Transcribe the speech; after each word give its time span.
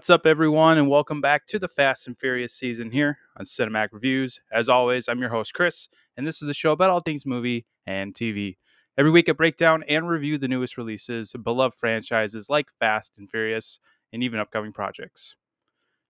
What's 0.00 0.08
up, 0.08 0.24
everyone, 0.24 0.78
and 0.78 0.88
welcome 0.88 1.20
back 1.20 1.46
to 1.48 1.58
the 1.58 1.68
Fast 1.68 2.06
and 2.06 2.18
Furious 2.18 2.54
season 2.54 2.90
here 2.90 3.18
on 3.36 3.44
Cinematic 3.44 3.90
Reviews. 3.92 4.40
As 4.50 4.66
always, 4.66 5.10
I'm 5.10 5.20
your 5.20 5.28
host, 5.28 5.52
Chris, 5.52 5.88
and 6.16 6.26
this 6.26 6.40
is 6.40 6.48
the 6.48 6.54
show 6.54 6.72
about 6.72 6.88
all 6.88 7.00
things 7.00 7.26
movie 7.26 7.66
and 7.86 8.14
TV. 8.14 8.56
Every 8.96 9.10
week, 9.10 9.28
I 9.28 9.32
break 9.32 9.58
down 9.58 9.82
and 9.82 10.08
review 10.08 10.38
the 10.38 10.48
newest 10.48 10.78
releases 10.78 11.34
beloved 11.34 11.76
franchises 11.76 12.48
like 12.48 12.70
Fast 12.78 13.12
and 13.18 13.30
Furious 13.30 13.78
and 14.10 14.22
even 14.22 14.40
upcoming 14.40 14.72
projects. 14.72 15.36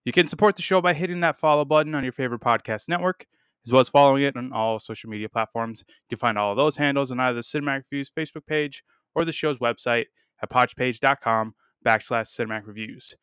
You 0.05 0.13
can 0.13 0.29
support 0.29 0.55
the 0.55 0.63
show 0.63 0.81
by 0.81 0.95
hitting 0.95 1.19
that 1.23 1.37
follow 1.37 1.65
button 1.65 1.97
on 1.97 2.05
your 2.05 2.13
favorite 2.13 2.43
podcast 2.43 2.89
network, 2.89 3.27
as 3.67 3.73
well 3.73 3.81
as 3.81 3.89
following 3.89 4.23
it 4.23 4.37
on 4.37 4.53
all 4.53 4.79
social 4.79 5.11
media 5.11 5.29
platforms. 5.29 5.83
You 5.89 6.17
can 6.17 6.21
find 6.21 6.39
all 6.39 6.53
of 6.53 6.57
those 6.57 6.77
handles 6.77 7.11
on 7.11 7.19
either 7.19 7.35
the 7.35 7.41
Cinematic 7.41 7.83
Reviews 7.91 8.09
Facebook 8.09 8.47
page 8.47 8.85
or 9.17 9.25
the 9.25 9.33
show's 9.33 9.59
website 9.59 10.05
at 10.41 10.49
podpage.com 10.49 11.55
backslash 11.85 12.29
cinematic 12.29 12.69
reviews. 12.69 13.17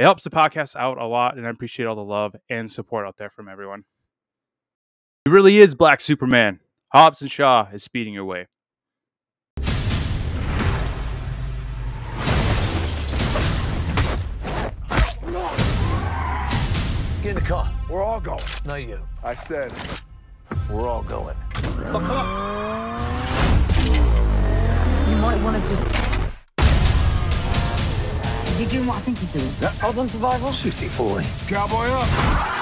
It 0.00 0.04
helps 0.04 0.24
the 0.24 0.30
podcast 0.30 0.76
out 0.76 0.96
a 0.96 1.04
lot, 1.04 1.36
and 1.36 1.46
I 1.46 1.50
appreciate 1.50 1.84
all 1.84 1.94
the 1.94 2.00
love 2.00 2.34
and 2.48 2.72
support 2.72 3.06
out 3.06 3.18
there 3.18 3.28
from 3.28 3.50
everyone. 3.50 3.84
It 5.26 5.28
really 5.28 5.58
is 5.58 5.74
Black 5.74 6.00
Superman. 6.00 6.60
Hobbs 6.90 7.20
and 7.20 7.30
Shaw 7.30 7.68
is 7.70 7.84
speeding 7.84 8.14
your 8.14 8.24
way. 8.24 8.46
Get 17.22 17.28
in 17.28 17.34
the 17.34 17.42
car. 17.42 17.70
We're 17.90 18.02
all 18.02 18.20
going. 18.20 18.42
Not 18.64 18.76
you. 18.76 19.00
I 19.22 19.34
said, 19.34 19.70
We're 20.70 20.88
all 20.88 21.02
going. 21.02 21.36
Oh, 21.92 22.00
come 22.02 22.16
on. 22.16 22.98
You 25.10 25.16
might 25.16 25.42
want 25.42 25.62
to 25.62 25.68
just. 25.68 25.99
Is 28.60 28.66
he 28.66 28.76
doing 28.76 28.88
what 28.88 28.98
I 28.98 29.00
think 29.00 29.16
he's 29.16 29.28
doing? 29.30 29.50
I 29.82 29.86
was 29.86 29.98
on 29.98 30.06
survival. 30.06 30.52
60 30.52 30.88
40. 30.88 31.26
cowboy 31.48 31.86
up. 31.86 32.59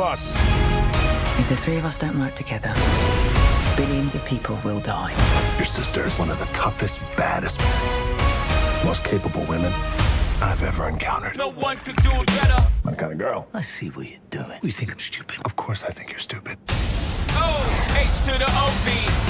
Of 0.00 0.12
us. 0.12 0.34
If 1.38 1.48
the 1.48 1.56
three 1.56 1.76
of 1.76 1.84
us 1.84 1.98
don't 1.98 2.18
work 2.18 2.34
together, 2.34 2.72
billions 3.76 4.14
of 4.14 4.24
people 4.24 4.58
will 4.64 4.80
die. 4.80 5.12
Your 5.56 5.66
sister 5.66 6.06
is 6.06 6.18
one 6.18 6.30
of 6.30 6.38
the 6.38 6.46
toughest, 6.46 7.00
baddest, 7.16 7.60
most 8.84 9.04
capable 9.04 9.44
women 9.46 9.72
I've 10.42 10.62
ever 10.62 10.88
encountered. 10.88 11.36
No 11.36 11.50
one 11.50 11.76
could 11.78 11.96
do 11.96 12.10
it 12.12 12.26
better. 12.26 12.62
My 12.84 12.94
kind 12.94 13.12
of 13.12 13.18
girl. 13.18 13.48
I 13.52 13.60
see 13.60 13.88
what 13.88 14.08
you're 14.08 14.18
doing. 14.30 14.58
You 14.62 14.72
think 14.72 14.90
I'm 14.90 15.00
stupid? 15.00 15.38
Of 15.44 15.56
course, 15.56 15.82
I 15.82 15.90
think 15.90 16.10
you're 16.10 16.18
stupid. 16.18 16.58
O. 17.32 17.96
H 17.98 18.22
to 18.24 18.38
the 18.38 18.48
OV. 18.48 19.29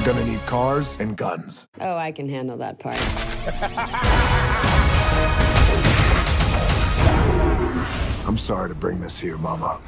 We're 0.00 0.14
gonna 0.14 0.24
need 0.24 0.40
cars 0.46 0.96
and 0.98 1.14
guns. 1.14 1.68
Oh, 1.78 1.94
I 1.94 2.10
can 2.10 2.26
handle 2.26 2.56
that 2.56 2.78
part. 2.78 2.96
I'm 8.26 8.38
sorry 8.38 8.70
to 8.70 8.74
bring 8.74 8.98
this 8.98 9.18
here, 9.18 9.36
Mama. 9.36 9.78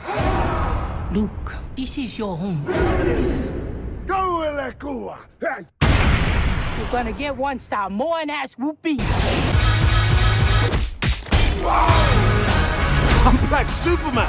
Luke, 1.15 1.55
this 1.75 1.97
is 1.97 2.19
your 2.19 2.37
home. 2.37 2.63
Go 4.07 4.41
with 4.41 4.55
la 4.55 4.71
Cuba. 4.73 5.19
Hey. 5.41 5.65
You're 6.79 6.93
gonna 6.93 7.13
get 7.13 7.35
one 7.35 7.59
Samoan 7.59 8.29
ass 8.29 8.53
whoopee. 8.59 8.99
I'm 13.25 13.49
Black 13.49 13.67
Superman. 13.71 14.29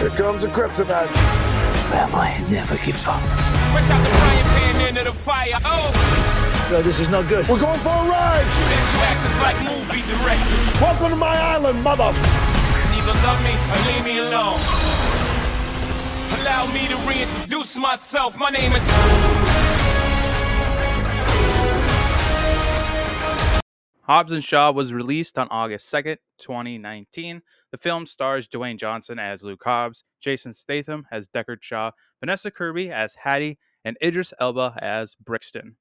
Here 0.00 0.10
comes 0.10 0.42
the 0.42 0.48
kryptonite. 0.48 1.06
Family 1.90 2.52
never 2.52 2.76
gives 2.84 3.06
up. 3.06 3.47
Fresh 3.72 3.90
out 3.90 4.02
the 4.02 4.10
frying 4.10 4.44
pan 4.54 4.88
into 4.88 5.04
the 5.04 5.12
fire. 5.12 5.58
Oh, 5.64 5.90
No, 6.70 6.82
this 6.82 6.98
is 7.00 7.08
not 7.08 7.28
good. 7.28 7.46
We're 7.48 7.58
going 7.60 7.80
for 7.80 7.88
a 7.88 8.08
ride. 8.08 8.46
shoot 8.56 8.72
at 8.76 8.86
you 8.92 9.00
actors 9.10 9.36
like 9.44 9.58
movie 9.70 10.02
directors. 10.12 10.80
Welcome 10.80 11.10
to 11.10 11.16
my 11.16 11.36
island, 11.36 11.82
mother. 11.82 12.10
Either 12.96 13.16
love 13.26 13.40
me 13.44 13.54
or 13.72 13.80
leave 13.88 14.04
me 14.04 14.18
alone. 14.18 14.60
Allow 16.40 16.66
me 16.72 16.86
to 16.88 16.96
reintroduce 17.08 17.76
myself. 17.78 18.38
My 18.38 18.50
name 18.50 18.72
is. 18.72 18.86
Hobbs 24.02 24.32
and 24.32 24.42
Shaw 24.42 24.70
was 24.72 24.92
released 24.92 25.38
on 25.38 25.48
August 25.50 25.92
2nd, 25.92 26.16
2019. 26.38 27.42
The 27.70 27.78
film 27.78 28.06
stars 28.06 28.48
Dwayne 28.48 28.78
Johnson 28.78 29.18
as 29.18 29.44
Luke 29.44 29.62
Hobbs, 29.62 30.04
Jason 30.20 30.52
Statham 30.52 31.06
as 31.10 31.28
Deckard 31.28 31.62
Shaw, 31.62 31.90
Vanessa 32.20 32.50
Kirby 32.50 32.90
as 32.90 33.14
Hattie, 33.14 33.58
and 33.84 33.98
Idris 34.02 34.32
Elba 34.40 34.78
as 34.80 35.14
Brixton. 35.14 35.76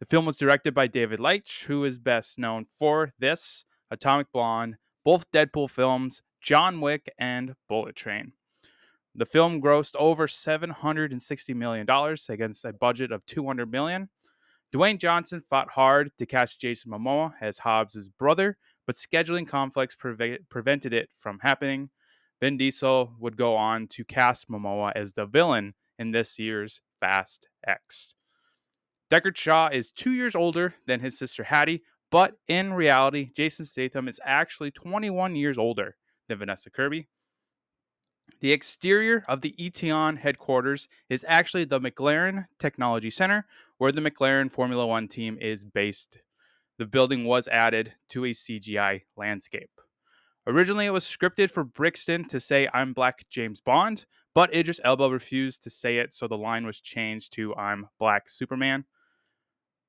The 0.00 0.06
film 0.06 0.26
was 0.26 0.36
directed 0.36 0.74
by 0.74 0.86
David 0.86 1.20
Leitch, 1.20 1.64
who 1.66 1.84
is 1.84 1.98
best 1.98 2.38
known 2.38 2.66
for 2.66 3.14
this, 3.18 3.64
Atomic 3.90 4.32
Blonde, 4.32 4.76
both 5.04 5.30
Deadpool 5.32 5.70
films, 5.70 6.20
John 6.42 6.80
Wick, 6.80 7.10
and 7.18 7.54
Bullet 7.68 7.96
Train. 7.96 8.32
The 9.14 9.24
film 9.24 9.62
grossed 9.62 9.94
over 9.96 10.26
$760 10.26 11.54
million 11.54 11.86
against 12.28 12.64
a 12.64 12.72
budget 12.72 13.12
of 13.12 13.24
200 13.26 13.70
million. 13.70 14.10
Dwayne 14.74 14.98
Johnson 14.98 15.40
fought 15.40 15.70
hard 15.70 16.10
to 16.18 16.26
cast 16.26 16.60
Jason 16.60 16.90
Momoa 16.90 17.34
as 17.40 17.58
Hobbs' 17.58 18.08
brother, 18.08 18.58
but 18.86 18.96
scheduling 18.96 19.46
conflicts 19.46 19.96
preve- 19.96 20.48
prevented 20.48 20.92
it 20.92 21.10
from 21.16 21.38
happening. 21.40 21.90
Vin 22.40 22.56
Diesel 22.56 23.14
would 23.18 23.36
go 23.36 23.56
on 23.56 23.86
to 23.88 24.04
cast 24.04 24.50
Momoa 24.50 24.92
as 24.94 25.12
the 25.12 25.26
villain 25.26 25.74
in 25.98 26.10
this 26.10 26.38
year's 26.38 26.80
Fast 27.00 27.48
X. 27.66 28.14
Deckard 29.10 29.36
Shaw 29.36 29.68
is 29.68 29.90
two 29.90 30.12
years 30.12 30.34
older 30.34 30.74
than 30.86 31.00
his 31.00 31.18
sister 31.18 31.44
Hattie, 31.44 31.82
but 32.10 32.36
in 32.48 32.72
reality, 32.72 33.30
Jason 33.34 33.64
Statham 33.64 34.08
is 34.08 34.20
actually 34.24 34.70
21 34.70 35.36
years 35.36 35.58
older 35.58 35.96
than 36.28 36.38
Vanessa 36.38 36.70
Kirby. 36.70 37.08
The 38.40 38.52
exterior 38.52 39.22
of 39.28 39.40
the 39.40 39.54
Eteon 39.58 40.18
headquarters 40.18 40.88
is 41.08 41.24
actually 41.28 41.64
the 41.64 41.80
McLaren 41.80 42.46
Technology 42.58 43.10
Center, 43.10 43.46
where 43.78 43.92
the 43.92 44.00
McLaren 44.00 44.50
Formula 44.50 44.86
One 44.86 45.08
team 45.08 45.38
is 45.40 45.64
based. 45.64 46.18
The 46.78 46.86
building 46.86 47.24
was 47.24 47.46
added 47.48 47.92
to 48.10 48.24
a 48.24 48.30
CGI 48.30 49.02
landscape. 49.16 49.70
Originally, 50.46 50.86
it 50.86 50.90
was 50.90 51.04
scripted 51.04 51.50
for 51.50 51.64
Brixton 51.64 52.24
to 52.28 52.40
say, 52.40 52.68
I'm 52.74 52.92
Black 52.92 53.26
James 53.30 53.60
Bond, 53.60 54.04
but 54.34 54.52
Idris 54.52 54.80
Elba 54.84 55.08
refused 55.08 55.62
to 55.62 55.70
say 55.70 55.98
it, 55.98 56.12
so 56.12 56.26
the 56.26 56.36
line 56.36 56.66
was 56.66 56.80
changed 56.80 57.32
to, 57.34 57.54
I'm 57.54 57.88
Black 57.98 58.28
Superman. 58.28 58.84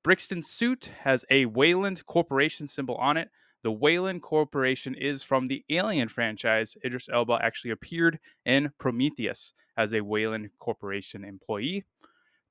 Brixton's 0.04 0.48
suit 0.48 0.90
has 1.02 1.24
a 1.30 1.46
Weyland 1.46 2.06
Corporation 2.06 2.68
symbol 2.68 2.94
on 2.94 3.16
it. 3.16 3.30
The 3.64 3.72
Weyland 3.72 4.22
Corporation 4.22 4.94
is 4.94 5.24
from 5.24 5.48
the 5.48 5.64
Alien 5.68 6.06
franchise. 6.06 6.76
Idris 6.84 7.08
Elba 7.12 7.40
actually 7.42 7.72
appeared 7.72 8.20
in 8.44 8.70
Prometheus 8.78 9.52
as 9.76 9.92
a 9.92 10.02
Weyland 10.02 10.50
Corporation 10.60 11.24
employee. 11.24 11.84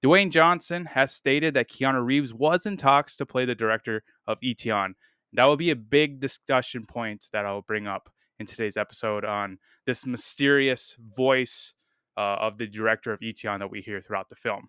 Dwayne 0.06 0.30
Johnson 0.30 0.86
has 0.86 1.12
stated 1.12 1.56
that 1.56 1.68
Keanu 1.68 2.06
Reeves 2.06 2.32
was 2.32 2.68
in 2.68 2.78
talks 2.78 3.18
to 3.18 3.26
play 3.26 3.44
the 3.44 3.56
director 3.56 4.04
of 4.28 4.40
Eteon. 4.42 4.92
That 5.34 5.48
will 5.48 5.58
be 5.58 5.72
a 5.72 5.76
big 5.76 6.20
discussion 6.20 6.86
point 6.86 7.26
that 7.34 7.44
I'll 7.44 7.64
bring 7.64 7.88
up 7.88 8.12
in 8.38 8.46
today's 8.46 8.78
episode 8.78 9.26
on 9.26 9.58
this 9.88 10.06
mysterious 10.06 10.96
voice 11.00 11.74
uh, 12.16 12.38
of 12.40 12.60
the 12.60 12.68
director 12.68 13.14
of 13.14 13.22
Eteon 13.22 13.58
that 13.58 13.72
we 13.72 13.82
hear 13.82 14.00
throughout 14.00 14.30
the 14.30 14.36
film. 14.36 14.68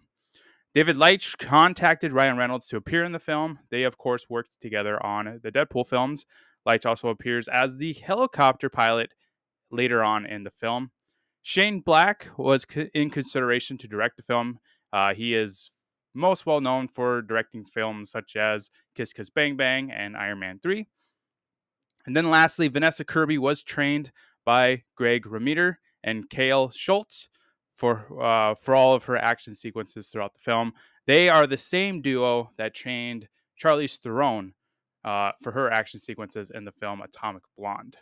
David 0.75 0.97
Leitch 0.97 1.37
contacted 1.37 2.13
Ryan 2.13 2.39
Reynolds 2.39 2.69
to 2.69 2.79
appear 2.79 3.05
in 3.05 3.13
the 3.13 3.19
film. 3.19 3.59
They, 3.71 3.83
of 3.83 3.99
course, 3.99 4.31
worked 4.31 4.59
together 4.59 5.05
on 5.05 5.41
the 5.43 5.53
Deadpool 5.53 5.87
films. 5.87 6.25
Leitch 6.65 6.87
also 6.87 7.11
appears 7.11 7.47
as 7.47 7.77
the 7.77 7.93
helicopter 7.93 8.71
pilot 8.71 9.13
later 9.71 10.03
on 10.03 10.25
in 10.25 10.45
the 10.45 10.51
film. 10.51 10.93
Shane 11.43 11.81
Black 11.81 12.27
was 12.39 12.65
in 12.95 13.11
consideration 13.11 13.77
to 13.79 13.87
direct 13.87 14.17
the 14.17 14.23
film. 14.23 14.61
Uh, 14.97 15.13
he 15.13 15.35
is 15.35 15.73
most 16.15 16.47
well 16.47 16.63
known 16.63 16.89
for 16.89 17.21
directing 17.21 17.67
films 17.67 18.11
such 18.11 18.35
as 18.35 18.71
Kiss 18.95 19.13
Kiss 19.13 19.29
Bang 19.29 19.55
Bang 19.55 19.93
and 19.93 20.17
Iron 20.17 20.39
Man 20.39 20.59
3. 20.63 20.89
And 22.07 22.17
then 22.17 22.31
lastly, 22.31 22.69
Vanessa 22.69 23.05
Kirby 23.05 23.37
was 23.37 23.63
trained 23.63 24.11
by 24.47 24.85
Greg 24.95 25.25
Rementer 25.25 25.75
and 26.03 26.31
Kale 26.31 26.71
Schultz 26.71 27.29
for 27.75 28.07
uh, 28.25 28.55
for 28.55 28.75
all 28.75 28.95
of 28.95 29.05
her 29.05 29.19
action 29.19 29.55
sequences 29.55 30.09
throughout 30.09 30.33
the 30.33 30.41
film. 30.41 30.73
They 31.07 31.29
are 31.29 31.47
the 31.47 31.59
same 31.59 32.01
duo 32.01 32.53
that 32.57 32.75
trained 32.75 33.29
Charlize 33.63 33.99
Theron 33.99 34.55
uh, 35.05 35.33
for 35.43 35.53
her 35.53 35.71
action 35.71 36.01
sequences 36.01 36.51
in 36.51 36.65
the 36.65 36.73
film 36.73 37.03
Atomic 37.03 37.43
Blonde. 37.59 37.99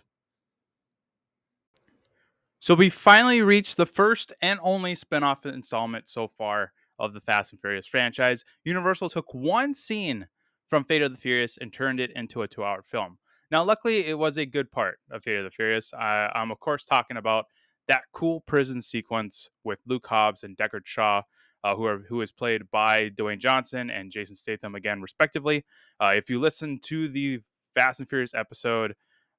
So 2.61 2.75
we 2.75 2.89
finally 2.89 3.43
reached 3.43 3.77
the 3.77 3.85
first 3.85 4.33
and 4.41 4.61
only 4.63 4.95
spin-off 4.95 5.45
installment 5.45 6.09
so 6.09 6.29
far 6.29 6.73
of 6.99 7.13
the 7.13 7.21
Fast 7.21 7.53
and 7.53 7.61
Furious 7.61 7.87
franchise. 7.87 8.45
Universal 8.65 9.11
took 9.11 9.33
one 9.35 9.75
scene 9.75 10.29
from 10.69 10.85
Fate 10.85 11.03
of 11.03 11.13
the 11.13 11.19
Furious 11.19 11.59
and 11.61 11.73
turned 11.73 12.01
it 12.01 12.11
into 12.15 12.43
a 12.43 12.49
two-hour 12.49 12.83
film. 12.83 13.19
Now, 13.51 13.63
luckily, 13.63 14.07
it 14.07 14.19
was 14.19 14.37
a 14.37 14.47
good 14.47 14.71
part 14.71 14.99
of 15.11 15.23
Fate 15.23 15.37
of 15.37 15.45
the 15.45 15.51
Furious. 15.51 15.93
I, 15.93 16.31
I'm, 16.35 16.51
of 16.51 16.61
course, 16.61 16.85
talking 16.85 17.17
about 17.17 17.47
that 17.87 18.05
cool 18.13 18.41
prison 18.41 18.81
sequence 18.81 19.49
with 19.63 19.79
Luke 19.87 20.07
Hobbs 20.07 20.43
and 20.43 20.57
Deckard 20.57 20.87
Shaw, 20.87 21.23
uh, 21.63 21.77
who 21.77 21.85
are 21.85 21.99
who 22.09 22.23
is 22.23 22.33
played 22.33 22.63
by 22.71 23.11
Dwayne 23.11 23.39
Johnson 23.39 23.91
and 23.91 24.11
Jason 24.11 24.35
Statham 24.35 24.75
again, 24.75 25.03
respectively. 25.03 25.65
Uh, 26.01 26.13
if 26.17 26.31
you 26.31 26.41
listen 26.41 26.81
to 26.85 27.09
the 27.09 27.41
Fast 27.75 28.01
and 28.01 28.09
Furious 28.09 28.35
episode 28.35 28.95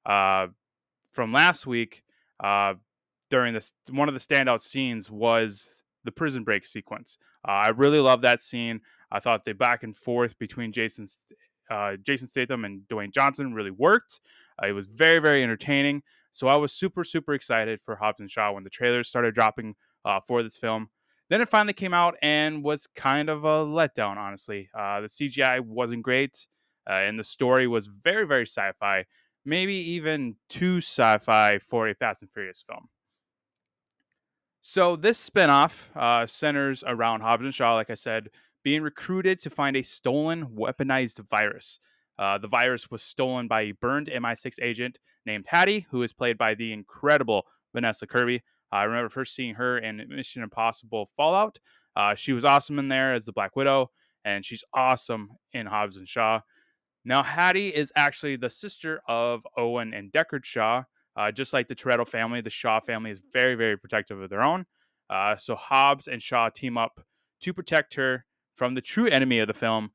uh, 0.06 0.46
from 1.10 1.32
last 1.32 1.66
week, 1.66 2.02
uh, 2.42 2.74
during 3.30 3.54
this, 3.54 3.72
one 3.90 4.08
of 4.08 4.14
the 4.14 4.20
standout 4.20 4.62
scenes 4.62 5.10
was 5.10 5.66
the 6.06 6.12
prison 6.12 6.44
break 6.44 6.64
sequence. 6.64 7.18
Uh, 7.46 7.52
I 7.52 7.68
really 7.68 8.00
love 8.00 8.22
that 8.22 8.42
scene. 8.42 8.80
I 9.10 9.20
thought 9.20 9.44
the 9.44 9.52
back 9.52 9.82
and 9.82 9.96
forth 9.96 10.38
between 10.38 10.72
Jason 10.72 11.06
uh, 11.70 11.96
Jason 11.96 12.28
Statham 12.28 12.64
and 12.64 12.82
Dwayne 12.88 13.12
Johnson 13.12 13.52
really 13.52 13.70
worked. 13.70 14.20
it 14.62 14.72
was 14.72 14.86
very 14.86 15.18
very 15.18 15.42
entertaining. 15.42 16.02
So 16.36 16.48
I 16.48 16.58
was 16.58 16.70
super, 16.72 17.02
super 17.02 17.32
excited 17.32 17.80
for 17.80 17.96
Hobbs 17.96 18.20
and 18.20 18.30
Shaw 18.30 18.52
when 18.52 18.62
the 18.62 18.68
trailers 18.68 19.08
started 19.08 19.34
dropping 19.34 19.74
uh, 20.04 20.20
for 20.20 20.42
this 20.42 20.58
film. 20.58 20.90
Then 21.30 21.40
it 21.40 21.48
finally 21.48 21.72
came 21.72 21.94
out 21.94 22.14
and 22.22 22.62
was 22.62 22.86
kind 22.86 23.30
of 23.30 23.44
a 23.44 23.64
letdown, 23.64 24.18
honestly. 24.18 24.68
Uh, 24.78 25.00
the 25.00 25.08
CGI 25.08 25.60
wasn't 25.60 26.02
great, 26.02 26.46
uh, 26.88 26.92
and 26.92 27.18
the 27.18 27.24
story 27.24 27.66
was 27.66 27.86
very, 27.86 28.26
very 28.26 28.44
sci 28.44 28.70
fi, 28.78 29.06
maybe 29.46 29.72
even 29.72 30.36
too 30.50 30.76
sci 30.78 31.16
fi 31.18 31.58
for 31.58 31.88
a 31.88 31.94
Fast 31.94 32.20
and 32.20 32.30
Furious 32.30 32.62
film. 32.68 32.90
So 34.68 34.96
this 34.96 35.30
spinoff 35.30 35.84
uh, 35.94 36.26
centers 36.26 36.82
around 36.84 37.20
Hobbs 37.20 37.44
and 37.44 37.54
Shaw, 37.54 37.74
like 37.74 37.88
I 37.88 37.94
said, 37.94 38.30
being 38.64 38.82
recruited 38.82 39.38
to 39.42 39.48
find 39.48 39.76
a 39.76 39.82
stolen, 39.84 40.46
weaponized 40.46 41.20
virus. 41.30 41.78
Uh, 42.18 42.38
the 42.38 42.48
virus 42.48 42.90
was 42.90 43.00
stolen 43.00 43.46
by 43.46 43.60
a 43.60 43.70
burned 43.70 44.08
MI6 44.08 44.54
agent 44.60 44.98
named 45.24 45.44
Hattie, 45.46 45.86
who 45.92 46.02
is 46.02 46.12
played 46.12 46.36
by 46.36 46.54
the 46.56 46.72
incredible 46.72 47.46
Vanessa 47.72 48.08
Kirby. 48.08 48.42
Uh, 48.72 48.78
I 48.78 48.84
remember 48.86 49.08
first 49.08 49.36
seeing 49.36 49.54
her 49.54 49.78
in 49.78 50.04
Mission 50.08 50.42
Impossible 50.42 51.10
Fallout. 51.16 51.60
Uh, 51.94 52.16
she 52.16 52.32
was 52.32 52.44
awesome 52.44 52.80
in 52.80 52.88
there 52.88 53.14
as 53.14 53.24
the 53.24 53.32
Black 53.32 53.54
Widow, 53.54 53.92
and 54.24 54.44
she's 54.44 54.64
awesome 54.74 55.28
in 55.52 55.66
Hobbs 55.66 55.96
and 55.96 56.08
Shaw. 56.08 56.40
Now, 57.04 57.22
Hattie 57.22 57.68
is 57.68 57.92
actually 57.94 58.34
the 58.34 58.50
sister 58.50 59.00
of 59.06 59.46
Owen 59.56 59.94
and 59.94 60.10
Deckard 60.10 60.44
Shaw. 60.44 60.82
Uh, 61.16 61.30
just 61.32 61.52
like 61.52 61.68
the 61.68 61.74
Toretto 61.74 62.06
family, 62.06 62.40
the 62.40 62.50
Shaw 62.50 62.80
family 62.80 63.10
is 63.10 63.20
very, 63.32 63.54
very 63.54 63.76
protective 63.76 64.20
of 64.20 64.28
their 64.28 64.42
own. 64.42 64.66
Uh, 65.08 65.36
so 65.36 65.54
Hobbs 65.54 66.08
and 66.08 66.20
Shaw 66.20 66.50
team 66.50 66.76
up 66.76 67.00
to 67.40 67.52
protect 67.52 67.94
her 67.94 68.24
from 68.56 68.74
the 68.74 68.80
true 68.80 69.06
enemy 69.06 69.38
of 69.38 69.48
the 69.48 69.54
film, 69.54 69.90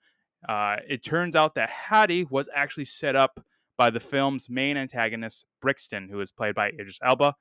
uh, 0.47 0.77
it 0.87 1.03
turns 1.03 1.35
out 1.35 1.55
that 1.55 1.69
Hattie 1.69 2.25
was 2.29 2.49
actually 2.53 2.85
set 2.85 3.15
up 3.15 3.43
by 3.77 3.89
the 3.89 3.99
film's 3.99 4.49
main 4.49 4.77
antagonist, 4.77 5.45
Brixton, 5.61 6.09
who 6.09 6.19
is 6.19 6.31
played 6.31 6.55
by 6.55 6.69
Idris 6.69 6.99
Elba. 7.03 7.35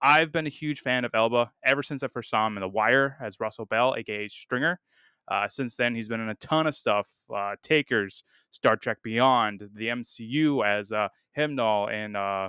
I've 0.00 0.30
been 0.30 0.46
a 0.46 0.50
huge 0.50 0.80
fan 0.80 1.04
of 1.04 1.14
Elba 1.14 1.50
ever 1.64 1.82
since 1.82 2.02
I 2.02 2.08
first 2.08 2.30
saw 2.30 2.46
him 2.46 2.56
in 2.56 2.60
The 2.60 2.68
Wire 2.68 3.16
as 3.20 3.40
Russell 3.40 3.66
Bell, 3.66 3.94
aka 3.96 4.28
Stringer. 4.28 4.80
Uh, 5.26 5.48
since 5.48 5.76
then, 5.76 5.94
he's 5.94 6.08
been 6.08 6.20
in 6.20 6.28
a 6.28 6.34
ton 6.36 6.66
of 6.66 6.74
stuff 6.74 7.08
uh, 7.34 7.56
Takers, 7.62 8.22
Star 8.50 8.76
Trek 8.76 8.98
Beyond, 9.02 9.68
the 9.74 9.88
MCU 9.88 10.64
as 10.64 10.92
uh, 10.92 11.08
Heimdall, 11.36 11.88
and 11.88 12.16
uh, 12.16 12.48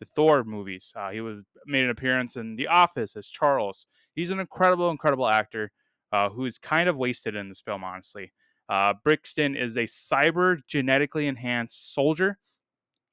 the 0.00 0.06
Thor 0.06 0.42
movies. 0.42 0.92
Uh, 0.96 1.10
he 1.10 1.20
was 1.20 1.44
made 1.66 1.84
an 1.84 1.90
appearance 1.90 2.36
in 2.36 2.56
The 2.56 2.66
Office 2.66 3.14
as 3.14 3.28
Charles. 3.28 3.86
He's 4.16 4.30
an 4.30 4.40
incredible, 4.40 4.90
incredible 4.90 5.28
actor 5.28 5.70
uh, 6.10 6.30
who 6.30 6.46
is 6.46 6.58
kind 6.58 6.88
of 6.88 6.96
wasted 6.96 7.36
in 7.36 7.48
this 7.48 7.60
film, 7.60 7.84
honestly. 7.84 8.32
Uh, 8.68 8.94
Brixton 9.04 9.54
is 9.54 9.76
a 9.76 9.84
cyber 9.84 10.58
genetically 10.66 11.26
enhanced 11.26 11.94
soldier 11.94 12.38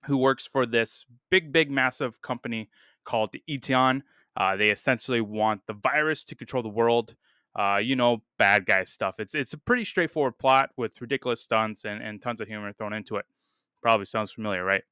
who 0.06 0.18
works 0.18 0.48
for 0.48 0.66
this 0.66 1.06
big, 1.30 1.52
big, 1.52 1.70
massive 1.70 2.22
company 2.22 2.70
called 3.04 3.36
Eteon. 3.50 4.02
Uh, 4.36 4.56
they 4.56 4.70
essentially 4.70 5.22
want 5.22 5.62
the 5.68 5.74
virus 5.74 6.24
to 6.26 6.36
control 6.36 6.64
the 6.64 6.70
world. 6.70 7.16
Uh, 7.56 7.78
you 7.78 7.96
know, 7.96 8.22
bad 8.38 8.68
guy 8.68 8.84
stuff. 8.84 9.16
It's 9.18 9.34
it's 9.34 9.54
a 9.54 9.58
pretty 9.58 9.84
straightforward 9.84 10.38
plot 10.38 10.70
with 10.78 11.02
ridiculous 11.02 11.42
stunts 11.42 11.86
and, 11.86 12.04
and 12.04 12.22
tons 12.22 12.40
of 12.40 12.48
humor 12.48 12.72
thrown 12.72 12.94
into 12.94 13.16
it. 13.16 13.26
Probably 13.82 14.06
sounds 14.06 14.32
familiar, 14.32 14.64
right? 14.64 14.84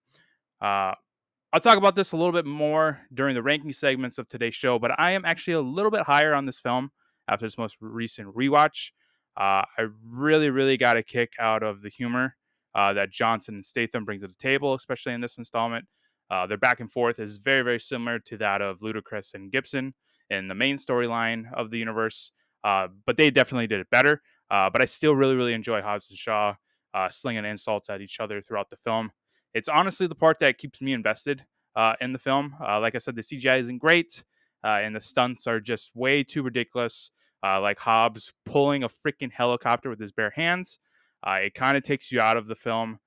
I'll 1.53 1.61
talk 1.61 1.77
about 1.77 1.95
this 1.95 2.11
a 2.11 2.17
little 2.17 2.33
bit 2.33 2.45
more 2.45 3.01
during 3.13 3.33
the 3.33 3.43
ranking 3.43 3.71
segments 3.71 4.17
of 4.17 4.27
today's 4.27 4.55
show, 4.55 4.77
but 4.77 4.91
I 4.99 5.11
am 5.11 5.23
actually 5.23 5.53
a 5.53 5.61
little 5.61 5.91
bit 5.91 6.01
higher 6.01 6.33
on 6.33 6.45
this 6.45 6.59
film 6.59 6.91
after 7.29 7.45
this 7.45 7.57
most 7.57 7.77
recent 7.79 8.35
rewatch. 8.35 8.91
Uh, 9.37 9.63
I 9.77 9.87
really, 10.05 10.49
really 10.49 10.77
got 10.77 10.97
a 10.97 11.03
kick 11.03 11.33
out 11.39 11.63
of 11.63 11.81
the 11.81 11.89
humor 11.89 12.35
uh, 12.73 12.93
that 12.93 13.11
Johnson 13.11 13.55
and 13.55 13.65
Statham 13.65 14.03
bring 14.05 14.19
to 14.21 14.27
the 14.27 14.33
table, 14.37 14.73
especially 14.73 15.13
in 15.13 15.21
this 15.21 15.37
installment. 15.37 15.85
Uh, 16.29 16.47
their 16.47 16.57
back 16.57 16.79
and 16.79 16.91
forth 16.91 17.19
is 17.19 17.37
very, 17.37 17.61
very 17.61 17.79
similar 17.79 18.19
to 18.19 18.37
that 18.37 18.61
of 18.61 18.79
Ludacris 18.79 19.33
and 19.33 19.51
Gibson 19.51 19.93
in 20.29 20.47
the 20.47 20.55
main 20.55 20.77
storyline 20.77 21.45
of 21.53 21.69
the 21.71 21.77
universe, 21.77 22.31
uh, 22.63 22.87
but 23.05 23.15
they 23.17 23.29
definitely 23.29 23.67
did 23.67 23.79
it 23.79 23.89
better. 23.89 24.21
Uh, 24.49 24.69
but 24.69 24.81
I 24.81 24.85
still 24.85 25.15
really, 25.15 25.35
really 25.35 25.53
enjoy 25.53 25.81
Hobbs 25.81 26.09
and 26.09 26.17
Shaw 26.17 26.55
uh, 26.93 27.09
slinging 27.09 27.45
insults 27.45 27.89
at 27.89 28.01
each 28.01 28.19
other 28.19 28.41
throughout 28.41 28.69
the 28.69 28.77
film. 28.77 29.11
It's 29.55 29.67
honestly 29.67 30.05
the 30.05 30.13
part 30.13 30.37
that 30.39 30.59
keeps 30.59 30.81
me 30.81 30.93
invested 30.93 31.45
in 31.99 32.13
the 32.13 32.19
film. 32.19 32.55
like 32.59 32.93
I 32.93 32.99
said, 32.99 33.15
the 33.15 33.23
CGI 33.23 33.59
isn't 33.61 33.79
great, 33.79 34.23
and 34.63 34.95
the 34.95 35.01
stunts 35.01 35.47
are 35.47 35.59
just 35.59 35.95
way 35.95 36.23
too 36.23 36.43
ridiculous 36.43 37.09
uh, 37.45 37.61
like 37.61 37.79
Hobbs 37.79 38.33
pulling 38.45 38.83
a 38.83 38.89
freaking 38.89 39.31
helicopter 39.31 39.89
with 39.89 39.99
his 39.99 40.11
bare 40.11 40.31
hands. 40.31 40.79
Uh, 41.25 41.37
it 41.43 41.53
kind 41.53 41.77
of 41.77 41.83
takes 41.83 42.11
you 42.11 42.19
out 42.19 42.37
of 42.37 42.47
the 42.47 42.55
film. 42.55 42.99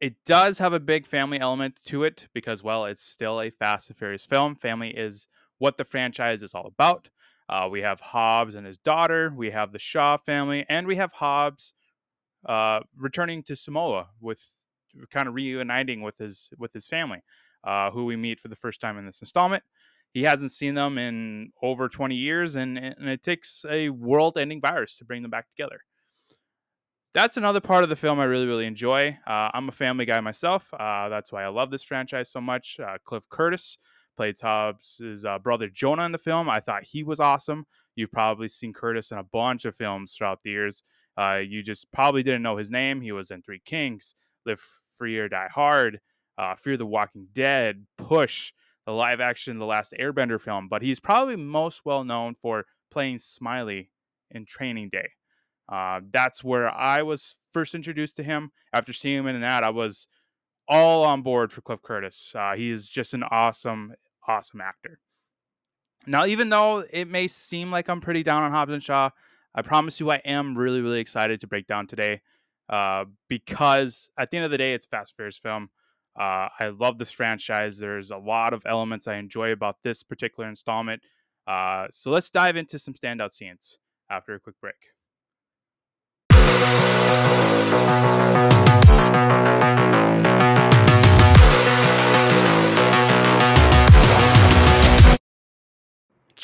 It 0.00 0.14
does 0.24 0.58
have 0.58 0.72
a 0.72 0.80
big 0.80 1.06
family 1.06 1.38
element 1.38 1.80
to 1.86 2.04
it 2.04 2.28
because, 2.34 2.62
well, 2.62 2.84
it's 2.86 3.02
still 3.02 3.40
a 3.40 3.50
Fast 3.50 3.88
and 3.88 3.96
Furious 3.96 4.24
film. 4.24 4.54
Family 4.54 4.90
is 4.90 5.28
what 5.58 5.76
the 5.76 5.84
franchise 5.84 6.42
is 6.42 6.54
all 6.54 6.66
about. 6.66 7.08
Uh, 7.48 7.68
we 7.70 7.80
have 7.82 8.00
Hobbs 8.00 8.54
and 8.54 8.66
his 8.66 8.78
daughter. 8.78 9.32
We 9.34 9.50
have 9.50 9.72
the 9.72 9.78
Shaw 9.78 10.16
family, 10.16 10.66
and 10.68 10.86
we 10.86 10.96
have 10.96 11.12
Hobbs 11.12 11.72
uh, 12.44 12.80
returning 12.96 13.42
to 13.44 13.56
Samoa 13.56 14.08
with 14.20 14.42
kind 15.10 15.28
of 15.28 15.34
reuniting 15.34 16.02
with 16.02 16.18
his 16.18 16.50
with 16.58 16.72
his 16.72 16.86
family, 16.86 17.22
uh, 17.64 17.90
who 17.90 18.04
we 18.04 18.16
meet 18.16 18.40
for 18.40 18.48
the 18.48 18.56
first 18.56 18.80
time 18.80 18.98
in 18.98 19.06
this 19.06 19.20
installment 19.20 19.62
he 20.16 20.22
hasn't 20.22 20.50
seen 20.50 20.74
them 20.74 20.96
in 20.96 21.52
over 21.62 21.90
20 21.90 22.14
years, 22.14 22.56
and, 22.56 22.78
and 22.78 23.06
it 23.06 23.22
takes 23.22 23.66
a 23.68 23.90
world 23.90 24.38
ending 24.38 24.62
virus 24.62 24.96
to 24.96 25.04
bring 25.04 25.20
them 25.20 25.30
back 25.30 25.46
together. 25.50 25.80
That's 27.12 27.36
another 27.36 27.60
part 27.60 27.82
of 27.82 27.90
the 27.90 27.96
film 27.96 28.18
I 28.18 28.24
really, 28.24 28.46
really 28.46 28.64
enjoy. 28.64 29.18
Uh, 29.26 29.50
I'm 29.52 29.68
a 29.68 29.72
family 29.72 30.06
guy 30.06 30.20
myself. 30.22 30.72
Uh, 30.72 31.10
that's 31.10 31.32
why 31.32 31.44
I 31.44 31.48
love 31.48 31.70
this 31.70 31.82
franchise 31.82 32.30
so 32.30 32.40
much. 32.40 32.78
Uh, 32.82 32.96
Cliff 33.04 33.28
Curtis 33.28 33.76
played 34.16 34.36
Hobbs' 34.40 35.00
uh, 35.26 35.38
brother 35.38 35.68
Jonah 35.68 36.06
in 36.06 36.12
the 36.12 36.18
film. 36.18 36.48
I 36.48 36.60
thought 36.60 36.84
he 36.84 37.02
was 37.02 37.20
awesome. 37.20 37.66
You've 37.94 38.12
probably 38.12 38.48
seen 38.48 38.72
Curtis 38.72 39.12
in 39.12 39.18
a 39.18 39.22
bunch 39.22 39.66
of 39.66 39.76
films 39.76 40.14
throughout 40.14 40.40
the 40.42 40.50
years. 40.50 40.82
Uh, 41.18 41.40
you 41.46 41.62
just 41.62 41.92
probably 41.92 42.22
didn't 42.22 42.42
know 42.42 42.56
his 42.56 42.70
name. 42.70 43.02
He 43.02 43.12
was 43.12 43.30
in 43.30 43.42
Three 43.42 43.60
Kings, 43.66 44.14
Live 44.46 44.62
Free 44.96 45.18
or 45.18 45.28
Die 45.28 45.48
Hard, 45.54 46.00
uh, 46.38 46.54
Fear 46.54 46.76
the 46.78 46.86
Walking 46.86 47.28
Dead, 47.32 47.86
Push, 47.96 48.52
the 48.86 48.92
live 48.92 49.20
action 49.20 49.58
The 49.58 49.66
Last 49.66 49.94
Airbender 49.98 50.40
film, 50.40 50.68
but 50.68 50.82
he's 50.82 51.00
probably 51.00 51.36
most 51.36 51.82
well 51.84 52.04
known 52.04 52.34
for 52.34 52.66
playing 52.90 53.18
Smiley 53.18 53.90
in 54.30 54.44
Training 54.44 54.90
Day. 54.90 55.10
Uh, 55.68 56.00
that's 56.12 56.44
where 56.44 56.68
I 56.68 57.02
was 57.02 57.34
first 57.50 57.74
introduced 57.74 58.16
to 58.16 58.22
him. 58.22 58.52
After 58.72 58.92
seeing 58.92 59.18
him 59.18 59.26
in 59.26 59.40
that, 59.40 59.64
I 59.64 59.70
was 59.70 60.06
all 60.68 61.04
on 61.04 61.22
board 61.22 61.52
for 61.52 61.60
Cliff 61.60 61.82
Curtis. 61.82 62.32
Uh, 62.36 62.54
he 62.56 62.70
is 62.70 62.88
just 62.88 63.14
an 63.14 63.24
awesome, 63.24 63.94
awesome 64.26 64.60
actor. 64.60 65.00
Now, 66.06 66.24
even 66.26 66.50
though 66.50 66.84
it 66.90 67.08
may 67.08 67.26
seem 67.26 67.72
like 67.72 67.88
I'm 67.88 68.00
pretty 68.00 68.22
down 68.22 68.44
on 68.44 68.52
Hobbs 68.52 68.72
and 68.72 68.82
Shaw, 68.82 69.10
I 69.54 69.62
promise 69.62 69.98
you 69.98 70.10
I 70.10 70.16
am 70.24 70.56
really, 70.56 70.80
really 70.80 71.00
excited 71.00 71.40
to 71.40 71.46
break 71.48 71.66
down 71.66 71.88
today 71.88 72.20
uh, 72.68 73.04
because 73.28 74.10
at 74.18 74.30
the 74.30 74.36
end 74.38 74.44
of 74.44 74.50
the 74.50 74.58
day, 74.58 74.74
it's 74.74 74.86
Fast 74.86 75.14
Furious 75.16 75.38
film. 75.38 75.70
Uh, 76.18 76.48
I 76.58 76.68
love 76.68 76.98
this 76.98 77.10
franchise. 77.10 77.78
There's 77.78 78.10
a 78.10 78.16
lot 78.16 78.52
of 78.52 78.62
elements 78.66 79.06
I 79.06 79.16
enjoy 79.16 79.52
about 79.52 79.82
this 79.82 80.02
particular 80.02 80.48
installment. 80.48 81.02
Uh, 81.46 81.86
so 81.90 82.10
let's 82.10 82.30
dive 82.30 82.56
into 82.56 82.78
some 82.78 82.94
standout 82.94 83.32
scenes. 83.32 83.78
after 84.08 84.34
a 84.34 84.40
quick 84.40 84.56
break. 84.60 84.76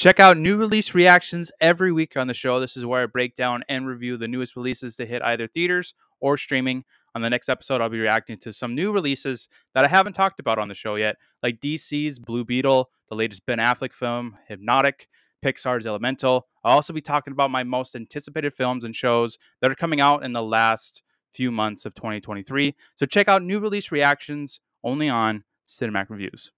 Check 0.03 0.19
out 0.19 0.37
new 0.37 0.57
release 0.57 0.95
reactions 0.95 1.53
every 1.61 1.93
week 1.93 2.17
on 2.17 2.27
the 2.27 2.35
show. 2.35 2.59
This 2.59 2.77
is 2.77 2.85
where 2.85 3.05
I 3.05 3.07
break 3.07 3.37
down 3.37 3.63
and 3.69 3.87
review 3.87 4.17
the 4.17 4.27
newest 4.27 4.57
releases 4.57 4.97
to 4.97 5.07
hit 5.07 5.23
either 5.23 5.47
theaters 5.47 5.95
or 6.19 6.37
streaming. 6.37 6.83
On 7.15 7.23
the 7.23 7.31
next 7.31 7.49
episode, 7.49 7.81
I'll 7.81 7.89
be 7.89 8.01
reacting 8.01 8.37
to 8.39 8.53
some 8.53 8.75
new 8.75 8.91
releases 8.91 9.47
that 9.77 9.85
I 9.85 9.87
haven't 9.87 10.15
talked 10.15 10.41
about 10.41 10.59
on 10.59 10.67
the 10.67 10.75
show 10.75 10.97
yet, 10.97 11.19
like 11.41 11.61
DC's 11.61 12.19
Blue 12.19 12.45
Beetle, 12.45 12.91
the 13.11 13.15
latest 13.15 13.47
Ben 13.47 13.59
Affleck 13.59 13.93
film, 13.93 14.37
Hypnotic, 14.49 15.07
Pixar's 15.41 15.87
Elemental. 15.87 16.49
I'll 16.65 16.75
also 16.75 16.93
be 16.93 17.01
talking 17.01 17.31
about 17.31 17.53
my 17.53 17.63
most 17.63 17.95
anticipated 17.95 18.53
films 18.53 18.83
and 18.83 18.97
shows 18.97 19.39
that 19.61 19.71
are 19.71 19.77
coming 19.77 20.01
out 20.01 20.25
in 20.25 20.33
the 20.33 20.43
last 20.43 21.05
few 21.31 21.53
months 21.53 21.87
of 21.87 21.95
2023. 21.95 22.75
So 22.97 23.07
check 23.07 23.29
out 23.29 23.45
new 23.45 23.61
release 23.61 23.93
reactions 23.93 24.59
only 24.83 25.09
on 25.09 25.45
Cinematic 25.69 26.11
Reviews. 26.11 26.51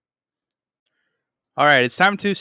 All 1.58 1.66
right, 1.66 1.82
it's 1.82 1.98
time 1.98 2.16
to 2.16 2.34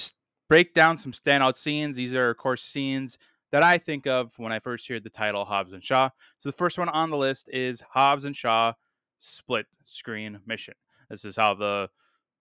break 0.53 0.75
down 0.75 0.95
some 0.95 1.12
standout 1.12 1.57
scenes. 1.57 1.95
These 1.95 2.13
are, 2.13 2.29
of 2.29 2.38
course, 2.38 2.62
scenes 2.62 3.17
that 3.51 3.63
I 3.63 3.79
think 3.79 4.05
of 4.05 4.38
when 4.38 4.51
I 4.51 4.60
first 4.60 4.86
hear 4.86 5.00
the 5.00 5.10
title 5.10 5.45
Hobbs 5.45 5.74
and 5.74 5.83
Shaw. 5.83 6.12
So 6.38 6.48
the 6.48 6.53
first 6.53 6.77
one 6.77 6.89
on 6.89 7.10
the 7.10 7.17
list 7.17 7.50
is 7.51 7.81
Hobbs 7.89 8.25
and 8.25 8.36
Shaw 8.36 8.74
split 9.17 9.65
screen 9.86 10.39
mission. 10.45 10.75
This 11.10 11.25
is 11.25 11.36
how 11.36 11.55
the 11.55 11.89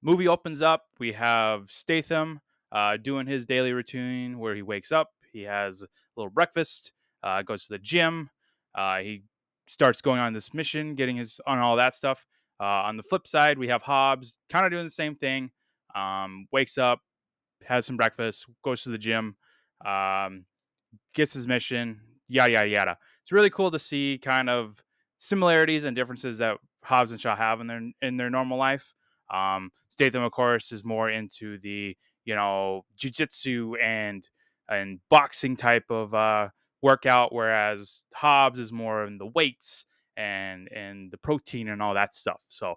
movie 0.03 0.29
opens 0.29 0.61
up. 0.61 0.89
We 0.99 1.13
have 1.13 1.71
Statham 1.71 2.43
uh, 2.71 2.99
doing 2.99 3.27
his 3.27 3.47
daily 3.47 3.73
routine 3.73 4.39
where 4.39 4.55
he 4.55 4.61
wakes 4.61 4.93
up, 4.93 5.09
he 5.33 5.45
has 5.45 5.81
a 5.81 5.89
little 6.15 6.29
breakfast, 6.29 6.93
uh, 7.23 7.41
goes 7.41 7.63
to 7.63 7.71
the 7.71 7.79
gym, 7.79 8.29
uh, 8.75 8.99
he 8.99 9.23
starts 9.69 10.03
going 10.03 10.21
on 10.21 10.35
this 10.35 10.53
mission, 10.53 10.97
getting 10.97 11.17
his 11.17 11.41
on 11.47 11.57
all 11.61 11.77
that 11.77 11.95
stuff. 11.95 12.27
Uh, 12.61 12.65
on 12.85 12.99
the 12.99 13.03
flip 13.03 13.27
side, 13.27 13.57
we 13.57 13.69
have 13.69 13.81
Hobbs 13.81 14.37
kind 14.51 14.67
of 14.67 14.71
doing 14.71 14.85
the 14.85 14.91
same 14.91 15.17
thing. 15.17 15.51
Um, 15.95 16.47
wakes 16.53 16.77
up, 16.77 17.01
has 17.67 17.87
some 17.87 17.97
breakfast, 17.97 18.47
goes 18.65 18.83
to 18.83 18.91
the 18.91 18.99
gym, 18.99 19.37
um, 19.85 20.45
gets 21.15 21.35
his 21.35 21.47
mission, 21.47 22.01
yada 22.29 22.53
yada 22.53 22.69
yada. 22.69 22.99
It's 23.23 23.33
really 23.33 23.51
cool 23.51 23.71
to 23.71 23.79
see 23.79 24.19
kind 24.23 24.49
of 24.51 24.83
similarities 25.19 25.85
and 25.85 25.95
differences 25.95 26.39
that 26.39 26.59
Hobbs 26.85 27.13
and 27.13 27.21
Shaw 27.21 27.37
have 27.37 27.61
in 27.61 27.67
their 27.67 27.91
in 28.01 28.17
their 28.17 28.31
normal 28.31 28.59
life. 28.59 28.93
Um, 29.33 29.71
Statham, 29.89 30.23
of 30.23 30.33
course, 30.33 30.73
is 30.73 30.85
more 30.85 31.11
into 31.11 31.59
the 31.59 31.97
you 32.25 32.35
know 32.35 32.85
jujitsu 32.99 33.75
and 33.83 34.29
and 34.69 35.01
boxing 35.11 35.57
type 35.57 35.91
of 35.91 36.15
uh, 36.15 36.49
workout, 36.83 37.33
whereas 37.33 38.05
Hobbs 38.15 38.59
is 38.59 38.73
more 38.73 39.05
in 39.05 39.19
the 39.19 39.27
weights 39.27 39.87
and 40.17 40.69
and 40.69 41.11
the 41.11 41.19
protein 41.19 41.69
and 41.69 41.83
all 41.83 41.95
that 41.95 42.15
stuff. 42.15 42.43
So 42.49 42.75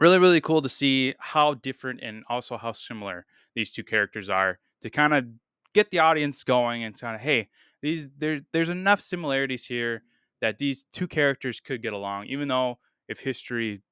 really 0.00 0.18
really 0.18 0.40
cool 0.40 0.62
to 0.62 0.68
see 0.68 1.14
how 1.18 1.54
different 1.54 2.00
and 2.02 2.24
also 2.28 2.56
how 2.56 2.72
similar 2.72 3.26
these 3.54 3.70
two 3.70 3.84
characters 3.84 4.28
are 4.28 4.58
to 4.82 4.90
kind 4.90 5.14
of 5.14 5.26
get 5.74 5.90
the 5.90 5.98
audience 5.98 6.42
going 6.42 6.82
and 6.82 6.98
kind 6.98 7.14
of 7.14 7.20
hey 7.20 7.48
these 7.82 8.08
there 8.18 8.40
there's 8.52 8.70
enough 8.70 9.00
similarities 9.00 9.66
here 9.66 10.02
that 10.40 10.58
these 10.58 10.84
two 10.92 11.06
characters 11.06 11.60
could 11.60 11.82
get 11.82 11.92
along 11.92 12.26
even 12.26 12.48
though 12.48 12.78
if 13.08 13.20
history 13.20 13.82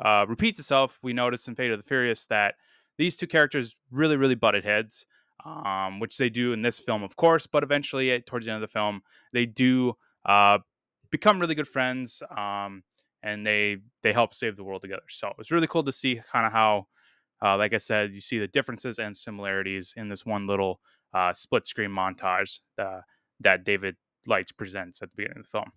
uh, 0.00 0.24
repeats 0.28 0.60
itself 0.60 0.98
we 1.02 1.12
notice 1.12 1.48
in 1.48 1.54
fate 1.54 1.72
of 1.72 1.78
the 1.78 1.82
furious 1.82 2.26
that 2.26 2.54
these 2.98 3.16
two 3.16 3.26
characters 3.26 3.74
really 3.90 4.16
really 4.16 4.34
butted 4.34 4.64
heads 4.64 5.06
um, 5.44 6.00
which 6.00 6.18
they 6.18 6.28
do 6.28 6.52
in 6.52 6.60
this 6.62 6.78
film 6.78 7.02
of 7.02 7.16
course 7.16 7.46
but 7.46 7.62
eventually 7.62 8.10
eh, 8.10 8.20
towards 8.24 8.44
the 8.44 8.52
end 8.52 8.62
of 8.62 8.68
the 8.68 8.72
film 8.72 9.00
they 9.32 9.46
do 9.46 9.94
uh, 10.26 10.58
become 11.10 11.40
really 11.40 11.54
good 11.54 11.66
friends 11.66 12.22
um, 12.36 12.82
and 13.22 13.46
they 13.46 13.78
they 14.02 14.12
help 14.12 14.34
save 14.34 14.56
the 14.56 14.64
world 14.64 14.82
together. 14.82 15.02
So 15.08 15.28
it 15.28 15.38
was 15.38 15.50
really 15.50 15.66
cool 15.66 15.84
to 15.84 15.92
see 15.92 16.20
kind 16.32 16.46
of 16.46 16.52
how, 16.52 16.86
uh, 17.42 17.56
like 17.56 17.74
I 17.74 17.78
said, 17.78 18.12
you 18.12 18.20
see 18.20 18.38
the 18.38 18.48
differences 18.48 18.98
and 18.98 19.16
similarities 19.16 19.94
in 19.96 20.08
this 20.08 20.24
one 20.24 20.46
little 20.46 20.80
uh, 21.12 21.32
split 21.32 21.66
screen 21.66 21.90
montage 21.90 22.60
uh, 22.78 23.00
that 23.40 23.64
David 23.64 23.96
Lights 24.26 24.52
presents 24.52 25.02
at 25.02 25.10
the 25.10 25.16
beginning 25.16 25.38
of 25.38 25.44
the 25.44 25.48
film. 25.48 25.72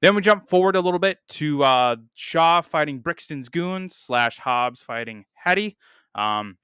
Then 0.00 0.14
we 0.14 0.20
jump 0.20 0.46
forward 0.46 0.76
a 0.76 0.80
little 0.80 1.00
bit 1.00 1.18
to 1.30 1.62
uh, 1.64 1.96
Shaw 2.14 2.60
fighting 2.60 3.00
Brixton's 3.00 3.48
goons 3.48 3.96
slash 3.96 4.38
Hobbs 4.38 4.80
fighting 4.80 5.24
Hattie. 5.34 5.76
Um, 6.14 6.56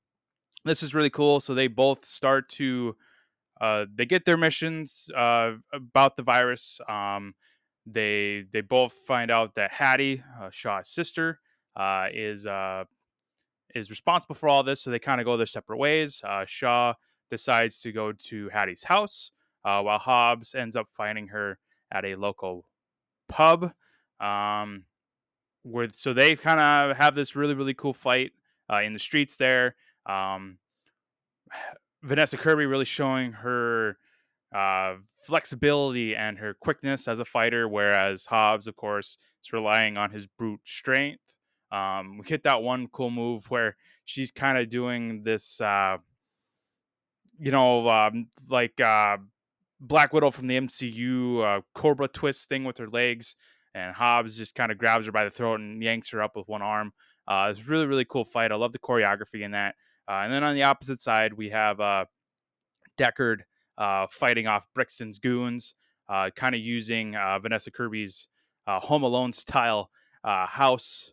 this 0.65 0.83
is 0.83 0.95
really 0.95 1.11
cool. 1.11 1.41
So 1.41 1.55
they 1.55 1.67
both 1.67 2.05
start 2.05 2.49
to 2.51 2.97
uh, 3.61 3.87
they 3.95 4.07
get 4.07 4.25
their 4.25 4.37
missions 4.37 5.09
uh, 5.17 5.53
about 5.73 6.17
the 6.17 6.23
virus. 6.23 6.81
Um, 6.89 7.35
they 7.87 8.45
they 8.53 8.61
both 8.61 8.93
find 8.93 9.31
out 9.31 9.55
that 9.57 9.73
Hattie, 9.73 10.23
uh, 10.41 10.51
Shaw's 10.51 10.89
sister, 10.89 11.41
uh, 11.77 12.07
is 12.13 12.47
uh, 12.47 12.85
is 13.75 13.91
responsible 13.91 14.35
for 14.35 14.49
all 14.49 14.63
this. 14.63 14.83
So 14.83 14.91
they 14.91 14.99
kind 14.99 15.21
of 15.21 15.27
go 15.27 15.37
their 15.37 15.47
separate 15.47 15.79
ways. 15.79 16.23
Uh, 16.25 16.45
Shaw 16.47 16.95
decides 17.31 17.81
to 17.81 17.93
go 17.93 18.13
to 18.13 18.49
Hattie's 18.51 18.85
house, 18.85 19.33
uh, 19.65 19.81
while 19.83 19.99
Hobbs 19.99 20.55
ends 20.55 20.77
up 20.77 20.89
finding 20.91 21.29
her 21.29 21.59
at 21.93 22.05
a 22.05 22.17
local 22.17 22.67
pub. 23.29 23.73
Um, 24.21 24.85
where 25.63 25.89
so 25.91 26.13
they 26.13 26.37
kind 26.37 26.61
of 26.61 26.97
have 26.97 27.15
this 27.15 27.37
really 27.37 27.55
really 27.55 27.75
cool 27.75 27.95
fight 27.95 28.33
uh, 28.73 28.81
in 28.81 28.93
the 28.93 28.99
streets 28.99 29.37
there. 29.37 29.75
Um, 30.07 30.59
Vanessa 32.03 32.37
Kirby 32.37 32.67
really 32.67 32.85
showing 32.85 33.33
her 33.33 33.97
uh, 34.55 34.95
flexibility 35.21 36.15
and 36.15 36.39
her 36.39 36.55
quickness 36.55 37.09
as 37.09 37.19
a 37.19 37.25
fighter, 37.25 37.69
whereas 37.69 38.27
Hobbs, 38.27 38.69
of 38.69 38.77
course, 38.77 39.19
is 39.45 39.53
relying 39.53 39.97
on 39.97 40.11
his 40.11 40.29
brute 40.29 40.61
strength. 40.65 41.21
Um, 41.73 42.19
we 42.19 42.25
hit 42.29 42.45
that 42.45 42.63
one 42.63 42.87
cool 42.87 43.11
move 43.11 43.51
where 43.51 43.77
she's 44.05 44.31
kind 44.31 44.57
of 44.57 44.69
doing 44.69 45.25
this, 45.25 45.61
uh, 45.61 45.97
you 47.37 47.51
know, 47.51 47.89
um, 47.89 48.29
like 48.49 48.81
uh, 48.81 49.17
Black 49.81 50.13
Widow 50.13 50.31
from 50.31 50.47
the 50.47 50.57
MCU 50.57 51.43
uh, 51.43 51.61
Cobra 51.75 52.07
twist 52.07 52.49
thing 52.49 52.63
with 52.63 52.79
her 52.79 52.89
legs, 52.89 53.35
and 53.75 53.93
Hobbs 53.93 54.39
just 54.39 54.55
kind 54.55 54.71
of 54.71 54.79
grabs 54.79 55.07
her 55.07 55.13
by 55.13 55.25
the 55.25 55.31
throat 55.31 55.59
and 55.59 55.83
yanks 55.83 56.11
her 56.11 56.23
up 56.23 56.37
with 56.37 56.47
one 56.47 56.63
arm. 56.63 56.93
Uh, 57.27 57.49
it's 57.51 57.67
really, 57.67 57.87
really 57.87 58.05
cool 58.05 58.25
fight. 58.25 58.53
I 58.53 58.55
love 58.55 58.73
the 58.73 58.79
choreography 58.79 59.43
in 59.43 59.51
that. 59.51 59.75
And 60.07 60.33
then 60.33 60.45
on 60.45 60.55
the 60.55 60.63
opposite 60.63 61.01
side, 61.01 61.33
we 61.33 61.49
have 61.49 61.79
Deckard 62.99 63.41
uh, 63.79 64.07
fighting 64.11 64.47
off 64.47 64.67
Brixton's 64.75 65.19
goons, 65.19 65.75
uh, 66.09 66.31
kind 66.35 66.55
of 66.55 66.61
using 66.61 67.17
uh, 67.17 67.39
Vanessa 67.39 67.71
Kirby's 67.71 68.29
uh, 68.67 68.81
Home 68.81 69.03
Alone 69.03 69.33
style 69.33 69.91
uh, 70.23 70.47
house 70.47 71.13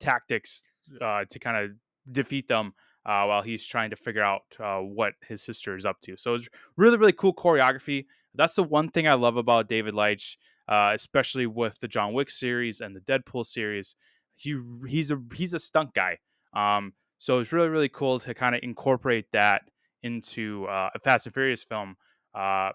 tactics 0.00 0.62
to 1.00 1.38
kind 1.40 1.56
of 1.56 1.70
defeat 2.10 2.48
them 2.48 2.74
while 3.04 3.42
he's 3.42 3.66
trying 3.66 3.90
to 3.90 3.96
figure 3.96 4.22
out 4.22 4.42
what 4.58 5.14
his 5.26 5.42
sister 5.42 5.76
is 5.76 5.84
up 5.84 6.00
to. 6.02 6.16
So 6.16 6.34
it's 6.34 6.48
really, 6.76 6.96
really 6.96 7.12
cool 7.12 7.34
choreography. 7.34 8.06
That's 8.34 8.56
the 8.56 8.62
one 8.64 8.88
thing 8.88 9.06
I 9.06 9.14
love 9.14 9.36
about 9.36 9.68
David 9.68 9.94
Leitch, 9.94 10.38
especially 10.68 11.46
with 11.46 11.78
the 11.80 11.88
John 11.88 12.12
Wick 12.12 12.30
series 12.30 12.80
and 12.80 12.96
the 12.96 13.00
Deadpool 13.00 13.46
series. 13.46 13.96
He 14.36 14.58
he's 14.88 15.12
a 15.12 15.20
he's 15.34 15.52
a 15.52 15.60
stunt 15.60 15.94
guy. 15.94 16.18
Um, 16.54 16.94
so 17.18 17.38
it's 17.38 17.52
really 17.52 17.68
really 17.68 17.88
cool 17.88 18.18
to 18.20 18.34
kind 18.34 18.54
of 18.54 18.62
incorporate 18.64 19.30
that 19.32 19.62
into 20.04 20.66
uh, 20.66 20.90
a 20.94 20.98
Fast 21.00 21.26
and 21.26 21.34
Furious 21.34 21.64
film. 21.64 21.96
Uh, 22.34 22.70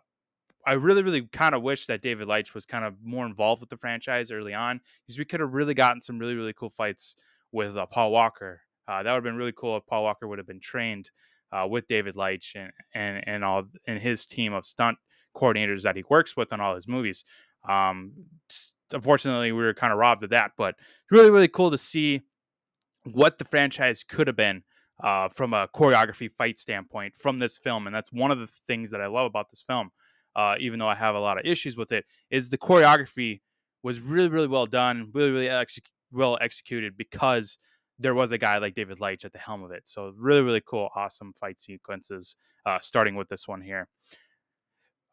I 0.65 0.74
really, 0.74 1.03
really 1.03 1.21
kind 1.21 1.55
of 1.55 1.62
wish 1.62 1.86
that 1.86 2.01
David 2.01 2.27
Leitch 2.27 2.53
was 2.53 2.65
kind 2.65 2.83
of 2.83 2.95
more 3.01 3.25
involved 3.25 3.62
with 3.62 3.69
the 3.69 3.77
franchise 3.77 4.31
early 4.31 4.53
on 4.53 4.81
because 5.05 5.17
we 5.17 5.24
could 5.24 5.39
have 5.39 5.53
really 5.53 5.74
gotten 5.74 6.01
some 6.01 6.19
really, 6.19 6.36
really 6.36 6.53
cool 6.53 6.69
fights 6.69 7.15
with 7.51 7.77
uh, 7.77 7.86
Paul 7.86 8.12
Walker. 8.12 8.62
Uh, 8.88 9.03
that 9.03 9.12
would 9.12 9.17
have 9.17 9.24
been 9.24 9.36
really 9.36 9.53
cool 9.55 9.77
if 9.77 9.86
Paul 9.86 10.03
Walker 10.03 10.27
would 10.27 10.39
have 10.39 10.48
been 10.48 10.59
trained 10.59 11.12
uh, 11.51 11.65
with 11.69 11.88
David 11.88 12.15
Leitch 12.15 12.55
and, 12.55 12.71
and 12.93 13.24
and 13.27 13.43
all 13.43 13.63
and 13.88 14.00
his 14.00 14.25
team 14.25 14.53
of 14.53 14.65
stunt 14.65 14.98
coordinators 15.36 15.83
that 15.83 15.95
he 15.95 16.03
works 16.09 16.36
with 16.36 16.51
on 16.51 16.59
all 16.59 16.75
his 16.75 16.88
movies. 16.88 17.24
Um, 17.67 18.13
unfortunately, 18.91 19.51
we 19.51 19.62
were 19.62 19.74
kind 19.74 19.93
of 19.93 20.00
robbed 20.00 20.24
of 20.24 20.31
that, 20.31 20.51
but 20.57 20.75
really, 21.12 21.29
really 21.29 21.48
cool 21.48 21.71
to 21.71 21.77
see 21.77 22.21
what 23.03 23.38
the 23.38 23.45
franchise 23.45 24.03
could 24.03 24.27
have 24.27 24.36
been 24.36 24.63
uh, 25.03 25.29
from 25.29 25.53
a 25.53 25.68
choreography 25.68 26.32
fight 26.32 26.60
standpoint 26.60 27.15
from 27.15 27.39
this 27.39 27.58
film. 27.58 27.88
And 27.88 27.96
that's 27.96 28.12
one 28.12 28.32
of 28.32 28.39
the 28.39 28.48
things 28.68 28.91
that 28.91 29.01
I 29.01 29.08
love 29.08 29.25
about 29.25 29.50
this 29.50 29.62
film, 29.62 29.91
uh, 30.36 30.56
even 30.60 30.79
though 30.79 30.88
I 30.88 30.96
have 30.96 31.15
a 31.15 31.20
lot 31.20 31.39
of 31.39 31.46
issues 31.46 31.77
with 31.77 31.91
it, 31.91 32.06
is 32.29 32.50
the 32.50 32.58
choreography 32.58 33.41
was 33.84 34.00
really, 34.00 34.29
really 34.29 34.48
well 34.48 34.65
done, 34.65 35.10
really, 35.13 35.32
really 35.32 35.50
ex- 35.50 35.79
well 36.12 36.38
executed 36.41 36.98
because 36.98 37.58
there 37.98 38.15
was 38.15 38.32
a 38.32 38.38
guy 38.38 38.58
like 38.58 38.74
David 38.74 39.00
Leitch 39.00 39.25
at 39.25 39.34
the 39.34 39.39
helm 39.39 39.63
of 39.63 39.72
it. 39.72 39.84
So 39.86 40.13
really, 40.18 40.41
really 40.41 40.62
cool, 40.65 40.89
awesome 40.96 41.34
fight 41.34 41.60
sequences, 41.60 42.36
uh, 42.65 42.79
starting 42.82 43.15
with 43.15 43.29
this 43.29 43.48
one 43.48 43.62
here. 43.62 43.88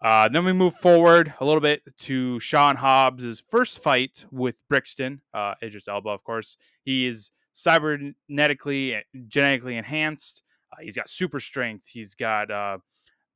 Uh, 0.01 0.29
then 0.29 0.45
we 0.45 0.53
move 0.53 0.75
forward 0.75 1.33
a 1.41 1.45
little 1.45 1.61
bit 1.61 1.83
to 1.99 2.39
Sean 2.39 2.77
Hobbs' 2.77 3.41
first 3.41 3.79
fight 3.79 4.27
with 4.31 4.63
Brixton, 4.69 5.23
uh, 5.33 5.55
Idris 5.63 5.89
Elba, 5.89 6.11
of 6.11 6.23
course. 6.23 6.57
He 6.85 7.07
is 7.07 7.31
cybernetically, 7.57 8.97
eh, 8.97 9.03
genetically 9.29 9.77
enhanced. 9.77 10.43
Uh, 10.73 10.83
he's 10.83 10.95
got 10.95 11.09
super 11.09 11.41
strength. 11.41 11.89
He's 11.89 12.15
got 12.15 12.51
uh, 12.51 12.79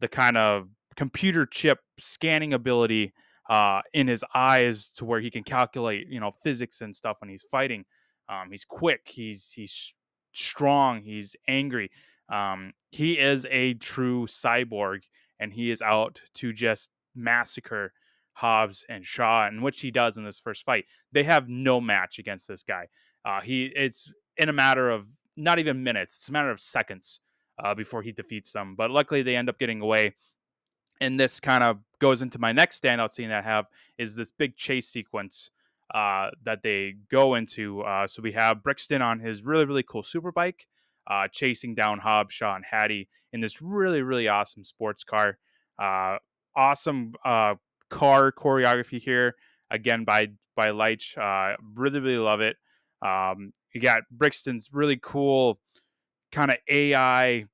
the 0.01 0.09
kind 0.09 0.37
of 0.37 0.69
computer 0.97 1.47
chip 1.47 1.79
scanning 1.99 2.53
ability 2.53 3.13
uh, 3.49 3.81
in 3.95 4.07
his 4.07 4.25
eyes 4.35 4.91
to 4.91 5.05
where 5.05 5.21
he 5.21 5.31
can 5.31 5.43
calculate, 5.43 6.07
you 6.09 6.21
know, 6.21 6.31
physics 6.43 6.83
and 6.83 6.95
stuff 6.95 7.17
when 7.21 7.31
he's 7.31 7.45
fighting. 7.51 7.85
Um, 8.29 8.51
he's 8.51 8.65
quick. 8.65 9.03
He's 9.07 9.51
he's 9.51 9.93
strong. 10.33 11.03
He's 11.03 11.35
angry. 11.49 11.91
Um, 12.31 12.75
he 12.91 13.19
is 13.19 13.47
a 13.51 13.75
true 13.75 14.27
cyborg, 14.27 15.01
and 15.41 15.53
he 15.53 15.71
is 15.71 15.83
out 15.83 16.21
to 16.35 16.53
just 16.53 16.91
massacre 17.17 17.93
Hobbs 18.35 18.85
and 18.89 19.05
Shaw, 19.05 19.47
and 19.47 19.63
which 19.63 19.81
he 19.81 19.91
does 19.91 20.17
in 20.17 20.25
this 20.25 20.39
first 20.39 20.65
fight. 20.65 20.85
They 21.13 21.25
have 21.25 21.49
no 21.49 21.81
match 21.81 22.19
against 22.19 22.47
this 22.47 22.63
guy. 22.63 22.87
Uh, 23.25 23.41
he 23.41 23.67
it's 23.77 24.13
in 24.37 24.49
a 24.49 24.53
matter 24.53 24.91
of 24.91 25.07
not 25.37 25.59
even 25.59 25.83
minutes; 25.83 26.17
it's 26.17 26.29
a 26.29 26.33
matter 26.33 26.51
of 26.51 26.61
seconds 26.61 27.21
uh, 27.63 27.75
before 27.75 28.03
he 28.03 28.13
defeats 28.13 28.53
them. 28.53 28.75
But 28.77 28.91
luckily, 28.91 29.23
they 29.23 29.37
end 29.37 29.49
up 29.49 29.59
getting 29.59 29.81
away. 29.81 30.15
And 31.03 31.19
this 31.19 31.41
kind 31.41 31.65
of 31.65 31.79
goes 31.99 32.21
into 32.21 32.39
my 32.39 32.53
next 32.53 32.83
standout 32.83 33.13
scene 33.13 33.31
that 33.31 33.45
I 33.45 33.49
have 33.49 33.67
is 33.97 34.17
this 34.17 34.31
big 34.31 34.57
chase 34.57 34.89
sequence 34.89 35.51
uh, 35.95 36.31
that 36.45 36.63
they 36.63 36.95
go 37.11 37.35
into. 37.35 37.83
Uh, 37.83 38.07
so 38.07 38.23
we 38.23 38.33
have 38.33 38.63
Brixton 38.63 39.03
on 39.03 39.21
his 39.21 39.43
really 39.43 39.65
really 39.65 39.83
cool 39.83 40.03
super 40.03 40.33
bike, 40.33 40.67
uh, 41.07 41.29
chasing 41.29 41.75
down 41.75 41.99
Hobbs, 41.99 42.35
Shaw, 42.35 42.55
and 42.55 42.65
Hattie 42.71 43.09
in 43.33 43.41
this 43.41 43.63
really 43.63 44.03
really 44.03 44.29
awesome 44.29 44.65
sports 44.65 45.05
car. 45.05 45.39
Uh, 45.79 46.19
awesome 46.55 47.15
uh, 47.25 47.55
car 47.89 48.33
choreography 48.33 49.01
here 49.01 49.37
again 49.71 50.05
by 50.05 50.29
by 50.57 50.71
Leitch. 50.71 51.17
Uh, 51.17 51.57
really 51.75 52.01
really 52.01 52.19
love 52.19 52.41
it. 52.41 52.57
Um, 53.03 53.53
you 53.73 53.81
got 53.81 54.03
Brixton's 54.11 54.71
really 54.73 54.99
cool 55.01 55.59
kind 56.33 56.51
of 56.51 56.59
AI 56.69 57.47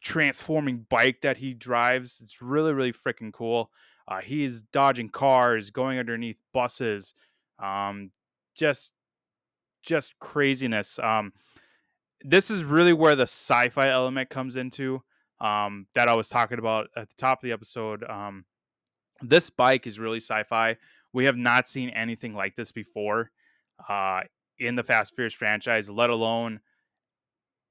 transforming 0.00 0.86
bike 0.88 1.20
that 1.22 1.38
he 1.38 1.54
drives. 1.54 2.20
It's 2.22 2.40
really, 2.40 2.72
really 2.72 2.92
freaking 2.92 3.32
cool. 3.32 3.70
Uh, 4.06 4.20
he's 4.20 4.60
dodging 4.60 5.08
cars, 5.08 5.70
going 5.70 5.98
underneath 5.98 6.36
buses, 6.52 7.14
um, 7.58 8.10
just, 8.54 8.92
just 9.82 10.18
craziness. 10.18 10.98
Um, 10.98 11.32
this 12.20 12.50
is 12.50 12.64
really 12.64 12.92
where 12.92 13.16
the 13.16 13.22
sci-fi 13.22 13.88
element 13.88 14.28
comes 14.28 14.56
into 14.56 15.02
um, 15.40 15.86
that 15.94 16.08
I 16.08 16.14
was 16.14 16.28
talking 16.28 16.58
about 16.58 16.88
at 16.96 17.08
the 17.08 17.14
top 17.16 17.38
of 17.38 17.46
the 17.46 17.52
episode. 17.52 18.04
Um, 18.04 18.44
this 19.22 19.48
bike 19.50 19.86
is 19.86 19.98
really 19.98 20.20
sci-fi. 20.20 20.76
We 21.12 21.24
have 21.24 21.36
not 21.36 21.68
seen 21.68 21.90
anything 21.90 22.34
like 22.34 22.56
this 22.56 22.72
before 22.72 23.30
uh, 23.88 24.22
in 24.58 24.76
the 24.76 24.82
Fast 24.82 25.14
Furious 25.14 25.34
franchise, 25.34 25.90
let 25.90 26.10
alone 26.10 26.60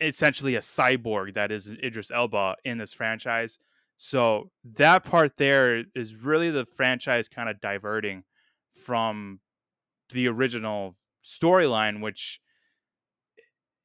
essentially 0.02 0.56
a 0.56 0.60
cyborg 0.60 1.34
that 1.34 1.52
is 1.52 1.70
Idris 1.70 2.12
Elba 2.12 2.56
in 2.66 2.78
this 2.78 2.94
franchise. 2.94 3.60
So 3.98 4.52
that 4.64 5.04
part 5.04 5.38
there 5.38 5.84
is 5.96 6.16
really 6.16 6.52
the 6.52 6.66
franchise 6.66 7.30
kind 7.30 7.50
of 7.50 7.62
diverting 7.62 8.24
from 8.72 9.40
the 10.12 10.28
original 10.28 10.96
storyline, 11.24 12.02
which 12.02 12.40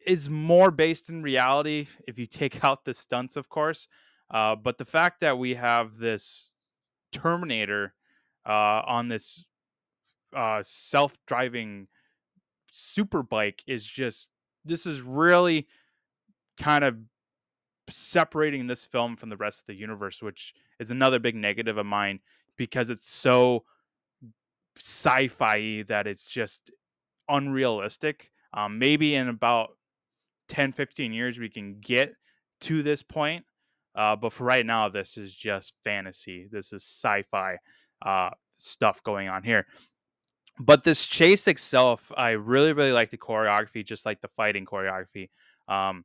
is 0.07 0.31
more 0.31 0.71
based 0.71 1.11
in 1.11 1.23
reality 1.23 1.87
if 2.07 2.19
you 2.19 2.27
take 2.27 2.65
out 2.65 2.85
the 2.85 2.95
stunts, 2.95 3.37
of 3.37 3.49
course. 3.49 3.89
Uh, 4.31 4.57
but 4.57 4.79
the 4.79 4.85
fact 4.85 5.21
that 5.21 5.39
we 5.39 5.55
have 5.55 5.99
this 5.99 6.53
Terminator 7.13 7.95
uh, 8.47 8.83
on 8.87 9.09
this 9.09 9.45
uh, 10.37 10.63
self-driving 10.63 11.89
super 11.89 11.98
bike 13.29 13.63
is 13.67 13.85
just 13.85 14.29
this 14.65 14.87
is 14.87 15.01
really 15.01 15.67
kind 16.59 16.85
of 16.85 16.97
separating 17.89 18.67
this 18.67 18.85
film 18.85 19.17
from 19.17 19.31
the 19.31 19.37
rest 19.37 19.61
of 19.61 19.67
the 19.67 19.75
universe, 19.75 20.23
which 20.23 20.55
is 20.79 20.91
another 20.91 21.19
big 21.19 21.35
negative 21.35 21.79
of 21.79 21.87
mine 21.87 22.21
because 22.57 22.91
it's 22.91 23.11
so 23.11 23.65
sci-fi 24.77 25.83
that 25.89 26.07
it's 26.07 26.29
just 26.29 26.71
unrealistic. 27.29 28.31
Um, 28.53 28.79
maybe 28.79 29.15
in 29.15 29.29
about 29.29 29.71
10, 30.49 30.73
15 30.73 31.13
years 31.13 31.39
we 31.39 31.49
can 31.49 31.81
get 31.81 32.15
to 32.63 32.83
this 32.83 33.03
point. 33.03 33.45
Uh, 33.95 34.17
but 34.17 34.33
for 34.33 34.45
right 34.45 34.65
now, 34.65 34.89
this 34.89 35.17
is 35.17 35.35
just 35.35 35.75
fantasy. 35.83 36.49
This 36.51 36.73
is 36.73 36.85
sci-fi 36.85 37.57
uh, 38.05 38.31
stuff 38.57 39.03
going 39.03 39.29
on 39.29 39.43
here. 39.43 39.67
But 40.61 40.85
this 40.85 41.07
chase 41.07 41.47
itself, 41.47 42.11
I 42.17 42.31
really, 42.31 42.73
really 42.73 42.93
like 42.93 43.11
the 43.11 43.19
choreography, 43.19 43.85
just 43.85 44.05
like 44.05 44.21
the 44.21 44.29
fighting 44.29 44.67
choreography. 44.67 45.31
Um, 45.69 46.05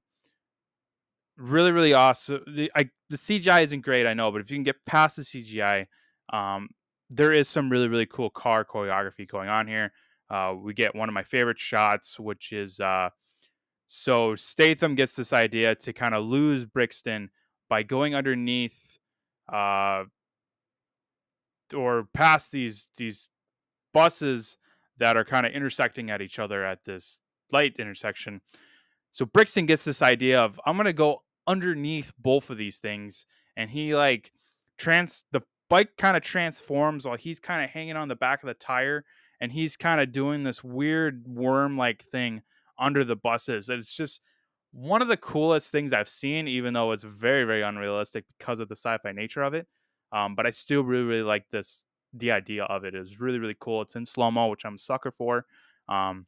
really 1.37 1.71
really 1.71 1.93
awesome 1.93 2.43
the, 2.47 2.71
I, 2.75 2.89
the 3.09 3.17
cgi 3.17 3.63
isn't 3.63 3.81
great 3.81 4.05
i 4.05 4.13
know 4.13 4.31
but 4.31 4.41
if 4.41 4.51
you 4.51 4.57
can 4.57 4.63
get 4.63 4.85
past 4.85 5.15
the 5.15 5.23
cgi 5.23 5.87
um, 6.31 6.69
there 7.09 7.33
is 7.33 7.49
some 7.49 7.69
really 7.69 7.87
really 7.87 8.05
cool 8.05 8.29
car 8.29 8.63
choreography 8.63 9.27
going 9.27 9.49
on 9.49 9.67
here 9.67 9.91
uh, 10.29 10.53
we 10.55 10.73
get 10.73 10.95
one 10.95 11.09
of 11.09 11.13
my 11.13 11.23
favorite 11.23 11.59
shots 11.59 12.19
which 12.19 12.51
is 12.51 12.79
uh, 12.79 13.09
so 13.87 14.35
statham 14.35 14.95
gets 14.95 15.15
this 15.15 15.33
idea 15.33 15.75
to 15.75 15.91
kind 15.91 16.13
of 16.13 16.23
lose 16.23 16.65
brixton 16.65 17.29
by 17.69 17.81
going 17.81 18.13
underneath 18.13 18.99
uh, 19.51 20.03
or 21.75 22.07
past 22.13 22.51
these 22.51 22.87
these 22.97 23.27
buses 23.93 24.57
that 24.97 25.17
are 25.17 25.25
kind 25.25 25.45
of 25.45 25.53
intersecting 25.53 26.09
at 26.09 26.21
each 26.21 26.39
other 26.39 26.65
at 26.65 26.85
this 26.85 27.19
light 27.51 27.75
intersection 27.77 28.41
so 29.13 29.27
Brixton 29.27 29.67
gets 29.67 29.85
this 29.85 30.01
idea 30.01 30.41
of 30.41 30.59
I'm 30.65 30.75
gonna 30.75 30.91
go 30.91 31.21
underneath 31.45 32.11
both 32.17 32.49
of 32.49 32.57
these 32.57 32.79
things, 32.79 33.27
and 33.55 33.69
he 33.69 33.95
like 33.95 34.33
trans 34.77 35.23
the 35.31 35.41
bike 35.69 35.97
kind 35.97 36.17
of 36.17 36.23
transforms 36.23 37.05
while 37.05 37.15
he's 37.15 37.39
kind 37.39 37.63
of 37.63 37.69
hanging 37.69 37.95
on 37.95 38.07
the 38.07 38.15
back 38.15 38.41
of 38.41 38.47
the 38.47 38.55
tire, 38.55 39.05
and 39.39 39.51
he's 39.51 39.77
kind 39.77 40.01
of 40.01 40.11
doing 40.11 40.43
this 40.43 40.63
weird 40.63 41.27
worm 41.27 41.77
like 41.77 42.01
thing 42.03 42.41
under 42.79 43.03
the 43.03 43.15
buses. 43.15 43.69
And 43.69 43.79
it's 43.79 43.95
just 43.95 44.19
one 44.71 45.03
of 45.03 45.07
the 45.07 45.17
coolest 45.17 45.71
things 45.71 45.93
I've 45.93 46.09
seen, 46.09 46.47
even 46.47 46.73
though 46.73 46.91
it's 46.91 47.03
very 47.03 47.43
very 47.43 47.61
unrealistic 47.61 48.25
because 48.39 48.57
of 48.57 48.67
the 48.67 48.75
sci-fi 48.75 49.11
nature 49.11 49.43
of 49.43 49.53
it. 49.53 49.67
Um, 50.11 50.33
but 50.35 50.47
I 50.47 50.49
still 50.49 50.83
really 50.83 51.03
really 51.03 51.23
like 51.23 51.45
this. 51.51 51.85
The 52.13 52.31
idea 52.31 52.63
of 52.65 52.83
it 52.83 52.95
is 52.95 53.19
really 53.19 53.39
really 53.39 53.55
cool. 53.59 53.81
It's 53.81 53.95
in 53.95 54.05
slow 54.05 54.31
mo, 54.31 54.47
which 54.47 54.65
I'm 54.65 54.75
a 54.75 54.79
sucker 54.79 55.11
for. 55.11 55.45
Um, 55.87 56.27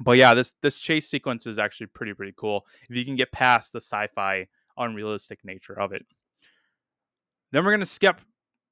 but 0.00 0.16
yeah, 0.16 0.34
this 0.34 0.54
this 0.62 0.78
chase 0.78 1.08
sequence 1.08 1.46
is 1.46 1.58
actually 1.58 1.86
pretty 1.86 2.14
pretty 2.14 2.34
cool 2.36 2.66
if 2.88 2.96
you 2.96 3.04
can 3.04 3.16
get 3.16 3.32
past 3.32 3.72
the 3.72 3.80
sci-fi 3.80 4.48
unrealistic 4.76 5.44
nature 5.44 5.78
of 5.78 5.92
it. 5.92 6.06
Then 7.52 7.64
we're 7.64 7.72
gonna 7.72 7.86
skip 7.86 8.20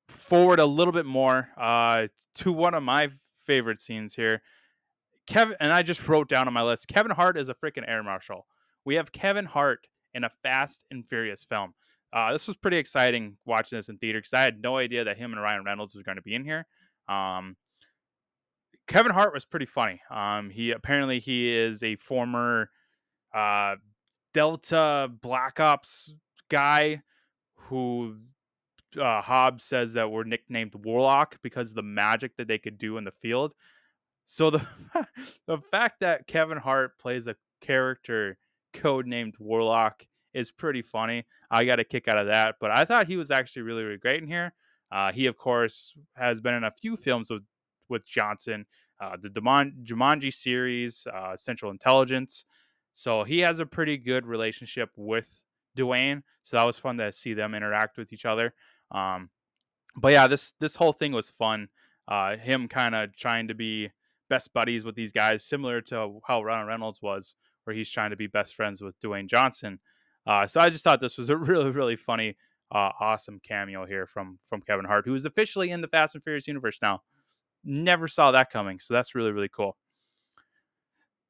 forward 0.09 0.59
a 0.59 0.67
little 0.67 0.93
bit 0.93 1.07
more 1.07 1.51
uh, 1.57 2.09
to 2.37 2.53
one 2.53 2.75
of 2.75 2.83
my 2.83 3.11
favorite 3.47 3.81
scenes 3.81 4.15
here. 4.15 4.43
Kevin 5.27 5.57
and 5.61 5.73
I 5.73 5.83
just 5.83 6.07
wrote 6.09 6.29
down 6.29 6.49
on 6.49 6.55
my 6.55 6.63
list. 6.63 6.89
Kevin 6.89 7.13
Hart 7.13 7.39
is 7.39 7.49
a 7.49 7.55
freaking 7.55 7.89
air 7.89 8.03
marshal. 8.03 8.47
We 8.85 8.97
have 8.97 9.13
Kevin 9.13 9.45
Hart 9.45 9.87
in 10.15 10.25
a 10.25 10.31
Fast 10.43 10.85
and 10.91 11.07
Furious 11.07 11.45
film. 11.45 11.75
Uh, 12.13 12.33
this 12.33 12.49
was 12.49 12.57
pretty 12.57 12.77
exciting 12.77 13.37
watching 13.45 13.79
this 13.79 13.89
in 13.89 13.99
theater 13.99 14.19
because 14.19 14.33
I 14.33 14.43
had 14.43 14.61
no 14.61 14.77
idea 14.77 15.05
that 15.05 15.17
him 15.17 15.33
and 15.33 15.41
Ryan 15.41 15.65
Reynolds 15.65 15.95
was 15.95 16.03
going 16.03 16.17
to 16.17 16.23
be 16.23 16.35
in 16.35 16.45
here. 16.45 16.67
Um, 17.09 17.57
Kevin 18.89 19.13
Hart 19.13 19.33
was 19.33 19.45
pretty 19.45 19.67
funny. 19.67 20.01
Um, 20.11 20.51
he 20.51 20.73
apparently 20.73 21.21
he 21.21 21.49
is 21.49 21.83
a 21.83 21.95
former 21.97 22.71
uh, 23.33 23.77
Delta 24.35 25.09
Black 25.23 25.61
Ops 25.61 26.13
guy 26.49 27.03
who 27.55 28.17
uh, 29.01 29.23
Hobbs 29.23 29.63
says 29.63 29.93
that 29.93 30.11
were 30.11 30.25
nicknamed 30.25 30.75
Warlock 30.75 31.39
because 31.43 31.71
of 31.71 31.77
the 31.77 31.83
magic 31.83 32.37
that 32.37 32.49
they 32.49 32.59
could 32.59 32.79
do 32.79 32.97
in 32.97 33.05
the 33.05 33.13
field. 33.13 33.53
So 34.25 34.51
the 34.51 34.67
the 35.47 35.59
fact 35.59 36.01
that 36.01 36.27
Kevin 36.27 36.59
Hart 36.59 36.99
plays 36.99 37.27
a 37.27 37.37
character 37.61 38.39
codenamed 38.75 39.35
Warlock 39.39 40.05
is 40.35 40.51
pretty 40.51 40.83
funny. 40.83 41.25
I 41.51 41.65
got 41.65 41.81
a 41.81 41.85
kick 41.85 42.09
out 42.09 42.19
of 42.19 42.27
that, 42.27 42.57
but 42.61 42.71
I 42.71 42.85
thought 42.85 43.09
he 43.09 43.17
was 43.17 43.31
actually 43.31 43.63
really 43.63 43.85
really 43.85 43.99
great 43.99 44.23
in 44.23 44.29
here. 44.29 44.53
Uh, 44.93 45.13
he 45.13 45.27
of 45.27 45.37
course 45.37 45.95
has 46.15 46.41
been 46.41 46.55
in 46.55 46.65
a 46.65 46.71
few 46.71 46.97
films 46.97 47.31
with 47.31 47.43
with 47.89 48.07
Johnson, 48.09 48.67
uh, 49.01 49.17
the 49.21 49.29
Jumanji 49.29 50.33
series, 50.33 51.07
uh, 51.13 51.37
Central 51.37 51.71
Intelligence. 51.71 52.45
So 52.93 53.25
he 53.25 53.41
has 53.41 53.59
a 53.61 53.67
pretty 53.67 53.97
good 53.97 54.27
relationship 54.27 54.91
with 54.97 55.43
Dwayne. 55.77 56.23
So 56.43 56.57
that 56.57 56.65
was 56.65 56.79
fun 56.79 56.97
to 56.99 57.13
see 57.13 57.35
them 57.35 57.55
interact 57.55 57.99
with 57.99 58.13
each 58.13 58.25
other. 58.25 58.55
Um, 58.91 59.31
but 59.97 60.13
yeah, 60.13 60.27
this 60.27 60.53
this 60.61 60.77
whole 60.77 60.93
thing 60.93 61.13
was 61.13 61.31
fun. 61.31 61.69
Uh, 62.09 62.37
him 62.37 62.69
kind 62.69 62.95
of 62.95 63.15
trying 63.17 63.49
to 63.49 63.55
be 63.55 63.91
best 64.29 64.53
buddies 64.53 64.85
with 64.85 64.95
these 64.95 65.13
guys, 65.13 65.45
similar 65.45 65.81
to 65.81 66.21
how 66.27 66.43
Ryan 66.43 66.67
Reynolds 66.67 67.03
was, 67.03 67.35
where 67.65 67.75
he's 67.75 67.91
trying 67.91 68.11
to 68.11 68.17
be 68.17 68.27
best 68.27 68.55
friends 68.55 68.81
with 68.81 69.01
Dwayne 69.01 69.29
Johnson. 69.29 69.81
Uh, 70.31 70.47
so 70.47 70.61
I 70.61 70.71
just 70.71 70.85
thought 70.85 71.01
this 71.01 71.19
was 71.19 71.29
a 71.29 71.37
really, 71.53 71.73
really 71.73 71.97
funny, 71.97 72.37
uh, 72.71 72.91
awesome 73.01 73.41
cameo 73.43 73.85
here 73.85 74.07
from 74.07 74.39
from 74.49 74.61
Kevin 74.63 74.85
Hart, 74.85 75.05
who 75.05 75.15
is 75.15 75.25
officially 75.25 75.71
in 75.71 75.81
the 75.81 75.89
Fast 75.89 76.15
and 76.15 76.23
Furious 76.23 76.47
universe 76.47 76.79
now. 76.81 77.03
Never 77.65 78.07
saw 78.07 78.31
that 78.31 78.49
coming. 78.49 78.79
So 78.79 78.95
that's 78.95 79.17
really, 79.17 79.33
really 79.33 79.49
cool. 79.49 79.77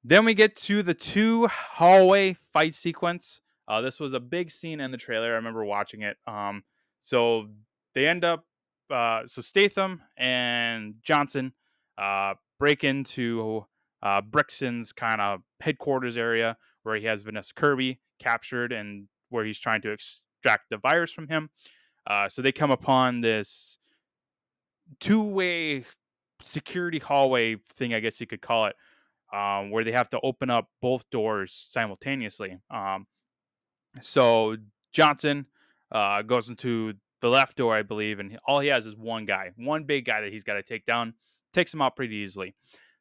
Then 0.05 0.27
we 0.27 0.35
get 0.35 0.55
to 0.57 0.83
the 0.83 0.93
two 0.93 1.47
hallway 1.47 2.35
fight 2.35 2.75
sequence. 2.75 3.41
Uh, 3.67 3.81
this 3.81 4.01
was 4.01 4.13
a 4.13 4.21
big 4.21 4.51
scene 4.51 4.81
in 4.81 4.91
the 4.91 4.99
trailer. 4.99 5.33
I 5.33 5.37
remember 5.37 5.65
watching 5.65 6.03
it. 6.03 6.19
Um, 6.27 6.63
so 7.01 7.49
they 7.95 8.07
end 8.07 8.23
up 8.23 8.45
uh, 8.91 9.23
so 9.27 9.41
Statham 9.41 10.03
and 10.19 10.97
Johnson 11.03 11.55
uh, 11.97 12.35
break 12.59 12.85
into 12.85 13.65
uh, 14.03 14.21
Brixton's 14.21 14.93
kind 14.93 15.21
of 15.21 15.41
headquarters 15.61 16.17
area 16.17 16.57
where 16.83 16.97
he 16.97 17.07
has 17.07 17.23
Vanessa 17.23 17.53
Kirby 17.55 18.01
captured 18.19 18.73
and 18.73 19.09
where 19.29 19.45
he's 19.45 19.59
trying 19.59 19.83
to 19.83 19.91
extract 19.91 20.71
the 20.71 20.79
virus 20.79 21.13
from 21.13 21.29
him. 21.29 21.51
Uh, 22.07 22.29
so 22.29 22.43
they 22.43 22.53
come 22.53 22.71
upon 22.71 23.21
this 23.21 23.79
two-way 24.99 25.85
security 26.43 26.99
hallway 26.99 27.57
thing, 27.57 27.95
I 27.95 28.01
guess 28.01 28.21
you 28.21 28.27
could 28.27 28.41
call 28.41 28.67
it, 28.67 28.77
um, 29.33 29.71
where 29.71 29.85
they 29.85 29.93
have 29.93 30.09
to 30.11 30.21
open 30.23 30.51
up 30.51 30.69
both 30.81 31.09
doors 31.11 31.53
simultaneously. 31.71 32.59
Um, 32.71 33.07
so 34.01 34.57
Johnson 34.93 35.47
uh, 35.93 36.23
goes 36.23 36.49
into 36.49 36.95
the 37.21 37.29
left 37.29 37.57
door, 37.59 37.77
I 37.77 37.83
believe, 37.83 38.19
and 38.19 38.39
all 38.47 38.61
he 38.61 38.69
has 38.69 38.87
is 38.87 38.97
one 38.97 39.27
guy, 39.27 39.51
one 39.57 39.85
big 39.85 40.07
guy 40.07 40.23
that 40.23 40.33
he's 40.33 40.45
got 40.45 40.55
to 40.55 40.63
take 40.63 40.87
down. 40.87 41.15
Takes 41.53 41.75
him 41.75 41.83
out 41.83 41.97
pretty 41.97 42.15
easily. 42.15 42.55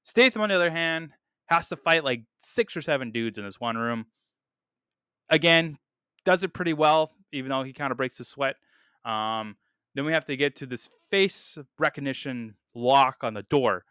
Statham, 0.09 0.41
on 0.41 0.49
the 0.49 0.55
other 0.55 0.71
hand, 0.71 1.11
has 1.45 1.69
to 1.69 1.75
fight 1.75 2.03
like 2.03 2.23
six 2.41 2.75
or 2.75 2.81
seven 2.81 3.11
dudes 3.11 3.37
in 3.37 3.45
this 3.45 3.59
one 3.59 3.77
room. 3.77 4.07
Again, 5.29 5.75
does 6.25 6.43
it 6.43 6.51
pretty 6.51 6.73
well, 6.73 7.11
even 7.31 7.49
though 7.49 7.61
he 7.61 7.73
kind 7.73 7.91
of 7.91 7.97
breaks 7.97 8.17
the 8.17 8.23
sweat. 8.23 8.55
Um, 9.05 9.55
then 9.93 10.05
we 10.05 10.13
have 10.13 10.25
to 10.25 10.35
get 10.35 10.55
to 10.57 10.65
this 10.65 10.89
face 11.11 11.59
recognition 11.77 12.55
lock 12.73 13.17
on 13.21 13.35
the 13.35 13.43
door. 13.43 13.85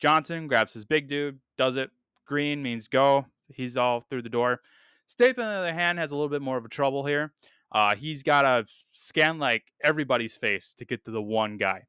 Johnson 0.00 0.46
grabs 0.46 0.74
his 0.74 0.84
big 0.84 1.08
dude, 1.08 1.40
does 1.58 1.74
it. 1.74 1.90
Green 2.24 2.62
means 2.62 2.86
go. 2.86 3.26
He's 3.48 3.76
all 3.76 4.00
through 4.00 4.22
the 4.22 4.28
door. 4.28 4.60
Statham, 5.08 5.42
on 5.42 5.52
the 5.52 5.58
other 5.58 5.74
hand, 5.74 5.98
has 5.98 6.12
a 6.12 6.14
little 6.14 6.30
bit 6.30 6.40
more 6.40 6.56
of 6.56 6.64
a 6.64 6.68
trouble 6.68 7.04
here. 7.04 7.32
Uh, 7.72 7.96
he's 7.96 8.22
got 8.22 8.42
to 8.42 8.64
scan 8.92 9.40
like 9.40 9.64
everybody's 9.82 10.36
face 10.36 10.72
to 10.78 10.84
get 10.84 11.04
to 11.06 11.10
the 11.10 11.20
one 11.20 11.56
guy. 11.56 11.86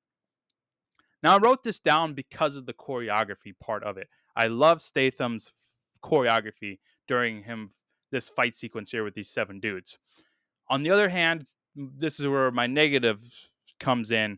Now, 1.26 1.38
I 1.38 1.40
wrote 1.40 1.64
this 1.64 1.80
down 1.80 2.14
because 2.14 2.56
of 2.56 2.68
the 2.68 2.74
choreography 2.74 3.58
part 3.60 3.84
of 3.84 3.98
it. 3.98 4.10
I 4.36 4.46
love 4.46 4.80
Statham's 4.80 5.52
choreography 6.04 6.78
during 7.08 7.46
him 7.46 7.72
this 8.12 8.30
fight 8.30 8.56
sequence 8.56 8.92
here 8.92 9.04
with 9.04 9.16
these 9.16 9.32
seven 9.32 9.60
dudes. 9.60 9.98
On 10.70 10.84
the 10.84 10.92
other 10.92 11.10
hand, 11.10 11.48
this 11.76 12.20
is 12.20 12.28
where 12.28 12.52
my 12.52 12.68
negative 12.68 13.24
comes 13.80 14.12
in. 14.12 14.38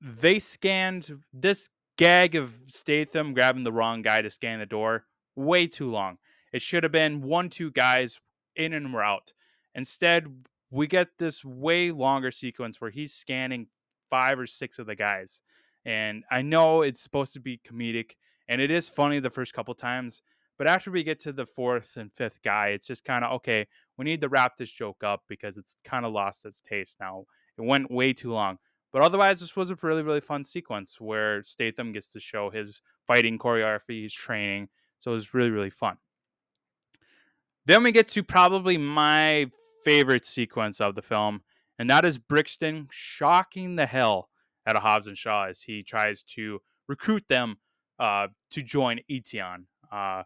They 0.00 0.38
scanned 0.38 1.20
this 1.32 1.68
gag 1.98 2.36
of 2.36 2.54
Statham 2.68 3.34
grabbing 3.34 3.64
the 3.64 3.72
wrong 3.72 4.02
guy 4.02 4.22
to 4.22 4.30
scan 4.30 4.60
the 4.60 4.66
door 4.66 5.06
way 5.34 5.66
too 5.66 5.90
long. 5.90 6.18
It 6.52 6.62
should 6.62 6.84
have 6.84 6.92
been 6.92 7.22
one, 7.22 7.48
two 7.48 7.72
guys 7.72 8.20
in 8.54 8.72
and 8.72 8.94
out. 8.94 9.32
Instead, 9.74 10.44
we 10.70 10.86
get 10.86 11.18
this 11.18 11.44
way 11.44 11.90
longer 11.90 12.30
sequence 12.30 12.80
where 12.80 12.92
he's 12.92 13.12
scanning 13.12 13.66
five 14.10 14.38
or 14.38 14.46
six 14.46 14.78
of 14.78 14.86
the 14.86 14.96
guys. 14.96 15.42
And 15.84 16.24
I 16.30 16.42
know 16.42 16.82
it's 16.82 17.00
supposed 17.00 17.32
to 17.34 17.40
be 17.40 17.58
comedic 17.58 18.12
and 18.48 18.60
it 18.60 18.70
is 18.70 18.88
funny 18.88 19.20
the 19.20 19.30
first 19.30 19.54
couple 19.54 19.74
times, 19.74 20.22
but 20.58 20.66
after 20.66 20.90
we 20.90 21.04
get 21.04 21.20
to 21.20 21.32
the 21.32 21.46
fourth 21.46 21.96
and 21.96 22.12
fifth 22.12 22.42
guy, 22.42 22.68
it's 22.68 22.86
just 22.86 23.04
kind 23.04 23.24
of 23.24 23.32
okay, 23.36 23.66
we 23.96 24.04
need 24.04 24.20
to 24.20 24.28
wrap 24.28 24.56
this 24.56 24.70
joke 24.70 25.02
up 25.02 25.22
because 25.28 25.56
it's 25.56 25.76
kind 25.84 26.04
of 26.04 26.12
lost 26.12 26.44
its 26.44 26.60
taste 26.60 26.98
now. 27.00 27.24
It 27.56 27.62
went 27.62 27.90
way 27.90 28.12
too 28.12 28.32
long. 28.32 28.58
But 28.92 29.02
otherwise, 29.02 29.40
this 29.40 29.56
was 29.56 29.70
a 29.70 29.78
really, 29.82 30.02
really 30.02 30.20
fun 30.20 30.42
sequence 30.44 31.00
where 31.00 31.42
Statham 31.44 31.92
gets 31.92 32.08
to 32.08 32.20
show 32.20 32.50
his 32.50 32.82
fighting 33.06 33.38
choreography, 33.38 34.02
his 34.02 34.12
training. 34.12 34.68
So 34.98 35.12
it 35.12 35.14
was 35.14 35.32
really, 35.32 35.50
really 35.50 35.70
fun. 35.70 35.96
Then 37.66 37.82
we 37.82 37.92
get 37.92 38.08
to 38.08 38.22
probably 38.22 38.76
my 38.76 39.50
favorite 39.84 40.26
sequence 40.26 40.80
of 40.80 40.94
the 40.94 41.02
film, 41.02 41.42
and 41.80 41.88
that 41.88 42.04
is 42.04 42.18
Brixton 42.18 42.88
shocking 42.90 43.76
the 43.76 43.86
hell 43.86 44.28
out 44.66 44.76
of 44.76 44.82
Hobbs 44.82 45.06
and 45.06 45.16
Shaw 45.16 45.46
as 45.46 45.62
he 45.62 45.82
tries 45.82 46.22
to 46.24 46.60
recruit 46.86 47.24
them 47.26 47.56
uh, 47.98 48.26
to 48.50 48.62
join 48.62 49.00
Eteon. 49.10 49.64
Uh, 49.90 50.24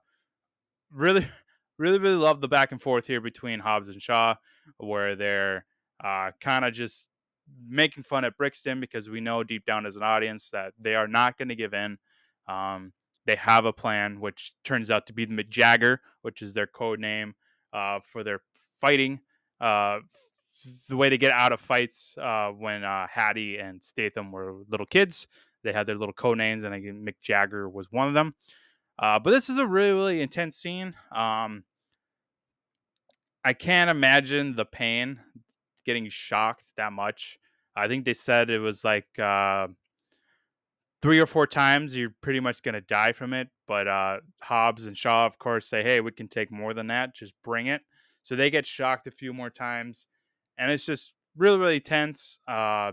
really, 0.90 1.24
really, 1.78 2.00
really 2.00 2.16
love 2.16 2.40
the 2.40 2.48
back 2.48 2.72
and 2.72 2.82
forth 2.82 3.06
here 3.06 3.20
between 3.20 3.60
Hobbs 3.60 3.88
and 3.88 4.02
Shaw, 4.02 4.34
where 4.78 5.14
they're 5.14 5.64
uh, 6.02 6.32
kind 6.40 6.64
of 6.64 6.72
just 6.72 7.06
making 7.68 8.02
fun 8.02 8.24
at 8.24 8.36
Brixton 8.36 8.80
because 8.80 9.08
we 9.08 9.20
know 9.20 9.44
deep 9.44 9.64
down 9.64 9.86
as 9.86 9.94
an 9.94 10.02
audience 10.02 10.48
that 10.48 10.72
they 10.76 10.96
are 10.96 11.06
not 11.06 11.38
going 11.38 11.50
to 11.50 11.54
give 11.54 11.72
in. 11.72 11.98
Um, 12.48 12.92
they 13.26 13.36
have 13.36 13.64
a 13.64 13.72
plan, 13.72 14.18
which 14.18 14.54
turns 14.64 14.90
out 14.90 15.06
to 15.06 15.12
be 15.12 15.24
the 15.24 15.32
Mick 15.34 15.50
Jagger, 15.50 16.00
which 16.22 16.42
is 16.42 16.52
their 16.52 16.66
code 16.66 16.98
name 16.98 17.36
uh, 17.72 18.00
for 18.04 18.24
their 18.24 18.40
fighting. 18.80 19.20
The 20.88 20.96
way 20.96 21.08
to 21.08 21.18
get 21.18 21.32
out 21.32 21.52
of 21.52 21.60
fights 21.60 22.16
uh, 22.20 22.50
when 22.50 22.84
uh, 22.84 23.06
Hattie 23.10 23.58
and 23.58 23.82
Statham 23.82 24.32
were 24.32 24.62
little 24.68 24.86
kids. 24.86 25.26
They 25.62 25.72
had 25.72 25.86
their 25.86 25.96
little 25.96 26.12
code 26.12 26.38
names, 26.38 26.64
and 26.64 26.74
I 26.74 26.80
think 26.80 26.96
Mick 26.96 27.16
Jagger 27.22 27.68
was 27.68 27.90
one 27.90 28.08
of 28.08 28.14
them. 28.14 28.34
Uh, 28.98 29.18
but 29.18 29.30
this 29.30 29.48
is 29.48 29.58
a 29.58 29.66
really, 29.66 29.92
really 29.92 30.20
intense 30.20 30.56
scene. 30.56 30.94
Um, 31.14 31.64
I 33.44 33.52
can't 33.52 33.90
imagine 33.90 34.56
the 34.56 34.64
pain 34.64 35.20
getting 35.84 36.08
shocked 36.08 36.70
that 36.76 36.92
much. 36.92 37.38
I 37.76 37.88
think 37.88 38.04
they 38.04 38.14
said 38.14 38.50
it 38.50 38.60
was 38.60 38.84
like 38.84 39.18
uh, 39.18 39.68
three 41.02 41.18
or 41.18 41.26
four 41.26 41.46
times 41.46 41.96
you're 41.96 42.14
pretty 42.22 42.40
much 42.40 42.62
going 42.62 42.74
to 42.74 42.80
die 42.80 43.12
from 43.12 43.34
it. 43.34 43.48
But 43.66 43.88
uh, 43.88 44.20
Hobbs 44.40 44.86
and 44.86 44.96
Shaw, 44.96 45.26
of 45.26 45.38
course, 45.38 45.66
say, 45.66 45.82
hey, 45.82 46.00
we 46.00 46.12
can 46.12 46.28
take 46.28 46.50
more 46.50 46.72
than 46.72 46.86
that. 46.86 47.14
Just 47.14 47.34
bring 47.42 47.66
it. 47.66 47.82
So 48.22 48.36
they 48.36 48.48
get 48.48 48.66
shocked 48.66 49.06
a 49.06 49.10
few 49.10 49.34
more 49.34 49.50
times. 49.50 50.06
And 50.58 50.70
it's 50.70 50.84
just 50.84 51.12
really, 51.36 51.58
really 51.58 51.80
tense. 51.80 52.38
Uh, 52.46 52.92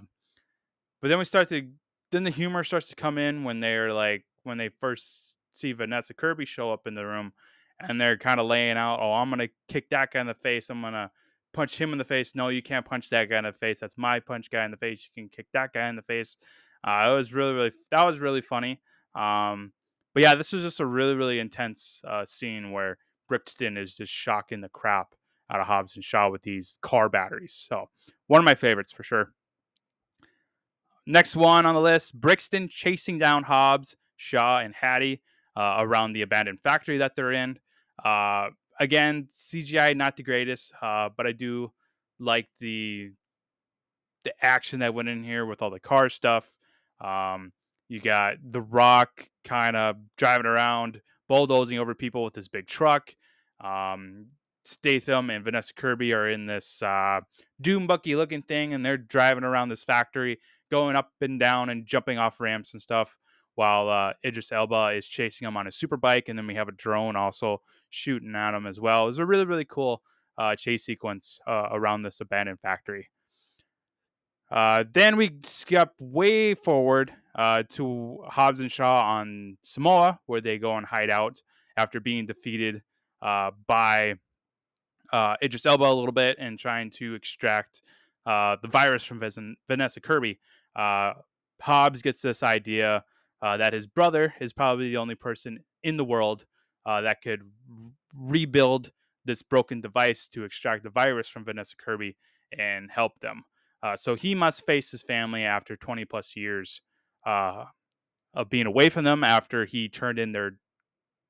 but 1.01 1.07
then 1.07 1.19
we 1.19 1.25
start 1.25 1.49
to, 1.49 1.67
then 2.11 2.23
the 2.23 2.29
humor 2.29 2.63
starts 2.63 2.89
to 2.89 2.95
come 2.95 3.17
in 3.17 3.43
when 3.43 3.59
they're 3.59 3.93
like, 3.93 4.25
when 4.43 4.57
they 4.57 4.69
first 4.69 5.33
see 5.53 5.71
Vanessa 5.71 6.13
Kirby 6.13 6.45
show 6.45 6.71
up 6.71 6.87
in 6.87 6.95
the 6.95 7.05
room 7.05 7.33
and 7.79 7.99
they're 7.99 8.17
kind 8.17 8.39
of 8.39 8.47
laying 8.47 8.77
out, 8.77 8.99
oh, 9.01 9.13
I'm 9.13 9.31
to 9.37 9.49
kick 9.67 9.89
that 9.89 10.11
guy 10.11 10.21
in 10.21 10.27
the 10.27 10.33
face. 10.33 10.69
I'm 10.69 10.81
to 10.81 11.11
punch 11.53 11.79
him 11.79 11.91
in 11.91 11.97
the 11.97 12.05
face. 12.05 12.33
No, 12.35 12.49
you 12.49 12.61
can't 12.61 12.85
punch 12.85 13.09
that 13.09 13.29
guy 13.29 13.37
in 13.37 13.43
the 13.43 13.53
face. 13.53 13.79
That's 13.79 13.97
my 13.97 14.19
punch 14.19 14.49
guy 14.49 14.65
in 14.65 14.71
the 14.71 14.77
face. 14.77 15.07
You 15.15 15.21
can 15.21 15.29
kick 15.29 15.47
that 15.53 15.73
guy 15.73 15.87
in 15.89 15.95
the 15.95 16.01
face. 16.01 16.37
Uh, 16.83 17.09
it 17.09 17.15
was 17.15 17.33
really, 17.33 17.53
really, 17.53 17.71
that 17.91 18.05
was 18.05 18.19
really 18.19 18.41
funny. 18.41 18.81
Um, 19.15 19.73
but 20.13 20.23
yeah, 20.23 20.35
this 20.35 20.53
was 20.53 20.61
just 20.61 20.79
a 20.79 20.85
really, 20.85 21.13
really 21.13 21.39
intense 21.39 22.01
uh, 22.07 22.25
scene 22.25 22.71
where 22.71 22.97
Brixton 23.27 23.77
is 23.77 23.95
just 23.95 24.11
shocking 24.11 24.61
the 24.61 24.69
crap 24.69 25.15
out 25.51 25.59
of 25.59 25.67
Hobbs 25.67 25.95
and 25.95 26.03
Shaw 26.03 26.29
with 26.29 26.43
these 26.43 26.77
car 26.81 27.09
batteries. 27.09 27.65
So 27.67 27.89
one 28.27 28.39
of 28.39 28.45
my 28.45 28.55
favorites 28.55 28.91
for 28.91 29.03
sure. 29.03 29.33
Next 31.05 31.35
one 31.35 31.65
on 31.65 31.75
the 31.75 31.81
list 31.81 32.19
Brixton 32.19 32.69
chasing 32.69 33.19
down 33.19 33.43
Hobbs, 33.43 33.95
Shaw, 34.17 34.59
and 34.59 34.73
Hattie 34.73 35.21
uh, 35.57 35.77
around 35.79 36.13
the 36.13 36.21
abandoned 36.21 36.61
factory 36.61 36.99
that 36.99 37.15
they're 37.15 37.31
in. 37.31 37.59
Uh, 38.03 38.49
again, 38.79 39.27
CGI 39.33 39.95
not 39.95 40.15
the 40.15 40.23
greatest, 40.23 40.71
uh, 40.81 41.09
but 41.15 41.27
I 41.27 41.31
do 41.31 41.71
like 42.19 42.47
the 42.59 43.11
the 44.23 44.33
action 44.45 44.79
that 44.79 44.93
went 44.93 45.09
in 45.09 45.23
here 45.23 45.45
with 45.45 45.61
all 45.63 45.71
the 45.71 45.79
car 45.79 46.07
stuff. 46.07 46.51
Um, 46.99 47.51
you 47.89 47.99
got 47.99 48.35
The 48.43 48.61
Rock 48.61 49.29
kind 49.43 49.75
of 49.75 49.97
driving 50.15 50.45
around, 50.45 51.01
bulldozing 51.27 51.79
over 51.79 51.95
people 51.95 52.23
with 52.23 52.35
his 52.35 52.47
big 52.47 52.67
truck. 52.67 53.15
Um, 53.59 54.27
Statham 54.63 55.29
and 55.29 55.43
Vanessa 55.43 55.73
Kirby 55.73 56.13
are 56.13 56.29
in 56.29 56.45
this 56.45 56.81
uh, 56.81 57.21
dune 57.59 57.87
buggy 57.87 58.15
looking 58.15 58.41
thing, 58.41 58.73
and 58.73 58.85
they're 58.85 58.97
driving 58.97 59.43
around 59.43 59.69
this 59.69 59.83
factory, 59.83 60.39
going 60.69 60.95
up 60.95 61.11
and 61.21 61.39
down 61.39 61.69
and 61.69 61.85
jumping 61.85 62.17
off 62.17 62.39
ramps 62.39 62.73
and 62.73 62.81
stuff. 62.81 63.17
While 63.55 63.89
uh, 63.89 64.13
Idris 64.25 64.51
Elba 64.51 64.93
is 64.95 65.05
chasing 65.05 65.45
him 65.45 65.57
on 65.57 65.67
a 65.67 65.71
super 65.71 65.97
bike, 65.97 66.29
and 66.29 66.39
then 66.39 66.47
we 66.47 66.55
have 66.55 66.69
a 66.69 66.73
drone 66.73 67.15
also 67.15 67.61
shooting 67.89 68.33
at 68.33 68.53
him 68.53 68.65
as 68.65 68.79
well. 68.79 69.03
It 69.03 69.07
was 69.07 69.19
a 69.19 69.25
really 69.25 69.45
really 69.45 69.65
cool 69.65 70.01
uh, 70.37 70.55
chase 70.55 70.85
sequence 70.85 71.39
uh, 71.45 71.67
around 71.71 72.03
this 72.03 72.21
abandoned 72.21 72.59
factory. 72.61 73.09
Uh, 74.49 74.83
then 74.93 75.15
we 75.15 75.31
skip 75.43 75.89
way 75.99 76.53
forward 76.53 77.13
uh, 77.35 77.63
to 77.69 78.19
Hobbs 78.27 78.59
and 78.59 78.71
Shaw 78.71 79.01
on 79.01 79.57
Samoa, 79.61 80.19
where 80.25 80.41
they 80.41 80.57
go 80.57 80.75
and 80.77 80.85
hide 80.85 81.09
out 81.09 81.41
after 81.77 81.99
being 81.99 82.25
defeated 82.25 82.81
uh, 83.21 83.51
by 83.67 84.15
uh, 85.11 85.35
Idris 85.43 85.65
Elba 85.65 85.85
a 85.85 85.93
little 85.93 86.11
bit 86.11 86.37
and 86.39 86.57
trying 86.57 86.89
to 86.91 87.15
extract 87.15 87.81
uh, 88.25 88.55
the 88.61 88.67
virus 88.67 89.03
from 89.03 89.21
Vanessa 89.67 89.99
Kirby. 89.99 90.39
Uh, 90.75 91.13
Hobbs 91.61 92.01
gets 92.01 92.21
this 92.21 92.43
idea 92.43 93.03
uh, 93.41 93.57
that 93.57 93.73
his 93.73 93.87
brother 93.87 94.33
is 94.39 94.53
probably 94.53 94.89
the 94.89 94.97
only 94.97 95.15
person 95.15 95.59
in 95.83 95.97
the 95.97 96.05
world 96.05 96.45
uh, 96.85 97.01
that 97.01 97.21
could 97.21 97.41
rebuild 98.15 98.91
this 99.25 99.41
broken 99.43 99.81
device 99.81 100.27
to 100.27 100.43
extract 100.43 100.83
the 100.83 100.89
virus 100.89 101.27
from 101.27 101.45
Vanessa 101.45 101.75
Kirby 101.77 102.17
and 102.57 102.89
help 102.91 103.19
them. 103.19 103.43
Uh, 103.83 103.95
so 103.95 104.15
he 104.15 104.35
must 104.35 104.65
face 104.65 104.91
his 104.91 105.01
family 105.01 105.43
after 105.43 105.75
20 105.75 106.05
plus 106.05 106.35
years 106.35 106.81
of 107.25 108.49
being 108.49 108.65
away 108.65 108.89
from 108.89 109.03
them 109.03 109.23
after 109.23 109.65
he 109.65 109.89
turned 109.89 110.19
in 110.19 110.31
their 110.31 110.57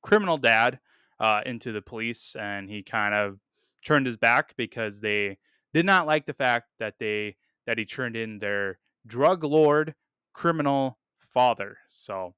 criminal 0.02 0.38
dad 0.38 0.80
uh, 1.20 1.42
into 1.46 1.72
the 1.72 1.82
police 1.82 2.36
and 2.40 2.70
he 2.70 2.84
kind 2.84 3.14
of 3.14 3.38
turned 3.86 4.06
his 4.06 4.18
back 4.18 4.54
because 4.58 5.00
they 5.00 5.38
did 5.74 5.86
not 5.86 6.08
like 6.08 6.26
the 6.26 6.34
fact 6.34 6.68
that 6.80 6.96
they 7.00 7.36
that 7.66 7.78
he 7.78 7.86
turned 7.86 8.16
in 8.16 8.40
their 8.40 8.80
drug 9.08 9.44
lord 9.44 9.96
criminal 10.34 10.98
father. 11.20 11.78
So 11.90 12.34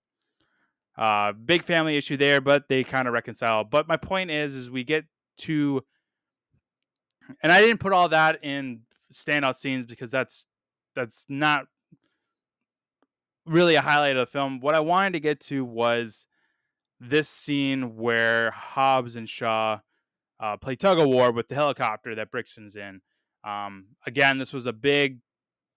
uh 0.97 1.33
big 1.33 1.63
family 1.63 1.97
issue 1.97 2.17
there, 2.17 2.41
but 2.41 2.67
they 2.69 2.83
kind 2.83 3.07
of 3.07 3.13
reconcile. 3.13 3.63
But 3.63 3.87
my 3.87 3.97
point 3.97 4.31
is 4.31 4.55
is 4.55 4.69
we 4.69 4.83
get 4.83 5.05
to 5.39 5.83
and 7.41 7.51
I 7.51 7.61
didn't 7.61 7.79
put 7.79 7.93
all 7.93 8.09
that 8.09 8.43
in 8.43 8.81
standout 9.13 9.55
scenes 9.55 9.85
because 9.85 10.11
that's 10.11 10.45
that's 10.95 11.25
not 11.29 11.65
really 13.45 13.75
a 13.75 13.81
highlight 13.81 14.15
of 14.15 14.19
the 14.19 14.25
film. 14.25 14.59
What 14.59 14.75
I 14.75 14.79
wanted 14.79 15.13
to 15.13 15.19
get 15.19 15.39
to 15.41 15.65
was 15.65 16.25
this 16.99 17.29
scene 17.29 17.95
where 17.95 18.51
Hobbs 18.51 19.15
and 19.15 19.27
Shaw 19.27 19.79
uh, 20.39 20.57
play 20.57 20.75
tug 20.75 20.99
of 20.99 21.07
war 21.07 21.31
with 21.31 21.47
the 21.47 21.55
helicopter 21.55 22.15
that 22.15 22.31
Brixton's 22.31 22.75
in. 22.75 23.01
Um, 23.43 23.87
again, 24.05 24.37
this 24.37 24.53
was 24.53 24.65
a 24.65 24.73
big 24.73 25.19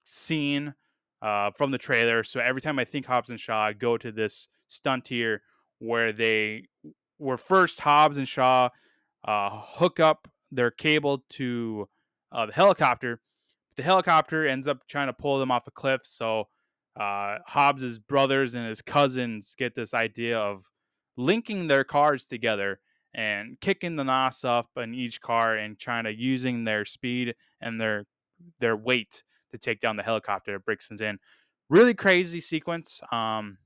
scene 0.04 0.74
uh, 1.22 1.50
from 1.50 1.70
the 1.70 1.78
trailer. 1.78 2.24
So 2.24 2.40
every 2.40 2.60
time 2.60 2.78
I 2.78 2.84
think 2.84 3.06
Hobbs 3.06 3.30
and 3.30 3.40
Shaw, 3.40 3.64
I 3.64 3.72
go 3.72 3.96
to 3.98 4.12
this 4.12 4.48
stunt 4.68 5.08
here 5.08 5.42
where 5.78 6.12
they 6.12 6.68
were 7.18 7.36
first 7.36 7.80
Hobbs 7.80 8.18
and 8.18 8.28
Shaw 8.28 8.70
uh, 9.26 9.50
hook 9.52 10.00
up 10.00 10.28
their 10.50 10.70
cable 10.70 11.24
to 11.30 11.88
uh, 12.32 12.46
the 12.46 12.52
helicopter. 12.52 13.20
The 13.76 13.82
helicopter 13.82 14.46
ends 14.46 14.66
up 14.66 14.86
trying 14.88 15.08
to 15.08 15.12
pull 15.12 15.38
them 15.38 15.50
off 15.50 15.66
a 15.66 15.70
cliff. 15.70 16.02
So 16.04 16.48
uh, 16.98 17.38
Hobbs's 17.46 17.98
brothers 17.98 18.54
and 18.54 18.66
his 18.66 18.80
cousins 18.80 19.54
get 19.58 19.74
this 19.74 19.92
idea 19.92 20.38
of 20.38 20.62
linking 21.16 21.68
their 21.68 21.84
cars 21.84 22.24
together 22.26 22.80
and 23.16 23.58
kicking 23.60 23.96
the 23.96 24.04
nos 24.04 24.44
up 24.44 24.68
in 24.76 24.94
each 24.94 25.22
car 25.22 25.56
and 25.56 25.78
trying 25.78 26.04
to 26.04 26.14
using 26.14 26.64
their 26.64 26.84
speed 26.84 27.34
and 27.62 27.80
their 27.80 28.04
their 28.60 28.76
weight 28.76 29.24
to 29.50 29.58
take 29.58 29.80
down 29.80 29.96
the 29.96 30.02
helicopter 30.02 30.52
that 30.52 30.66
Brixton's 30.66 31.00
in. 31.00 31.18
Really 31.70 31.94
crazy 31.94 32.40
sequence. 32.40 33.00
Um, 33.10 33.56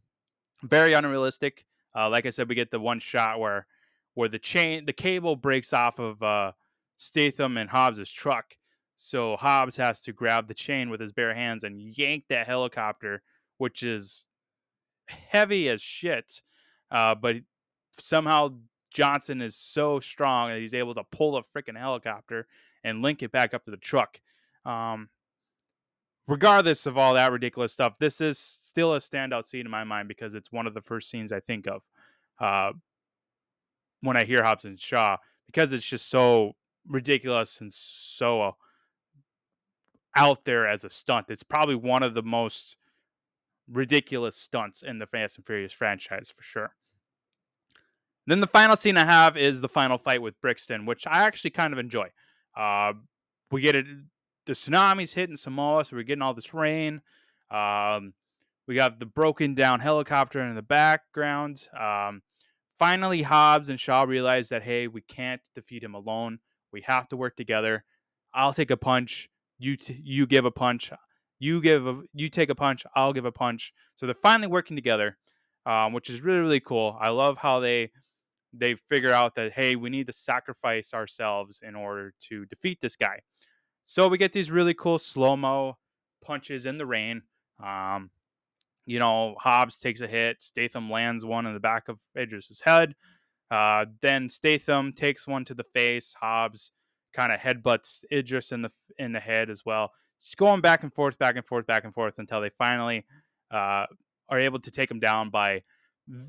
very 0.62 0.92
unrealistic. 0.92 1.66
Uh, 1.94 2.08
like 2.08 2.26
I 2.26 2.30
said, 2.30 2.48
we 2.48 2.54
get 2.54 2.70
the 2.70 2.78
one 2.78 3.00
shot 3.00 3.40
where 3.40 3.66
where 4.14 4.28
the 4.28 4.38
chain 4.38 4.86
the 4.86 4.92
cable 4.92 5.34
breaks 5.34 5.72
off 5.72 5.98
of 5.98 6.22
uh, 6.22 6.52
Statham 6.96 7.56
and 7.56 7.68
Hobbs's 7.68 8.10
truck. 8.10 8.54
So 8.96 9.36
Hobbs 9.36 9.76
has 9.78 10.00
to 10.02 10.12
grab 10.12 10.46
the 10.46 10.54
chain 10.54 10.90
with 10.90 11.00
his 11.00 11.12
bare 11.12 11.34
hands 11.34 11.64
and 11.64 11.80
yank 11.80 12.24
that 12.28 12.46
helicopter, 12.46 13.22
which 13.58 13.82
is 13.82 14.26
heavy 15.08 15.68
as 15.68 15.82
shit. 15.82 16.42
Uh, 16.90 17.14
but 17.14 17.36
somehow 17.98 18.50
Johnson 18.92 19.40
is 19.40 19.56
so 19.56 20.00
strong 20.00 20.50
that 20.50 20.60
he's 20.60 20.74
able 20.74 20.94
to 20.94 21.04
pull 21.04 21.36
a 21.36 21.42
freaking 21.42 21.78
helicopter 21.78 22.46
and 22.84 23.02
link 23.02 23.22
it 23.22 23.32
back 23.32 23.54
up 23.54 23.64
to 23.64 23.70
the 23.70 23.76
truck. 23.76 24.20
Um, 24.64 25.08
regardless 26.26 26.86
of 26.86 26.98
all 26.98 27.14
that 27.14 27.32
ridiculous 27.32 27.72
stuff, 27.72 27.98
this 27.98 28.20
is 28.20 28.38
still 28.38 28.94
a 28.94 28.98
standout 28.98 29.44
scene 29.44 29.66
in 29.66 29.70
my 29.70 29.84
mind 29.84 30.08
because 30.08 30.34
it's 30.34 30.52
one 30.52 30.66
of 30.66 30.74
the 30.74 30.80
first 30.80 31.08
scenes 31.08 31.32
I 31.32 31.40
think 31.40 31.66
of 31.66 31.82
uh, 32.40 32.72
when 34.00 34.16
I 34.16 34.24
hear 34.24 34.42
Hobbs 34.42 34.64
and 34.64 34.80
Shaw 34.80 35.18
because 35.46 35.72
it's 35.72 35.86
just 35.86 36.08
so 36.08 36.54
ridiculous 36.88 37.60
and 37.60 37.72
so 37.72 38.56
out 40.16 40.44
there 40.44 40.66
as 40.66 40.84
a 40.84 40.90
stunt. 40.90 41.26
It's 41.28 41.42
probably 41.42 41.76
one 41.76 42.02
of 42.02 42.14
the 42.14 42.22
most 42.22 42.76
ridiculous 43.70 44.36
stunts 44.36 44.82
in 44.82 44.98
the 44.98 45.06
Fast 45.06 45.36
and 45.36 45.46
Furious 45.46 45.72
franchise 45.72 46.32
for 46.34 46.42
sure. 46.42 46.74
Then 48.26 48.40
the 48.40 48.46
final 48.46 48.76
scene 48.76 48.96
I 48.96 49.04
have 49.04 49.36
is 49.36 49.60
the 49.60 49.68
final 49.68 49.98
fight 49.98 50.22
with 50.22 50.40
Brixton, 50.40 50.86
which 50.86 51.06
I 51.06 51.24
actually 51.24 51.50
kind 51.50 51.72
of 51.72 51.78
enjoy. 51.78 52.08
Uh, 52.56 52.92
we 53.50 53.60
get 53.60 53.74
it, 53.74 53.86
the 54.46 54.52
tsunamis 54.52 55.14
hitting 55.14 55.36
Samoa, 55.36 55.84
so 55.84 55.96
we're 55.96 56.02
getting 56.02 56.22
all 56.22 56.34
this 56.34 56.54
rain. 56.54 57.00
Um, 57.50 58.14
we 58.66 58.74
got 58.76 59.00
the 59.00 59.06
broken 59.06 59.54
down 59.54 59.80
helicopter 59.80 60.40
in 60.40 60.54
the 60.54 60.62
background. 60.62 61.66
Um, 61.78 62.22
finally, 62.78 63.22
Hobbs 63.22 63.68
and 63.68 63.80
Shaw 63.80 64.02
realize 64.02 64.48
that 64.50 64.62
hey, 64.62 64.86
we 64.86 65.00
can't 65.00 65.40
defeat 65.54 65.82
him 65.82 65.94
alone. 65.94 66.38
We 66.72 66.82
have 66.82 67.08
to 67.08 67.16
work 67.16 67.36
together. 67.36 67.84
I'll 68.32 68.52
take 68.52 68.70
a 68.70 68.76
punch. 68.76 69.28
You 69.58 69.76
t- 69.76 70.00
you 70.04 70.26
give 70.26 70.44
a 70.44 70.50
punch. 70.50 70.92
You 71.40 71.60
give 71.60 71.86
a 71.86 72.02
you 72.14 72.28
take 72.28 72.50
a 72.50 72.54
punch. 72.54 72.84
I'll 72.94 73.12
give 73.12 73.24
a 73.24 73.32
punch. 73.32 73.72
So 73.96 74.06
they're 74.06 74.14
finally 74.14 74.46
working 74.46 74.76
together, 74.76 75.18
um, 75.66 75.92
which 75.92 76.08
is 76.08 76.20
really 76.20 76.40
really 76.40 76.60
cool. 76.60 76.96
I 77.00 77.10
love 77.10 77.38
how 77.38 77.58
they 77.60 77.90
they 78.52 78.74
figure 78.74 79.12
out 79.12 79.34
that 79.36 79.52
hey, 79.52 79.76
we 79.76 79.90
need 79.90 80.06
to 80.06 80.12
sacrifice 80.12 80.92
ourselves 80.94 81.60
in 81.62 81.74
order 81.74 82.12
to 82.28 82.46
defeat 82.46 82.80
this 82.80 82.96
guy. 82.96 83.20
So 83.84 84.08
we 84.08 84.18
get 84.18 84.32
these 84.32 84.50
really 84.50 84.74
cool 84.74 84.98
slow 84.98 85.36
mo 85.36 85.76
punches 86.24 86.66
in 86.66 86.78
the 86.78 86.86
rain. 86.86 87.22
Um, 87.62 88.10
you 88.86 88.98
know, 88.98 89.34
Hobbs 89.38 89.78
takes 89.78 90.00
a 90.00 90.06
hit. 90.06 90.42
Statham 90.42 90.90
lands 90.90 91.24
one 91.24 91.46
in 91.46 91.54
the 91.54 91.60
back 91.60 91.88
of 91.88 92.00
Idris's 92.16 92.60
head. 92.60 92.94
Uh, 93.50 93.86
then 94.00 94.28
Statham 94.28 94.92
takes 94.92 95.26
one 95.26 95.44
to 95.44 95.54
the 95.54 95.64
face. 95.64 96.14
Hobbs 96.20 96.72
kind 97.12 97.32
of 97.32 97.40
headbutts 97.40 98.04
Idris 98.12 98.52
in 98.52 98.62
the 98.62 98.70
in 98.98 99.12
the 99.12 99.20
head 99.20 99.50
as 99.50 99.64
well. 99.64 99.90
Just 100.22 100.36
going 100.36 100.60
back 100.60 100.82
and 100.82 100.92
forth, 100.92 101.18
back 101.18 101.36
and 101.36 101.44
forth, 101.44 101.66
back 101.66 101.84
and 101.84 101.94
forth 101.94 102.18
until 102.18 102.40
they 102.40 102.50
finally 102.58 103.06
uh, 103.50 103.86
are 104.28 104.38
able 104.40 104.60
to 104.60 104.70
take 104.70 104.90
him 104.90 105.00
down 105.00 105.30
by 105.30 105.62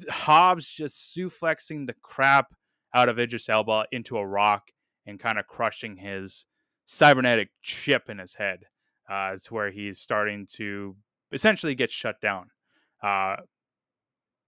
Hobbs 0.10 0.67
just 0.67 1.15
suplexing 1.15 1.88
the 1.88 1.96
crap 2.02 2.54
out 2.94 3.10
of 3.10 3.20
Idris 3.20 3.50
Elba 3.50 3.86
into 3.91 4.17
a 4.17 4.26
rock 4.26 4.72
and 5.06 5.20
kind 5.20 5.39
of 5.39 5.48
crushing 5.48 5.98
his 5.98 6.46
cybernetic 6.86 7.50
chip 7.62 8.10
in 8.10 8.20
his 8.20 8.34
head. 8.34 8.65
Uh, 9.10 9.32
it's 9.34 9.50
where 9.52 9.72
he's 9.72 10.00
starting 10.00 10.48
to 10.54 10.96
essentially 11.32 11.76
get 11.76 11.89
shut 11.89 12.20
down. 12.22 12.50
Uh, 13.02 13.38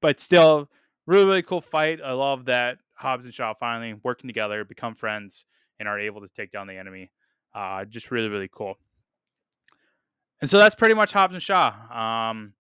but 0.02 0.20
still, 0.20 0.70
really, 1.06 1.26
really 1.26 1.42
cool 1.42 1.62
fight. 1.62 2.00
I 2.04 2.12
love 2.12 2.46
that 2.46 2.78
Hobbs 2.94 3.26
and 3.26 3.34
Shaw 3.34 3.54
finally 3.54 4.00
working 4.04 4.28
together, 4.28 4.64
become 4.66 4.96
friends, 4.96 5.46
and 5.80 5.88
are 5.88 6.00
able 6.00 6.22
to 6.22 6.28
take 6.36 6.52
down 6.52 6.68
the 6.68 6.78
enemy. 6.78 7.12
Uh, 7.56 7.86
just 7.86 8.12
really, 8.12 8.30
really 8.30 8.50
cool. 8.52 8.76
And 10.42 10.50
so 10.50 10.58
that's 10.58 10.76
pretty 10.76 10.94
much 10.94 11.14
Hobbs 11.14 11.34
and 11.34 11.44
Shaw. 11.44 11.74
Um, 11.90 12.54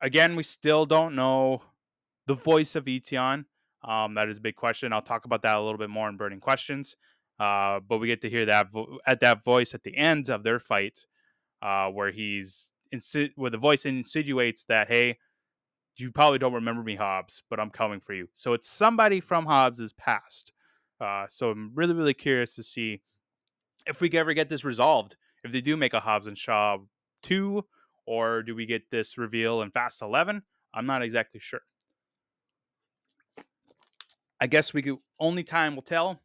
again, 0.00 0.36
we 0.36 0.42
still 0.42 0.86
don't 0.86 1.14
know 1.16 1.62
the 2.26 2.34
voice 2.34 2.74
of 2.74 2.84
Eteon. 2.84 3.44
Um, 3.82 4.14
that 4.14 4.28
is 4.28 4.38
a 4.38 4.40
big 4.40 4.56
question. 4.56 4.92
I'll 4.92 5.02
talk 5.02 5.24
about 5.24 5.42
that 5.42 5.56
a 5.56 5.60
little 5.60 5.78
bit 5.78 5.90
more 5.90 6.08
in 6.08 6.16
Burning 6.16 6.40
Questions. 6.40 6.96
Uh, 7.38 7.80
but 7.80 7.98
we 7.98 8.06
get 8.06 8.20
to 8.22 8.30
hear 8.30 8.46
that 8.46 8.70
vo- 8.70 8.98
at 9.06 9.20
that 9.20 9.42
voice 9.42 9.74
at 9.74 9.82
the 9.82 9.96
end 9.96 10.30
of 10.30 10.44
their 10.44 10.60
fight, 10.60 11.06
uh, 11.60 11.88
where 11.88 12.12
he's 12.12 12.68
insi- 12.94 13.32
where 13.34 13.50
the 13.50 13.58
voice 13.58 13.84
insinuates 13.84 14.64
that, 14.64 14.88
hey, 14.88 15.18
you 15.96 16.10
probably 16.12 16.38
don't 16.38 16.52
remember 16.54 16.82
me, 16.82 16.94
Hobbs, 16.94 17.42
but 17.50 17.60
I'm 17.60 17.70
coming 17.70 18.00
for 18.00 18.14
you. 18.14 18.28
So 18.34 18.52
it's 18.52 18.70
somebody 18.70 19.20
from 19.20 19.46
Hobbs's 19.46 19.92
past. 19.92 20.52
Uh, 21.00 21.26
so 21.28 21.50
I'm 21.50 21.72
really, 21.74 21.94
really 21.94 22.14
curious 22.14 22.54
to 22.54 22.62
see 22.62 23.02
if 23.86 24.00
we 24.00 24.10
ever 24.12 24.32
get 24.32 24.48
this 24.48 24.64
resolved. 24.64 25.16
If 25.42 25.52
they 25.52 25.60
do 25.60 25.76
make 25.76 25.92
a 25.92 26.00
Hobbs 26.00 26.26
and 26.26 26.38
Shaw 26.38 26.78
two, 27.22 27.64
or 28.06 28.42
do 28.42 28.54
we 28.54 28.64
get 28.64 28.90
this 28.90 29.18
reveal 29.18 29.60
in 29.60 29.70
Fast 29.70 30.02
Eleven? 30.02 30.42
I'm 30.72 30.86
not 30.86 31.02
exactly 31.02 31.40
sure. 31.40 31.62
I 34.44 34.46
guess 34.46 34.74
we 34.74 34.82
could 34.82 34.98
only 35.18 35.42
time 35.42 35.74
will 35.74 35.82
tell. 35.82 36.20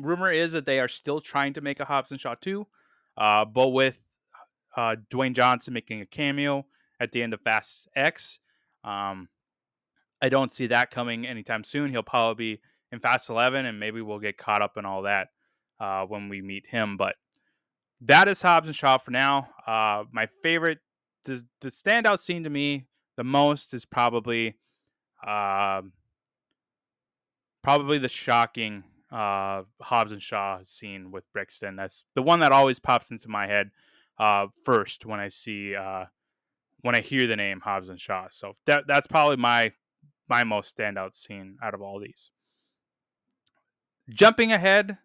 Rumor 0.00 0.30
is 0.30 0.52
that 0.52 0.66
they 0.66 0.78
are 0.78 0.86
still 0.86 1.20
trying 1.20 1.52
to 1.54 1.60
make 1.60 1.80
a 1.80 1.84
Hobbs 1.84 2.12
and 2.12 2.20
Shaw 2.20 2.36
2, 2.40 2.64
uh, 3.16 3.44
but 3.44 3.70
with 3.70 4.00
uh, 4.76 4.94
Dwayne 5.10 5.34
Johnson 5.34 5.74
making 5.74 6.00
a 6.00 6.06
cameo 6.06 6.64
at 7.00 7.10
the 7.10 7.24
end 7.24 7.34
of 7.34 7.40
Fast 7.40 7.88
X, 7.96 8.38
um, 8.84 9.30
I 10.22 10.28
don't 10.28 10.52
see 10.52 10.68
that 10.68 10.92
coming 10.92 11.26
anytime 11.26 11.64
soon. 11.64 11.90
He'll 11.90 12.04
probably 12.04 12.54
be 12.54 12.60
in 12.92 13.00
Fast 13.00 13.28
11, 13.28 13.66
and 13.66 13.80
maybe 13.80 14.00
we'll 14.00 14.20
get 14.20 14.38
caught 14.38 14.62
up 14.62 14.76
in 14.76 14.84
all 14.84 15.02
that 15.02 15.30
uh, 15.80 16.04
when 16.04 16.28
we 16.28 16.42
meet 16.42 16.66
him. 16.68 16.96
But 16.96 17.16
that 18.02 18.28
is 18.28 18.40
Hobbs 18.42 18.68
and 18.68 18.76
Shaw 18.76 18.96
for 18.98 19.10
now. 19.10 19.48
Uh, 19.66 20.04
my 20.12 20.28
favorite, 20.40 20.78
the, 21.24 21.44
the 21.62 21.70
standout 21.70 22.20
scene 22.20 22.44
to 22.44 22.50
me 22.50 22.86
the 23.16 23.24
most 23.24 23.74
is 23.74 23.84
probably. 23.84 24.54
Uh, 25.26 25.82
probably 27.62 27.98
the 27.98 28.08
shocking 28.08 28.84
uh, 29.12 29.62
Hobbs 29.80 30.12
and 30.12 30.22
Shaw 30.22 30.60
scene 30.64 31.10
with 31.10 31.24
Brixton. 31.32 31.76
That's 31.76 32.04
the 32.14 32.22
one 32.22 32.40
that 32.40 32.52
always 32.52 32.78
pops 32.78 33.10
into 33.10 33.28
my 33.28 33.46
head 33.46 33.70
uh, 34.18 34.46
first 34.64 35.06
when 35.06 35.20
I 35.20 35.28
see 35.28 35.74
uh, 35.74 36.06
when 36.82 36.94
I 36.94 37.00
hear 37.00 37.26
the 37.26 37.36
name 37.36 37.60
Hobbs 37.60 37.88
and 37.88 38.00
Shaw. 38.00 38.26
So 38.30 38.54
that 38.66 38.84
that's 38.86 39.06
probably 39.06 39.36
my 39.36 39.72
my 40.28 40.44
most 40.44 40.76
standout 40.76 41.16
scene 41.16 41.56
out 41.62 41.74
of 41.74 41.82
all 41.82 41.98
these. 42.00 42.30
Jumping 44.08 44.52
ahead, 44.52 44.98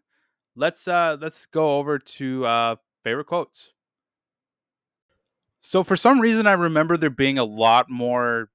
let's 0.56 0.88
uh, 0.88 1.18
let's 1.20 1.46
go 1.48 1.78
over 1.78 2.00
to 2.00 2.46
uh, 2.46 2.76
favorite 3.04 3.28
quotes. 3.28 3.72
So 5.62 5.84
for 5.84 5.96
some 5.96 6.20
reason, 6.20 6.46
I 6.46 6.52
remember 6.52 6.96
there 6.96 7.10
being 7.10 7.40
a 7.40 7.44
lot 7.44 7.90
more 7.90 8.50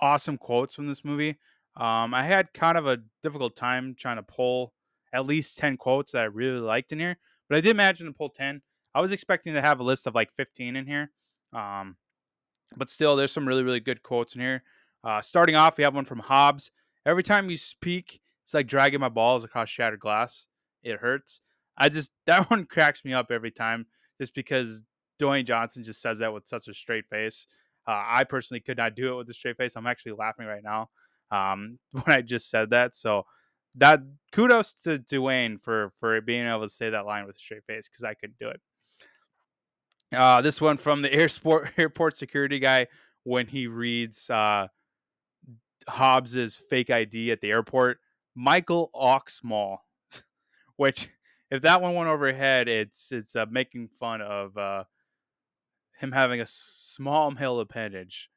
awesome 0.00 0.38
quotes 0.38 0.74
from 0.74 0.88
this 0.88 1.04
movie. 1.04 1.36
Um, 1.76 2.14
I 2.14 2.22
had 2.22 2.54
kind 2.54 2.78
of 2.78 2.86
a 2.86 2.98
difficult 3.22 3.54
time 3.54 3.94
trying 3.98 4.16
to 4.16 4.22
pull 4.22 4.72
at 5.12 5.26
least 5.26 5.58
10 5.58 5.76
quotes 5.76 6.12
that 6.12 6.22
I 6.22 6.26
really 6.26 6.60
liked 6.60 6.92
in 6.92 6.98
here, 6.98 7.18
but 7.48 7.56
I 7.56 7.60
did 7.60 7.76
manage 7.76 7.98
to 7.98 8.12
pull 8.12 8.30
10. 8.30 8.62
I 8.94 9.00
was 9.00 9.12
expecting 9.12 9.52
to 9.54 9.60
have 9.60 9.78
a 9.78 9.84
list 9.84 10.06
of 10.06 10.14
like 10.14 10.32
15 10.36 10.74
in 10.74 10.86
here. 10.86 11.10
Um, 11.52 11.96
but 12.76 12.88
still, 12.88 13.14
there's 13.14 13.32
some 13.32 13.46
really, 13.46 13.62
really 13.62 13.80
good 13.80 14.02
quotes 14.02 14.34
in 14.34 14.40
here. 14.40 14.62
Uh, 15.04 15.20
starting 15.20 15.54
off, 15.54 15.76
we 15.76 15.84
have 15.84 15.94
one 15.94 16.06
from 16.06 16.18
Hobbs. 16.20 16.70
Every 17.04 17.22
time 17.22 17.50
you 17.50 17.58
speak, 17.58 18.20
it's 18.42 18.54
like 18.54 18.66
dragging 18.66 19.00
my 19.00 19.08
balls 19.10 19.44
across 19.44 19.68
shattered 19.68 20.00
glass. 20.00 20.46
It 20.82 20.98
hurts. 20.98 21.42
I 21.76 21.90
just, 21.90 22.10
that 22.26 22.50
one 22.50 22.64
cracks 22.64 23.04
me 23.04 23.12
up 23.12 23.30
every 23.30 23.50
time 23.50 23.86
just 24.18 24.34
because 24.34 24.80
Dwayne 25.20 25.44
Johnson 25.44 25.84
just 25.84 26.00
says 26.00 26.20
that 26.20 26.32
with 26.32 26.46
such 26.46 26.68
a 26.68 26.74
straight 26.74 27.06
face. 27.10 27.46
Uh, 27.86 28.02
I 28.04 28.24
personally 28.24 28.60
could 28.60 28.78
not 28.78 28.96
do 28.96 29.12
it 29.12 29.16
with 29.16 29.30
a 29.30 29.34
straight 29.34 29.58
face. 29.58 29.76
I'm 29.76 29.86
actually 29.86 30.12
laughing 30.12 30.46
right 30.46 30.64
now 30.64 30.88
um, 31.30 31.72
when 31.92 32.16
I 32.16 32.22
just 32.22 32.50
said 32.50 32.70
that. 32.70 32.94
So 32.94 33.24
that 33.76 34.00
kudos 34.32 34.74
to 34.84 34.98
Dwayne 34.98 35.60
for 35.60 35.92
for 36.00 36.20
being 36.20 36.46
able 36.46 36.62
to 36.62 36.68
say 36.68 36.90
that 36.90 37.06
line 37.06 37.26
with 37.26 37.36
a 37.36 37.38
straight 37.38 37.64
face 37.66 37.88
because 37.88 38.04
I 38.04 38.14
couldn't 38.14 38.38
do 38.38 38.48
it. 38.48 38.60
Uh, 40.14 40.40
this 40.40 40.60
one 40.60 40.76
from 40.76 41.02
the 41.02 41.12
airport 41.12 41.78
airport 41.78 42.16
security 42.16 42.58
guy 42.58 42.86
when 43.24 43.46
he 43.46 43.66
reads 43.66 44.30
uh, 44.30 44.68
Hobbs's 45.88 46.56
fake 46.56 46.90
ID 46.90 47.32
at 47.32 47.40
the 47.40 47.50
airport, 47.50 47.98
Michael 48.34 48.90
Oxmall, 48.94 49.78
which 50.76 51.08
if 51.50 51.62
that 51.62 51.82
one 51.82 51.94
went 51.94 52.08
overhead, 52.08 52.68
it's 52.68 53.12
it's 53.12 53.36
uh, 53.36 53.46
making 53.50 53.88
fun 53.88 54.20
of 54.20 54.56
uh, 54.56 54.84
him 55.98 56.12
having 56.12 56.40
a 56.40 56.46
small 56.46 57.30
male 57.30 57.60
appendage. 57.60 58.30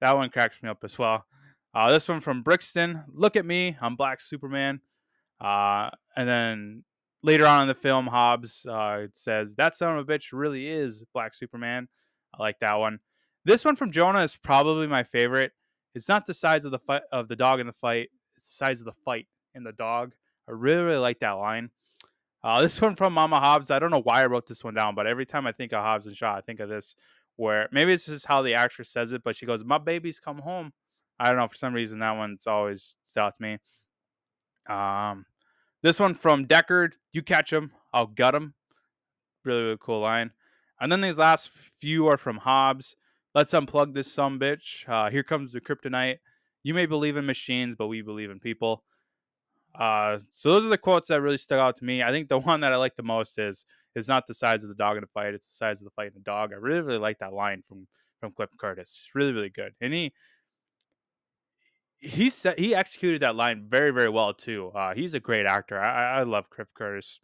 that 0.00 0.16
one 0.16 0.30
cracks 0.30 0.62
me 0.62 0.68
up 0.68 0.82
as 0.84 0.98
well. 0.98 1.24
Uh, 1.74 1.90
this 1.90 2.08
one 2.08 2.20
from 2.20 2.42
Brixton. 2.42 3.04
Look 3.12 3.36
at 3.36 3.46
me, 3.46 3.76
I'm 3.80 3.96
Black 3.96 4.20
Superman. 4.20 4.80
Uh, 5.40 5.90
and 6.16 6.28
then 6.28 6.84
later 7.22 7.46
on 7.46 7.62
in 7.62 7.68
the 7.68 7.74
film, 7.74 8.06
Hobbs 8.06 8.66
uh, 8.66 9.06
says 9.12 9.54
that 9.56 9.76
son 9.76 9.96
of 9.96 10.08
a 10.08 10.12
bitch 10.12 10.28
really 10.32 10.68
is 10.68 11.04
Black 11.14 11.34
Superman. 11.34 11.88
I 12.34 12.42
like 12.42 12.60
that 12.60 12.74
one. 12.74 12.98
This 13.44 13.64
one 13.64 13.76
from 13.76 13.90
Jonah 13.90 14.22
is 14.22 14.36
probably 14.36 14.86
my 14.86 15.02
favorite. 15.02 15.52
It's 15.94 16.08
not 16.08 16.26
the 16.26 16.34
size 16.34 16.64
of 16.64 16.72
the 16.72 16.78
fight 16.78 17.02
of 17.10 17.28
the 17.28 17.36
dog 17.36 17.60
in 17.60 17.66
the 17.66 17.72
fight; 17.72 18.10
it's 18.36 18.48
the 18.48 18.54
size 18.54 18.80
of 18.80 18.86
the 18.86 18.92
fight 18.92 19.26
in 19.54 19.64
the 19.64 19.72
dog. 19.72 20.12
I 20.48 20.52
really, 20.52 20.82
really 20.82 20.98
like 20.98 21.20
that 21.20 21.32
line. 21.32 21.70
Uh, 22.44 22.60
this 22.62 22.80
one 22.80 22.96
from 22.96 23.12
Mama 23.12 23.40
Hobbs. 23.40 23.70
I 23.70 23.78
don't 23.78 23.90
know 23.90 24.00
why 24.02 24.22
I 24.22 24.26
wrote 24.26 24.46
this 24.46 24.64
one 24.64 24.74
down, 24.74 24.94
but 24.94 25.06
every 25.06 25.26
time 25.26 25.46
I 25.46 25.52
think 25.52 25.72
of 25.72 25.80
Hobbs 25.80 26.06
and 26.06 26.16
Shaw, 26.16 26.36
I 26.36 26.40
think 26.40 26.60
of 26.60 26.68
this. 26.68 26.94
Where 27.36 27.68
maybe 27.72 27.92
it's 27.92 28.06
just 28.06 28.26
how 28.26 28.42
the 28.42 28.54
actress 28.54 28.90
says 28.90 29.12
it, 29.14 29.22
but 29.24 29.36
she 29.36 29.46
goes, 29.46 29.64
"My 29.64 29.78
baby's 29.78 30.20
come 30.20 30.38
home." 30.38 30.72
I 31.22 31.28
don't 31.28 31.36
know 31.36 31.46
for 31.46 31.54
some 31.54 31.72
reason 31.72 32.00
that 32.00 32.16
one's 32.16 32.48
always 32.48 32.96
to 33.14 33.32
me. 33.38 33.58
Um, 34.68 35.24
this 35.80 36.00
one 36.00 36.14
from 36.14 36.46
Deckard, 36.46 36.94
you 37.12 37.22
catch 37.22 37.52
him, 37.52 37.70
I'll 37.92 38.08
gut 38.08 38.34
him. 38.34 38.54
Really, 39.44 39.62
really 39.62 39.78
cool 39.80 40.00
line. 40.00 40.32
And 40.80 40.90
then 40.90 41.00
these 41.00 41.18
last 41.18 41.50
few 41.80 42.08
are 42.08 42.16
from 42.16 42.38
Hobbs. 42.38 42.96
Let's 43.36 43.52
unplug 43.52 43.94
this 43.94 44.12
some 44.12 44.40
bitch. 44.40 44.88
Uh, 44.88 45.10
here 45.10 45.22
comes 45.22 45.52
the 45.52 45.60
kryptonite. 45.60 46.18
You 46.64 46.74
may 46.74 46.86
believe 46.86 47.16
in 47.16 47.24
machines, 47.24 47.76
but 47.76 47.86
we 47.86 48.02
believe 48.02 48.30
in 48.30 48.40
people. 48.40 48.82
Uh, 49.76 50.18
so 50.34 50.48
those 50.50 50.66
are 50.66 50.70
the 50.70 50.76
quotes 50.76 51.06
that 51.08 51.20
really 51.20 51.38
stuck 51.38 51.60
out 51.60 51.76
to 51.76 51.84
me. 51.84 52.02
I 52.02 52.10
think 52.10 52.30
the 52.30 52.38
one 52.40 52.62
that 52.62 52.72
I 52.72 52.76
like 52.76 52.96
the 52.96 53.04
most 53.04 53.38
is 53.38 53.64
it's 53.94 54.08
not 54.08 54.26
the 54.26 54.34
size 54.34 54.64
of 54.64 54.70
the 54.70 54.74
dog 54.74 54.96
in 54.96 55.02
the 55.02 55.06
fight; 55.06 55.34
it's 55.34 55.46
the 55.46 55.56
size 55.56 55.80
of 55.80 55.84
the 55.84 55.92
fight 55.92 56.08
in 56.08 56.14
the 56.14 56.20
dog. 56.20 56.52
I 56.52 56.56
really, 56.56 56.80
really 56.80 56.98
like 56.98 57.20
that 57.20 57.32
line 57.32 57.62
from 57.68 57.86
from 58.18 58.32
Cliff 58.32 58.50
Curtis. 58.58 58.98
It's 59.04 59.14
really, 59.14 59.32
really 59.32 59.50
good, 59.50 59.72
and 59.80 59.94
he 59.94 60.12
he 62.02 62.28
said 62.28 62.58
he 62.58 62.74
executed 62.74 63.22
that 63.22 63.36
line 63.36 63.64
very 63.68 63.92
very 63.92 64.08
well 64.08 64.34
too. 64.34 64.70
Uh, 64.74 64.92
he's 64.94 65.14
a 65.14 65.20
great 65.20 65.46
actor. 65.46 65.78
I, 65.78 66.18
I 66.18 66.22
love 66.24 66.50
Cliff 66.50 66.68
Curtis. 66.74 67.20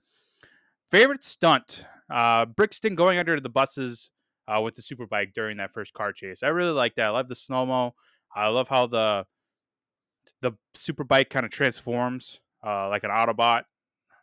Favorite 0.90 1.24
stunt: 1.24 1.84
uh, 2.10 2.46
Brixton 2.46 2.94
going 2.94 3.18
under 3.18 3.38
the 3.40 3.48
buses 3.48 4.10
uh, 4.46 4.60
with 4.60 4.76
the 4.76 4.82
superbike 4.82 5.34
during 5.34 5.56
that 5.58 5.72
first 5.72 5.92
car 5.92 6.12
chase. 6.12 6.42
I 6.42 6.48
really 6.48 6.72
like 6.72 6.94
that. 6.94 7.08
I 7.08 7.10
love 7.10 7.28
the 7.28 7.34
slow 7.34 7.66
mo. 7.66 7.94
I 8.34 8.48
love 8.48 8.68
how 8.68 8.86
the 8.86 9.26
the 10.40 10.52
superbike 10.76 11.30
kind 11.30 11.44
of 11.44 11.50
transforms 11.50 12.38
uh, 12.64 12.88
like 12.88 13.02
an 13.02 13.10
Autobot 13.10 13.62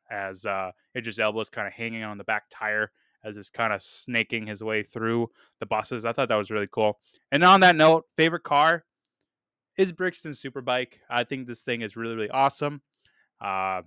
as 0.09 0.45
uh, 0.45 0.71
Idris 0.95 1.19
Elba 1.19 1.39
is 1.39 1.49
kind 1.49 1.67
of 1.67 1.73
hanging 1.73 2.03
on 2.03 2.17
the 2.17 2.23
back 2.23 2.43
tire 2.49 2.91
as 3.25 3.35
it's 3.35 3.49
kind 3.49 3.73
of 3.73 3.81
snaking 3.81 4.47
his 4.47 4.63
way 4.63 4.83
through 4.83 5.29
the 5.59 5.65
buses. 5.65 6.05
I 6.05 6.13
thought 6.13 6.29
that 6.29 6.35
was 6.35 6.51
really 6.51 6.69
cool. 6.71 6.99
And 7.31 7.43
on 7.43 7.59
that 7.61 7.75
note, 7.75 8.05
favorite 8.15 8.43
car 8.43 8.85
is 9.77 9.91
Brixton's 9.91 10.41
Superbike. 10.41 10.93
I 11.09 11.23
think 11.23 11.47
this 11.47 11.63
thing 11.63 11.81
is 11.81 11.95
really, 11.95 12.15
really 12.15 12.29
awesome. 12.29 12.81
Uh, 13.41 13.81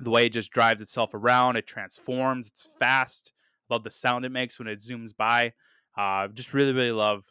the 0.00 0.10
way 0.10 0.26
it 0.26 0.32
just 0.32 0.50
drives 0.50 0.80
itself 0.80 1.14
around, 1.14 1.56
it 1.56 1.66
transforms, 1.66 2.46
it's 2.48 2.68
fast. 2.78 3.32
Love 3.70 3.84
the 3.84 3.90
sound 3.90 4.24
it 4.24 4.30
makes 4.32 4.58
when 4.58 4.68
it 4.68 4.80
zooms 4.80 5.16
by. 5.16 5.52
Uh, 5.96 6.28
just 6.28 6.52
really, 6.52 6.72
really 6.72 6.92
love 6.92 7.24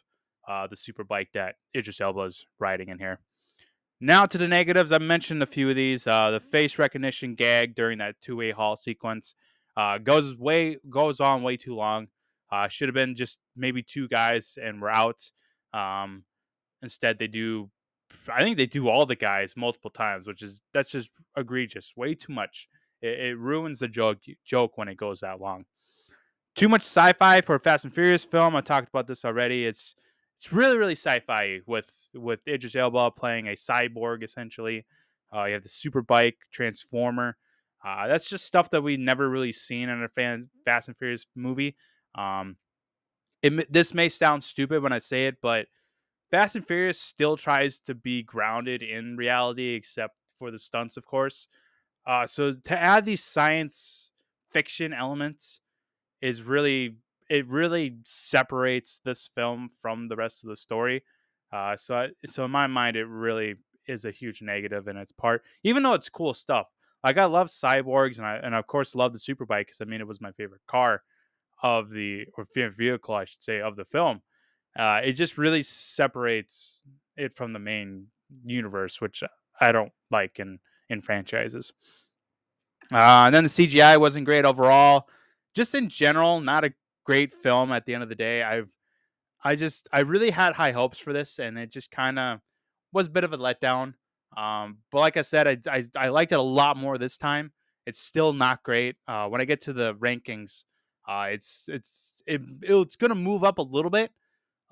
uh, 0.48 0.66
the 0.66 0.76
Superbike 0.76 1.28
that 1.34 1.56
Idris 1.76 2.00
Elba 2.00 2.22
is 2.22 2.46
riding 2.58 2.88
in 2.88 2.98
here. 2.98 3.20
Now 4.00 4.26
to 4.26 4.38
the 4.38 4.48
negatives. 4.48 4.92
I 4.92 4.98
mentioned 4.98 5.42
a 5.42 5.46
few 5.46 5.70
of 5.70 5.76
these. 5.76 6.06
Uh, 6.06 6.30
the 6.32 6.40
face 6.40 6.78
recognition 6.78 7.34
gag 7.34 7.74
during 7.74 7.98
that 7.98 8.16
two-way 8.20 8.50
hall 8.50 8.76
sequence 8.76 9.34
uh, 9.76 9.98
goes 9.98 10.36
way 10.36 10.78
goes 10.90 11.20
on 11.20 11.42
way 11.42 11.56
too 11.56 11.74
long. 11.74 12.08
Uh, 12.50 12.68
should 12.68 12.88
have 12.88 12.94
been 12.94 13.14
just 13.14 13.38
maybe 13.56 13.82
two 13.82 14.08
guys 14.08 14.58
and 14.62 14.80
we're 14.80 14.90
out. 14.90 15.20
Um, 15.72 16.24
instead, 16.82 17.18
they 17.18 17.26
do. 17.26 17.70
I 18.32 18.42
think 18.42 18.56
they 18.56 18.66
do 18.66 18.88
all 18.88 19.06
the 19.06 19.16
guys 19.16 19.54
multiple 19.56 19.90
times, 19.90 20.26
which 20.26 20.42
is 20.42 20.62
that's 20.72 20.90
just 20.90 21.10
egregious. 21.36 21.92
Way 21.96 22.14
too 22.14 22.32
much. 22.32 22.68
It, 23.02 23.20
it 23.20 23.38
ruins 23.38 23.80
the 23.80 23.88
joke 23.88 24.18
joke 24.44 24.76
when 24.76 24.88
it 24.88 24.96
goes 24.96 25.20
that 25.20 25.40
long. 25.40 25.64
Too 26.54 26.68
much 26.68 26.82
sci-fi 26.82 27.40
for 27.40 27.56
a 27.56 27.60
Fast 27.60 27.84
and 27.84 27.92
Furious 27.92 28.24
film. 28.24 28.54
I 28.54 28.60
talked 28.60 28.88
about 28.88 29.06
this 29.06 29.24
already. 29.24 29.66
It's 29.66 29.94
it's 30.38 30.52
really 30.52 30.76
really 30.76 30.96
sci-fi 30.96 31.60
with 31.66 31.90
with 32.14 32.40
Idris 32.46 32.76
Elba 32.76 33.10
playing 33.12 33.48
a 33.48 33.52
cyborg 33.52 34.22
essentially. 34.22 34.86
Uh, 35.34 35.44
you 35.44 35.54
have 35.54 35.62
the 35.62 35.68
super 35.68 36.02
bike 36.02 36.36
transformer. 36.52 37.36
Uh, 37.84 38.06
that's 38.06 38.28
just 38.28 38.46
stuff 38.46 38.70
that 38.70 38.82
we 38.82 38.96
never 38.96 39.28
really 39.28 39.52
seen 39.52 39.88
in 39.88 40.02
a 40.02 40.08
fan, 40.08 40.48
Fast 40.64 40.88
and 40.88 40.96
Furious 40.96 41.26
movie. 41.36 41.76
Um, 42.14 42.56
it, 43.42 43.70
this 43.70 43.92
may 43.92 44.08
sound 44.08 44.42
stupid 44.42 44.82
when 44.82 44.92
I 44.92 45.00
say 45.00 45.26
it, 45.26 45.36
but 45.42 45.66
Fast 46.30 46.56
and 46.56 46.66
Furious 46.66 47.00
still 47.00 47.36
tries 47.36 47.78
to 47.80 47.94
be 47.94 48.22
grounded 48.22 48.82
in 48.82 49.16
reality, 49.16 49.74
except 49.74 50.16
for 50.38 50.50
the 50.50 50.58
stunts, 50.58 50.96
of 50.96 51.06
course. 51.06 51.48
Uh, 52.06 52.26
so 52.26 52.52
to 52.52 52.78
add 52.78 53.04
these 53.04 53.22
science 53.24 54.12
fiction 54.50 54.92
elements 54.92 55.60
is 56.20 56.42
really 56.42 56.96
it 57.30 57.46
really 57.48 57.96
separates 58.04 59.00
this 59.04 59.30
film 59.34 59.68
from 59.80 60.08
the 60.08 60.16
rest 60.16 60.44
of 60.44 60.50
the 60.50 60.56
story. 60.56 61.02
Uh, 61.52 61.76
so 61.76 61.96
I, 61.96 62.08
so 62.26 62.44
in 62.44 62.50
my 62.50 62.66
mind, 62.66 62.96
it 62.96 63.06
really 63.06 63.54
is 63.86 64.04
a 64.04 64.10
huge 64.10 64.42
negative 64.42 64.88
in 64.88 64.96
its 64.96 65.12
part, 65.12 65.42
even 65.62 65.82
though 65.82 65.94
it's 65.94 66.08
cool 66.08 66.34
stuff. 66.34 66.66
Like 67.02 67.18
I 67.18 67.26
love 67.26 67.48
cyborgs, 67.48 68.18
and 68.18 68.26
I 68.26 68.36
and 68.36 68.54
of 68.54 68.66
course 68.66 68.94
love 68.94 69.12
the 69.12 69.18
superbike 69.18 69.66
because 69.66 69.80
I 69.80 69.84
mean 69.84 70.00
it 70.00 70.06
was 70.06 70.20
my 70.20 70.32
favorite 70.32 70.62
car 70.66 71.02
of 71.62 71.90
the 71.90 72.26
or 72.36 72.46
vehicle, 72.54 73.14
I 73.14 73.24
should 73.24 73.42
say, 73.42 73.60
of 73.60 73.76
the 73.76 73.84
film. 73.84 74.22
Uh, 74.76 75.00
it 75.04 75.12
just 75.12 75.38
really 75.38 75.62
separates 75.62 76.78
it 77.16 77.34
from 77.34 77.52
the 77.52 77.58
main 77.58 78.08
universe, 78.44 79.00
which 79.00 79.22
I 79.60 79.72
don't 79.72 79.92
like 80.10 80.38
in 80.40 80.58
in 80.90 81.00
franchises. 81.00 81.72
Uh, 82.92 83.24
and 83.26 83.34
then 83.34 83.44
the 83.44 83.50
CGI 83.50 83.98
wasn't 83.98 84.26
great 84.26 84.44
overall. 84.44 85.08
Just 85.54 85.74
in 85.74 85.88
general, 85.88 86.40
not 86.40 86.64
a 86.64 86.74
great 87.04 87.32
film. 87.32 87.72
At 87.72 87.86
the 87.86 87.94
end 87.94 88.02
of 88.02 88.08
the 88.08 88.14
day, 88.14 88.42
I've 88.42 88.72
I 89.42 89.54
just 89.56 89.88
I 89.92 90.00
really 90.00 90.30
had 90.30 90.54
high 90.54 90.72
hopes 90.72 90.98
for 90.98 91.12
this, 91.12 91.38
and 91.38 91.58
it 91.58 91.70
just 91.70 91.90
kind 91.90 92.18
of 92.18 92.40
was 92.92 93.06
a 93.06 93.10
bit 93.10 93.24
of 93.24 93.32
a 93.32 93.38
letdown. 93.38 93.94
Um, 94.36 94.78
but 94.90 95.00
like 95.00 95.16
I 95.16 95.22
said, 95.22 95.46
I, 95.46 95.58
I, 95.70 95.84
I 95.96 96.08
liked 96.08 96.32
it 96.32 96.38
a 96.38 96.42
lot 96.42 96.76
more 96.76 96.98
this 96.98 97.16
time. 97.16 97.52
It's 97.86 98.00
still 98.00 98.32
not 98.32 98.62
great. 98.62 98.96
Uh, 99.06 99.28
when 99.28 99.40
I 99.40 99.44
get 99.44 99.60
to 99.62 99.72
the 99.72 99.94
rankings, 99.94 100.64
uh, 101.06 101.26
it's 101.30 101.66
it's 101.68 102.14
it, 102.26 102.40
it's 102.62 102.96
gonna 102.96 103.14
move 103.14 103.44
up 103.44 103.58
a 103.58 103.62
little 103.62 103.90
bit, 103.90 104.10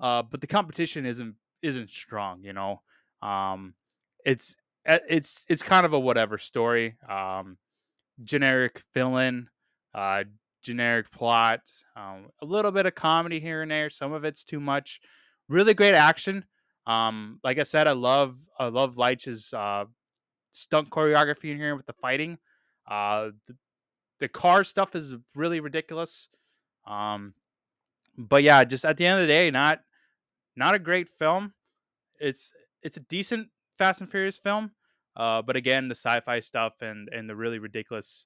uh, 0.03 0.21
but 0.21 0.41
the 0.41 0.47
competition 0.47 1.05
isn't 1.05 1.35
isn't 1.61 1.89
strong. 1.89 2.43
You 2.43 2.51
know, 2.51 2.81
um, 3.21 3.73
it's 4.25 4.55
it's 4.85 5.45
it's 5.47 5.63
kind 5.63 5.85
of 5.85 5.93
a 5.93 5.99
whatever 5.99 6.37
story. 6.37 6.97
Um, 7.09 7.57
generic 8.21 8.81
villain, 8.93 9.47
uh, 9.95 10.25
generic 10.61 11.09
plot, 11.09 11.61
um, 11.95 12.27
a 12.41 12.45
little 12.45 12.71
bit 12.71 12.85
of 12.85 12.95
comedy 12.95 13.39
here 13.39 13.61
and 13.61 13.71
there. 13.71 13.89
Some 13.89 14.11
of 14.11 14.25
it's 14.25 14.43
too 14.43 14.59
much. 14.59 14.99
Really 15.47 15.73
great 15.73 15.95
action. 15.95 16.43
Um, 16.85 17.39
like 17.41 17.57
I 17.57 17.63
said, 17.63 17.87
I 17.87 17.93
love 17.93 18.37
I 18.59 18.67
love 18.67 18.97
Leitch's 18.97 19.53
uh, 19.53 19.85
stunt 20.51 20.89
choreography 20.89 21.49
in 21.49 21.57
here 21.57 21.77
with 21.77 21.85
the 21.85 21.93
fighting. 21.93 22.39
Uh, 22.85 23.29
the, 23.47 23.55
the 24.19 24.27
car 24.27 24.65
stuff 24.65 24.97
is 24.97 25.13
really 25.33 25.61
ridiculous. 25.61 26.27
Um, 26.85 27.35
but 28.17 28.43
yeah, 28.43 28.65
just 28.65 28.83
at 28.83 28.97
the 28.97 29.05
end 29.05 29.21
of 29.21 29.27
the 29.27 29.33
day, 29.33 29.49
not 29.49 29.79
not 30.55 30.75
a 30.75 30.79
great 30.79 31.09
film. 31.09 31.53
It's 32.19 32.53
it's 32.81 32.97
a 32.97 33.01
decent 33.01 33.49
Fast 33.77 34.01
and 34.01 34.09
Furious 34.09 34.37
film. 34.37 34.71
Uh, 35.15 35.41
but 35.41 35.55
again, 35.55 35.87
the 35.87 35.95
sci-fi 35.95 36.39
stuff 36.39 36.81
and 36.81 37.09
and 37.11 37.29
the 37.29 37.35
really 37.35 37.59
ridiculous 37.59 38.25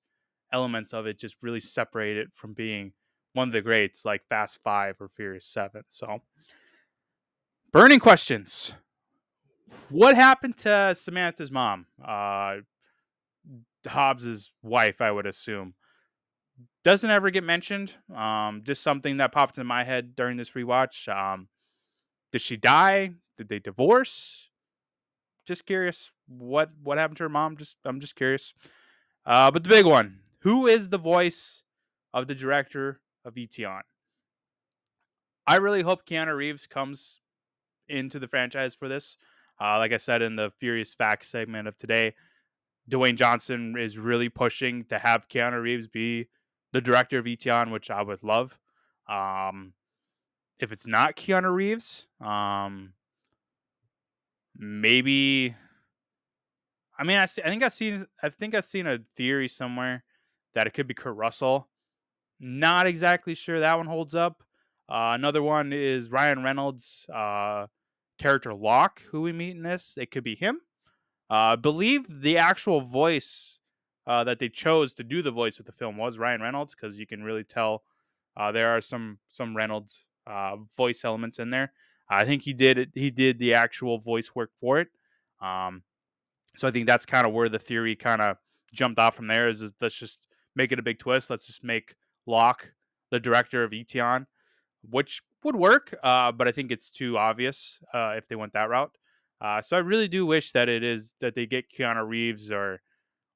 elements 0.53 0.93
of 0.93 1.05
it 1.05 1.19
just 1.19 1.36
really 1.41 1.59
separate 1.59 2.17
it 2.17 2.30
from 2.34 2.53
being 2.53 2.93
one 3.34 3.49
of 3.49 3.53
the 3.53 3.61
greats 3.61 4.05
like 4.05 4.25
Fast 4.28 4.59
Five 4.63 4.95
or 4.99 5.09
Furious 5.09 5.45
Seven. 5.45 5.84
So, 5.89 6.21
burning 7.71 7.99
questions. 7.99 8.73
What 9.89 10.15
happened 10.15 10.57
to 10.59 10.95
Samantha's 10.95 11.51
mom? 11.51 11.88
Uh, 12.03 12.57
Hobbs's 13.86 14.51
wife, 14.61 15.01
I 15.01 15.11
would 15.11 15.25
assume. 15.25 15.73
Doesn't 16.84 17.09
ever 17.09 17.30
get 17.30 17.43
mentioned. 17.43 17.93
Um, 18.13 18.61
just 18.63 18.82
something 18.82 19.17
that 19.17 19.32
popped 19.32 19.57
in 19.57 19.67
my 19.67 19.84
head 19.84 20.15
during 20.15 20.38
this 20.38 20.51
rewatch. 20.51 21.07
Um, 21.07 21.49
did 22.32 22.41
she 22.41 22.57
die? 22.57 23.11
Did 23.38 23.49
they 23.49 23.59
divorce? 23.59 24.49
Just 25.45 25.65
curious. 25.65 26.11
What 26.28 26.71
what 26.84 26.97
happened 26.97 27.17
to 27.17 27.23
her 27.23 27.30
mom? 27.30 27.57
Just 27.57 27.75
I'm 27.86 27.99
just 27.99 28.15
curious. 28.15 28.53
Uh, 29.25 29.51
but 29.51 29.63
the 29.63 29.69
big 29.69 29.86
one: 29.86 30.19
Who 30.39 30.67
is 30.67 30.89
the 30.89 30.97
voice 30.97 31.63
of 32.13 32.28
the 32.28 32.36
director 32.36 32.99
of 33.23 33.36
Eteon? 33.36 33.82
I 35.45 35.57
really 35.57 35.82
hope 35.82 36.05
Keanu 36.05 36.36
Reeves 36.36 36.67
comes 36.67 37.21
into 37.88 38.19
the 38.19 38.28
franchise 38.28 38.75
for 38.75 38.89
this. 38.89 39.15
Uh, 39.59 39.78
like 39.78 39.93
I 39.93 39.97
said 39.97 40.21
in 40.21 40.36
the 40.36 40.51
Furious 40.59 40.93
Facts 40.93 41.30
segment 41.30 41.67
of 41.67 41.78
today, 41.78 42.13
Dwayne 42.91 43.15
Johnson 43.15 43.75
is 43.78 43.97
really 43.97 44.30
pushing 44.30 44.84
to 44.86 44.99
have 44.99 45.30
Keanu 45.30 45.61
Reeves 45.61 45.88
be 45.88 46.28
the 46.73 46.82
director 46.82 47.17
of 47.17 47.25
Eteon, 47.25 47.71
which 47.71 47.89
I 47.89 48.01
would 48.01 48.23
love. 48.23 48.57
Um, 49.09 49.73
if 50.60 50.72
it's 50.72 50.88
not 50.88 51.16
Keanu 51.16 51.53
Reeves, 51.53 52.08
um, 52.20 52.93
maybe. 54.58 55.55
I 56.99 57.03
mean, 57.03 57.18
I, 57.18 57.26
see, 57.26 57.43
I 57.43 57.49
think 57.49 57.64
I've 57.64 57.74
seen. 57.74 58.08
I 58.22 58.30
think 58.30 58.55
I've 58.55 58.66
seen 58.66 58.88
a 58.88 58.99
theory 59.16 59.47
somewhere 59.47 60.03
that 60.55 60.68
it 60.68 60.74
could 60.74 60.88
be 60.88 60.93
Kurt 60.93 61.16
Russell. 61.16 61.68
Not 62.39 62.88
exactly 62.88 63.36
sure 63.36 63.60
that 63.60 63.78
one 63.78 63.88
holds 63.88 64.16
up. 64.16 64.43
Uh, 64.89 65.14
another 65.14 65.43
one 65.43 65.74
is 65.74 66.10
Ryan 66.10 66.43
Reynolds' 66.43 67.05
uh, 67.14 67.68
character 68.18 68.53
Locke, 68.53 69.01
who 69.12 69.22
we 69.22 69.34
meet 69.34 69.55
in 69.55 69.64
this. 69.64 69.95
It 69.97 70.12
could 70.12 70.24
be 70.24 70.36
him. 70.36 70.62
Uh, 71.30 71.53
I 71.53 71.55
believe 71.55 72.22
the 72.22 72.38
actual 72.38 72.82
voice 72.82 73.60
uh, 74.08 74.24
that 74.24 74.39
they 74.39 74.49
chose 74.49 74.93
to 74.93 75.03
do 75.03 75.22
the 75.22 75.32
voice 75.32 75.60
of 75.60 75.66
the 75.66 75.72
film 75.72 75.97
was 75.97 76.18
Ryan 76.18 76.41
Reynolds, 76.41 76.74
because 76.74 76.97
you 76.97 77.05
can 77.05 77.24
really 77.24 77.43
tell 77.43 77.84
uh, 78.38 78.51
there 78.51 78.70
are 78.70 78.82
some 78.82 79.20
some 79.30 79.55
Reynolds 79.55 80.05
uh, 80.28 80.57
voice 80.75 81.05
elements 81.05 81.39
in 81.39 81.49
there. 81.49 81.71
I 82.09 82.25
think 82.25 82.43
he 82.43 82.53
did 82.53 82.78
it. 82.78 82.89
He 82.93 83.11
did 83.11 83.39
the 83.39 83.53
actual 83.53 83.97
voice 83.97 84.32
work 84.34 84.51
for 84.59 84.80
it. 84.80 84.88
Um, 85.41 85.84
so 86.55 86.67
I 86.67 86.71
think 86.71 86.88
that's 86.88 87.05
kind 87.05 87.28
of 87.28 87.34
where 87.34 87.49
the 87.49 87.59
theory 87.59 87.95
kind 87.95 88.21
of 88.21 88.38
jumped 88.73 88.99
off 88.99 89.15
from 89.15 89.28
there. 89.28 89.49
Is, 89.49 89.63
let's 89.82 89.95
just 89.95 90.19
make 90.55 90.71
it 90.71 90.80
a 90.80 90.84
big 90.84 90.99
twist. 90.99 91.30
Let's 91.30 91.47
just 91.47 91.63
make 91.63 91.95
Locke 92.25 92.73
the 93.11 93.19
director 93.19 93.63
of 93.63 93.71
Eteon, 93.71 94.25
which 94.89 95.21
would 95.43 95.55
work. 95.55 95.93
Uh, 96.03 96.32
but 96.32 96.47
I 96.47 96.51
think 96.51 96.71
it's 96.71 96.89
too 96.89 97.17
obvious 97.17 97.80
uh, 97.93 98.13
if 98.17 98.28
they 98.28 98.36
went 98.36 98.53
that 98.53 98.69
route. 98.69 98.95
Uh, 99.39 99.61
so 99.61 99.78
I 99.78 99.82
really 99.82 100.07
do 100.07 100.25
wish 100.25 100.51
that 100.53 100.67
it 100.67 100.84
is 100.84 101.13
that 101.21 101.36
they 101.36 101.45
get 101.45 101.65
Keanu 101.71 102.07
Reeves 102.07 102.51
or 102.51 102.82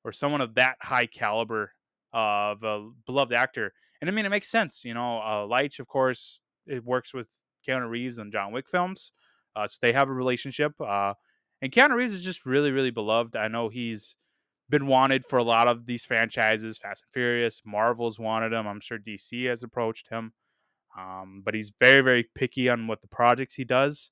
or 0.03 0.11
someone 0.11 0.41
of 0.41 0.55
that 0.55 0.75
high 0.81 1.05
caliber 1.05 1.73
of 2.11 2.63
a 2.63 2.89
beloved 3.05 3.33
actor. 3.33 3.71
And 4.01 4.09
I 4.09 4.13
mean, 4.13 4.25
it 4.25 4.29
makes 4.29 4.49
sense. 4.49 4.83
You 4.83 4.95
know, 4.95 5.19
uh, 5.19 5.45
Leitch, 5.45 5.79
of 5.79 5.87
course, 5.87 6.39
it 6.65 6.83
works 6.83 7.13
with 7.13 7.27
Keanu 7.67 7.89
Reeves 7.89 8.17
and 8.17 8.31
John 8.31 8.51
Wick 8.51 8.67
films, 8.69 9.11
uh, 9.55 9.67
so 9.67 9.77
they 9.81 9.93
have 9.93 10.09
a 10.09 10.13
relationship. 10.13 10.73
Uh, 10.79 11.13
and 11.61 11.71
Keanu 11.71 11.95
Reeves 11.95 12.13
is 12.13 12.23
just 12.23 12.45
really, 12.45 12.71
really 12.71 12.91
beloved. 12.91 13.35
I 13.35 13.47
know 13.47 13.69
he's 13.69 14.15
been 14.69 14.87
wanted 14.87 15.23
for 15.25 15.37
a 15.37 15.43
lot 15.43 15.67
of 15.67 15.85
these 15.85 16.05
franchises, 16.05 16.77
Fast 16.77 17.03
and 17.03 17.13
Furious, 17.13 17.61
Marvel's 17.65 18.17
wanted 18.17 18.53
him. 18.53 18.67
I'm 18.67 18.79
sure 18.79 18.97
DC 18.97 19.47
has 19.47 19.61
approached 19.61 20.07
him, 20.09 20.33
um, 20.97 21.41
but 21.45 21.53
he's 21.53 21.71
very, 21.79 22.01
very 22.01 22.27
picky 22.33 22.69
on 22.69 22.87
what 22.87 23.01
the 23.01 23.07
projects 23.07 23.55
he 23.55 23.65
does. 23.65 24.11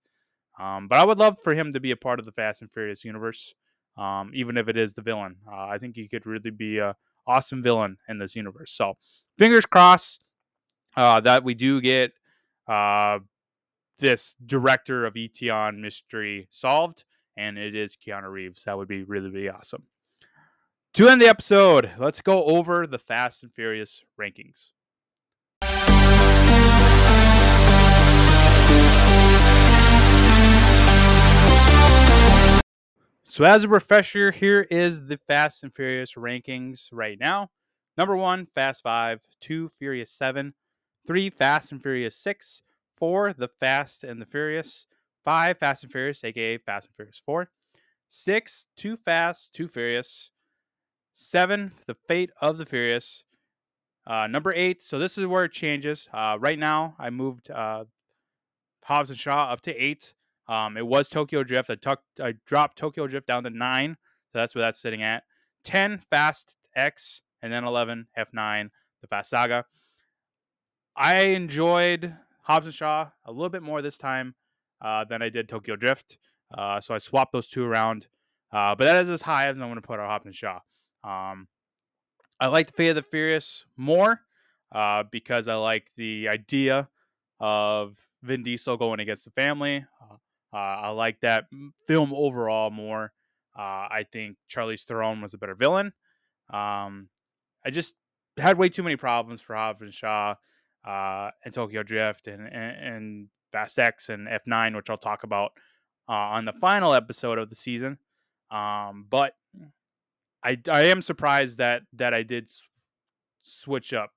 Um, 0.59 0.87
but 0.87 0.99
I 0.99 1.05
would 1.05 1.17
love 1.17 1.37
for 1.41 1.53
him 1.53 1.73
to 1.73 1.79
be 1.79 1.91
a 1.91 1.95
part 1.95 2.19
of 2.19 2.25
the 2.25 2.33
Fast 2.33 2.61
and 2.61 2.71
Furious 2.71 3.05
universe, 3.05 3.55
um, 3.97 4.31
even 4.33 4.57
if 4.57 4.67
it 4.67 4.77
is 4.77 4.93
the 4.93 5.01
villain. 5.01 5.37
Uh, 5.49 5.67
I 5.67 5.77
think 5.77 5.95
he 5.95 6.07
could 6.07 6.25
really 6.25 6.51
be 6.51 6.77
a 6.79 6.95
awesome 7.25 7.63
villain 7.63 7.97
in 8.09 8.19
this 8.19 8.35
universe. 8.35 8.71
So 8.71 8.95
fingers 9.37 9.65
crossed 9.65 10.23
uh, 10.97 11.21
that 11.21 11.43
we 11.43 11.53
do 11.53 11.79
get 11.79 12.11
uh, 12.69 13.19
this 13.97 14.35
director 14.45 15.05
of 15.05 15.15
Eteon 15.15 15.79
mystery 15.79 16.47
solved, 16.51 17.03
and 17.35 17.57
it 17.57 17.75
is 17.75 17.97
Keanu 17.97 18.31
Reeves. 18.31 18.63
That 18.63 18.77
would 18.77 18.87
be 18.87 19.03
really, 19.03 19.29
really 19.29 19.49
awesome. 19.49 19.83
To 20.93 21.07
end 21.07 21.21
the 21.21 21.27
episode, 21.27 21.91
let's 21.99 22.21
go 22.21 22.45
over 22.45 22.87
the 22.87 22.99
Fast 22.99 23.43
and 23.43 23.53
Furious 23.53 24.03
rankings. 24.19 24.69
So, 33.23 33.43
as 33.43 33.63
a 33.63 33.67
refresher, 33.67 34.31
here 34.31 34.61
is 34.71 35.05
the 35.05 35.17
Fast 35.17 35.63
and 35.63 35.73
Furious 35.73 36.13
rankings 36.13 36.89
right 36.91 37.19
now. 37.19 37.51
Number 37.97 38.15
one, 38.15 38.47
Fast 38.47 38.81
5, 38.81 39.19
2, 39.41 39.69
Furious 39.69 40.11
7, 40.11 40.53
3, 41.09 41.31
Fast 41.31 41.71
and 41.71 41.81
Furious 41.81 42.15
6, 42.17 42.61
4, 42.95 43.33
The 43.33 43.47
Fast 43.47 44.03
and 44.03 44.21
the 44.21 44.27
Furious, 44.27 44.85
5, 45.25 45.57
Fast 45.57 45.81
and 45.81 45.91
Furious, 45.91 46.23
aka 46.23 46.59
Fast 46.59 46.85
and 46.85 46.95
Furious 46.95 47.19
4, 47.25 47.49
6, 48.07 48.67
Too 48.77 48.95
Fast, 48.95 49.55
Too 49.55 49.67
Furious, 49.67 50.29
7, 51.13 51.71
The 51.87 51.95
Fate 51.95 52.29
of 52.39 52.59
the 52.59 52.65
Furious, 52.67 53.23
uh, 54.05 54.27
number 54.27 54.53
8, 54.53 54.83
so 54.83 54.99
this 54.99 55.17
is 55.17 55.25
where 55.25 55.45
it 55.45 55.51
changes. 55.51 56.07
Uh, 56.13 56.37
right 56.39 56.59
now, 56.59 56.93
I 56.99 57.09
moved 57.09 57.49
uh, 57.49 57.85
Hobbs 58.83 59.09
and 59.09 59.17
Shaw 59.17 59.51
up 59.51 59.61
to 59.61 59.75
8. 59.75 60.13
Um, 60.47 60.77
it 60.77 60.85
was 60.85 61.09
Tokyo 61.09 61.41
Drift. 61.41 61.71
I, 61.71 61.75
tucked, 61.75 62.19
I 62.21 62.35
dropped 62.45 62.77
Tokyo 62.77 63.07
Drift 63.07 63.25
down 63.25 63.45
to 63.45 63.49
9, 63.49 63.97
so 64.31 64.37
that's 64.37 64.53
where 64.53 64.61
that's 64.61 64.79
sitting 64.79 65.01
at. 65.01 65.23
10, 65.63 66.03
Fast 66.11 66.55
X, 66.75 67.23
and 67.41 67.51
then 67.51 67.63
11, 67.63 68.09
F9, 68.15 68.69
The 69.01 69.07
Fast 69.07 69.31
Saga. 69.31 69.65
I 70.99 71.19
enjoyed 71.27 72.13
Hobbs 72.41 72.65
and 72.65 72.75
Shaw 72.75 73.09
a 73.23 73.31
little 73.31 73.49
bit 73.49 73.63
more 73.63 73.81
this 73.81 73.97
time 73.97 74.35
uh, 74.81 75.05
than 75.05 75.21
I 75.21 75.29
did 75.29 75.47
Tokyo 75.47 75.77
Drift. 75.77 76.17
Uh, 76.55 76.81
so 76.81 76.93
I 76.93 76.97
swapped 76.97 77.31
those 77.31 77.47
two 77.47 77.63
around. 77.63 78.07
Uh, 78.51 78.75
but 78.75 78.83
that 78.83 79.01
is 79.01 79.09
as 79.09 79.21
high 79.21 79.45
as 79.45 79.51
I'm 79.51 79.59
going 79.59 79.75
to 79.75 79.81
put 79.81 79.99
our 79.99 80.07
Hobbs 80.07 80.25
and 80.25 80.35
Shaw. 80.35 80.59
Um, 81.05 81.47
I 82.41 82.47
like 82.47 82.67
the 82.67 82.73
Fate 82.73 82.89
of 82.89 82.95
the 82.95 83.01
Furious 83.01 83.65
more 83.77 84.19
uh, 84.73 85.03
because 85.09 85.47
I 85.47 85.55
like 85.55 85.87
the 85.95 86.27
idea 86.27 86.89
of 87.39 87.95
Vin 88.21 88.43
Diesel 88.43 88.75
going 88.75 88.99
against 88.99 89.23
the 89.23 89.31
family. 89.31 89.85
Uh, 90.51 90.57
I 90.57 90.89
like 90.89 91.21
that 91.21 91.45
film 91.87 92.11
overall 92.13 92.71
more. 92.71 93.13
Uh, 93.57 93.87
I 93.89 94.05
think 94.11 94.35
Charlize 94.53 94.83
Theron 94.83 95.21
was 95.21 95.33
a 95.33 95.37
better 95.37 95.55
villain. 95.55 95.93
Um, 96.49 97.07
I 97.65 97.69
just 97.71 97.95
had 98.37 98.57
way 98.57 98.67
too 98.67 98.83
many 98.83 98.97
problems 98.97 99.39
for 99.39 99.55
Hobbs 99.55 99.81
and 99.81 99.93
Shaw 99.93 100.35
uh, 100.85 101.31
and 101.43 101.53
Tokyo 101.53 101.83
Drift 101.83 102.27
and, 102.27 102.47
and, 102.47 102.93
and 102.93 103.27
Fast 103.51 103.79
X 103.79 104.09
and 104.09 104.27
F9, 104.27 104.75
which 104.75 104.89
I'll 104.89 104.97
talk 104.97 105.23
about 105.23 105.51
uh, 106.07 106.13
on 106.13 106.45
the 106.45 106.53
final 106.53 106.93
episode 106.93 107.37
of 107.37 107.49
the 107.49 107.55
season. 107.55 107.97
Um, 108.51 109.05
but 109.09 109.33
I, 110.43 110.57
I 110.71 110.83
am 110.85 111.01
surprised 111.01 111.57
that 111.57 111.83
that 111.93 112.13
I 112.13 112.23
did 112.23 112.49
switch 113.43 113.93
up 113.93 114.11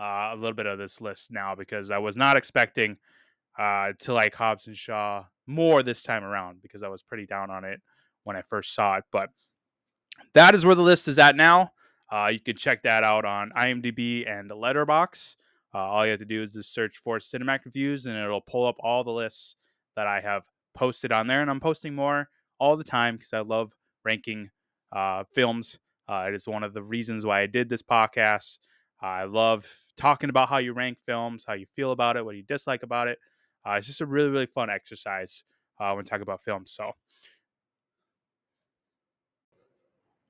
uh, 0.00 0.30
a 0.32 0.36
little 0.36 0.54
bit 0.54 0.66
of 0.66 0.78
this 0.78 1.00
list 1.00 1.30
now 1.30 1.54
because 1.54 1.90
I 1.90 1.98
was 1.98 2.16
not 2.16 2.36
expecting 2.36 2.96
uh, 3.58 3.92
to 4.00 4.12
like 4.12 4.34
Hobbs 4.34 4.66
and 4.66 4.76
Shaw 4.76 5.24
more 5.46 5.82
this 5.82 6.02
time 6.02 6.24
around 6.24 6.62
because 6.62 6.82
I 6.82 6.88
was 6.88 7.02
pretty 7.02 7.26
down 7.26 7.50
on 7.50 7.64
it 7.64 7.80
when 8.24 8.36
I 8.36 8.42
first 8.42 8.74
saw 8.74 8.96
it. 8.96 9.04
But 9.10 9.30
that 10.34 10.54
is 10.54 10.64
where 10.64 10.74
the 10.74 10.82
list 10.82 11.08
is 11.08 11.18
at 11.18 11.36
now. 11.36 11.72
Uh, 12.10 12.28
you 12.32 12.40
can 12.40 12.56
check 12.56 12.82
that 12.82 13.04
out 13.04 13.24
on 13.24 13.50
IMDb 13.56 14.28
and 14.28 14.48
the 14.48 14.54
Letterboxd. 14.54 15.36
Uh, 15.74 15.78
all 15.78 16.04
you 16.04 16.10
have 16.10 16.20
to 16.20 16.26
do 16.26 16.42
is 16.42 16.52
just 16.52 16.74
search 16.74 16.98
for 16.98 17.18
Cinematic 17.18 17.64
Reviews, 17.64 18.06
and 18.06 18.16
it'll 18.16 18.40
pull 18.40 18.66
up 18.66 18.76
all 18.80 19.04
the 19.04 19.10
lists 19.10 19.56
that 19.96 20.06
I 20.06 20.20
have 20.20 20.44
posted 20.74 21.12
on 21.12 21.26
there. 21.26 21.40
And 21.40 21.50
I'm 21.50 21.60
posting 21.60 21.94
more 21.94 22.28
all 22.58 22.76
the 22.76 22.84
time 22.84 23.16
because 23.16 23.32
I 23.32 23.40
love 23.40 23.72
ranking 24.04 24.50
uh, 24.94 25.24
films. 25.32 25.78
Uh, 26.08 26.26
it 26.28 26.34
is 26.34 26.46
one 26.46 26.62
of 26.62 26.74
the 26.74 26.82
reasons 26.82 27.24
why 27.24 27.40
I 27.40 27.46
did 27.46 27.68
this 27.68 27.82
podcast. 27.82 28.58
I 29.00 29.24
love 29.24 29.66
talking 29.96 30.30
about 30.30 30.48
how 30.48 30.58
you 30.58 30.72
rank 30.72 30.98
films, 31.04 31.44
how 31.46 31.54
you 31.54 31.66
feel 31.66 31.92
about 31.92 32.16
it, 32.16 32.24
what 32.24 32.36
you 32.36 32.42
dislike 32.42 32.82
about 32.82 33.08
it. 33.08 33.18
Uh, 33.66 33.72
it's 33.72 33.86
just 33.86 34.00
a 34.00 34.06
really, 34.06 34.30
really 34.30 34.46
fun 34.46 34.70
exercise 34.70 35.44
uh, 35.80 35.92
when 35.92 36.04
talking 36.04 36.22
about 36.22 36.42
films. 36.42 36.72
So, 36.72 36.92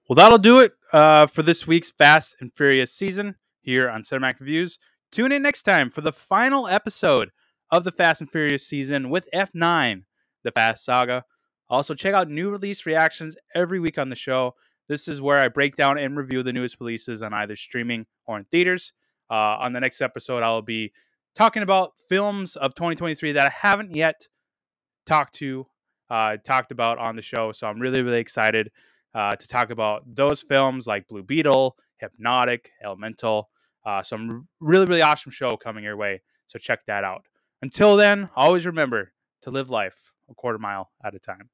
well, 0.09 0.15
that'll 0.17 0.39
do 0.39 0.61
it 0.61 0.73
uh, 0.93 1.27
for 1.27 1.43
this 1.43 1.67
week's 1.67 1.91
Fast 1.91 2.37
and 2.41 2.53
Furious 2.53 2.93
season 2.93 3.37
here 3.61 3.89
on 3.89 4.03
Cinematic 4.03 4.41
Reviews. 4.41 4.79
Tune 5.13 5.31
in 5.31 5.43
next 5.43 5.65
time 5.65 5.91
for 5.91 6.01
the 6.01 6.11
final 6.11 6.67
episode 6.67 7.33
of 7.71 7.85
the 7.85 7.93
Fast 7.93 8.23
and 8.23 8.31
Furious 8.31 8.67
season 8.67 9.11
with 9.11 9.29
F9, 9.35 10.05
the 10.43 10.51
Fast 10.51 10.87
Saga. 10.87 11.27
Also, 11.69 11.95
check 11.95 12.15
out 12.15 12.31
new 12.31 12.49
release 12.49 12.87
reactions 12.87 13.37
every 13.55 13.79
week 13.79 13.99
on 13.99 14.09
the 14.09 14.17
show. 14.17 14.55
This 14.89 15.09
is 15.09 15.21
where 15.21 15.39
I 15.39 15.49
break 15.49 15.77
down 15.77 15.99
and 15.99 16.17
review 16.17 16.43
the 16.43 16.55
newest 16.55 16.81
releases 16.81 17.21
on 17.21 17.35
either 17.35 17.57
streaming 17.57 18.07
or 18.25 18.39
in 18.39 18.45
theaters. 18.45 18.95
Uh, 19.31 19.59
on 19.61 19.75
the 19.75 19.81
next 19.81 20.01
episode, 20.01 20.43
I 20.43 20.49
will 20.49 20.63
be 20.63 20.95
talking 21.35 21.63
about 21.63 21.93
films 22.09 22.57
of 22.57 22.75
2023 22.75 23.33
that 23.33 23.47
I 23.47 23.51
haven't 23.51 23.95
yet 23.95 24.29
talked 25.05 25.35
to, 25.35 25.67
uh, 26.09 26.39
talked 26.39 26.73
about 26.73 26.97
on 26.97 27.17
the 27.17 27.23
show. 27.23 27.53
So 27.53 27.67
I'm 27.67 27.81
really, 27.81 28.01
really 28.01 28.21
excited 28.21 28.71
uh, 29.15 29.37
to 29.37 29.47
talk 29.47 29.69
about 29.69 30.05
those 30.07 30.41
films 30.41 30.87
like 30.87 31.07
Blue 31.07 31.23
Beetle, 31.23 31.77
Hypnotic, 31.99 32.71
Elemental. 32.83 33.51
Uh, 33.85 34.03
some 34.03 34.49
really, 34.61 34.87
really 34.87 35.03
awesome 35.03 35.33
show 35.33 35.57
coming 35.57 35.85
your 35.85 35.97
way. 35.97 36.23
So 36.47 36.59
check 36.59 36.81
that 36.87 37.05
out. 37.05 37.25
Until 37.63 37.97
then, 37.97 38.29
always 38.37 38.67
remember 38.67 39.13
to 39.43 39.51
live 39.51 39.71
life 39.71 40.13
a 40.29 40.35
quarter 40.35 40.59
mile 40.59 40.91
at 41.05 41.15
a 41.15 41.19
time. 41.19 41.51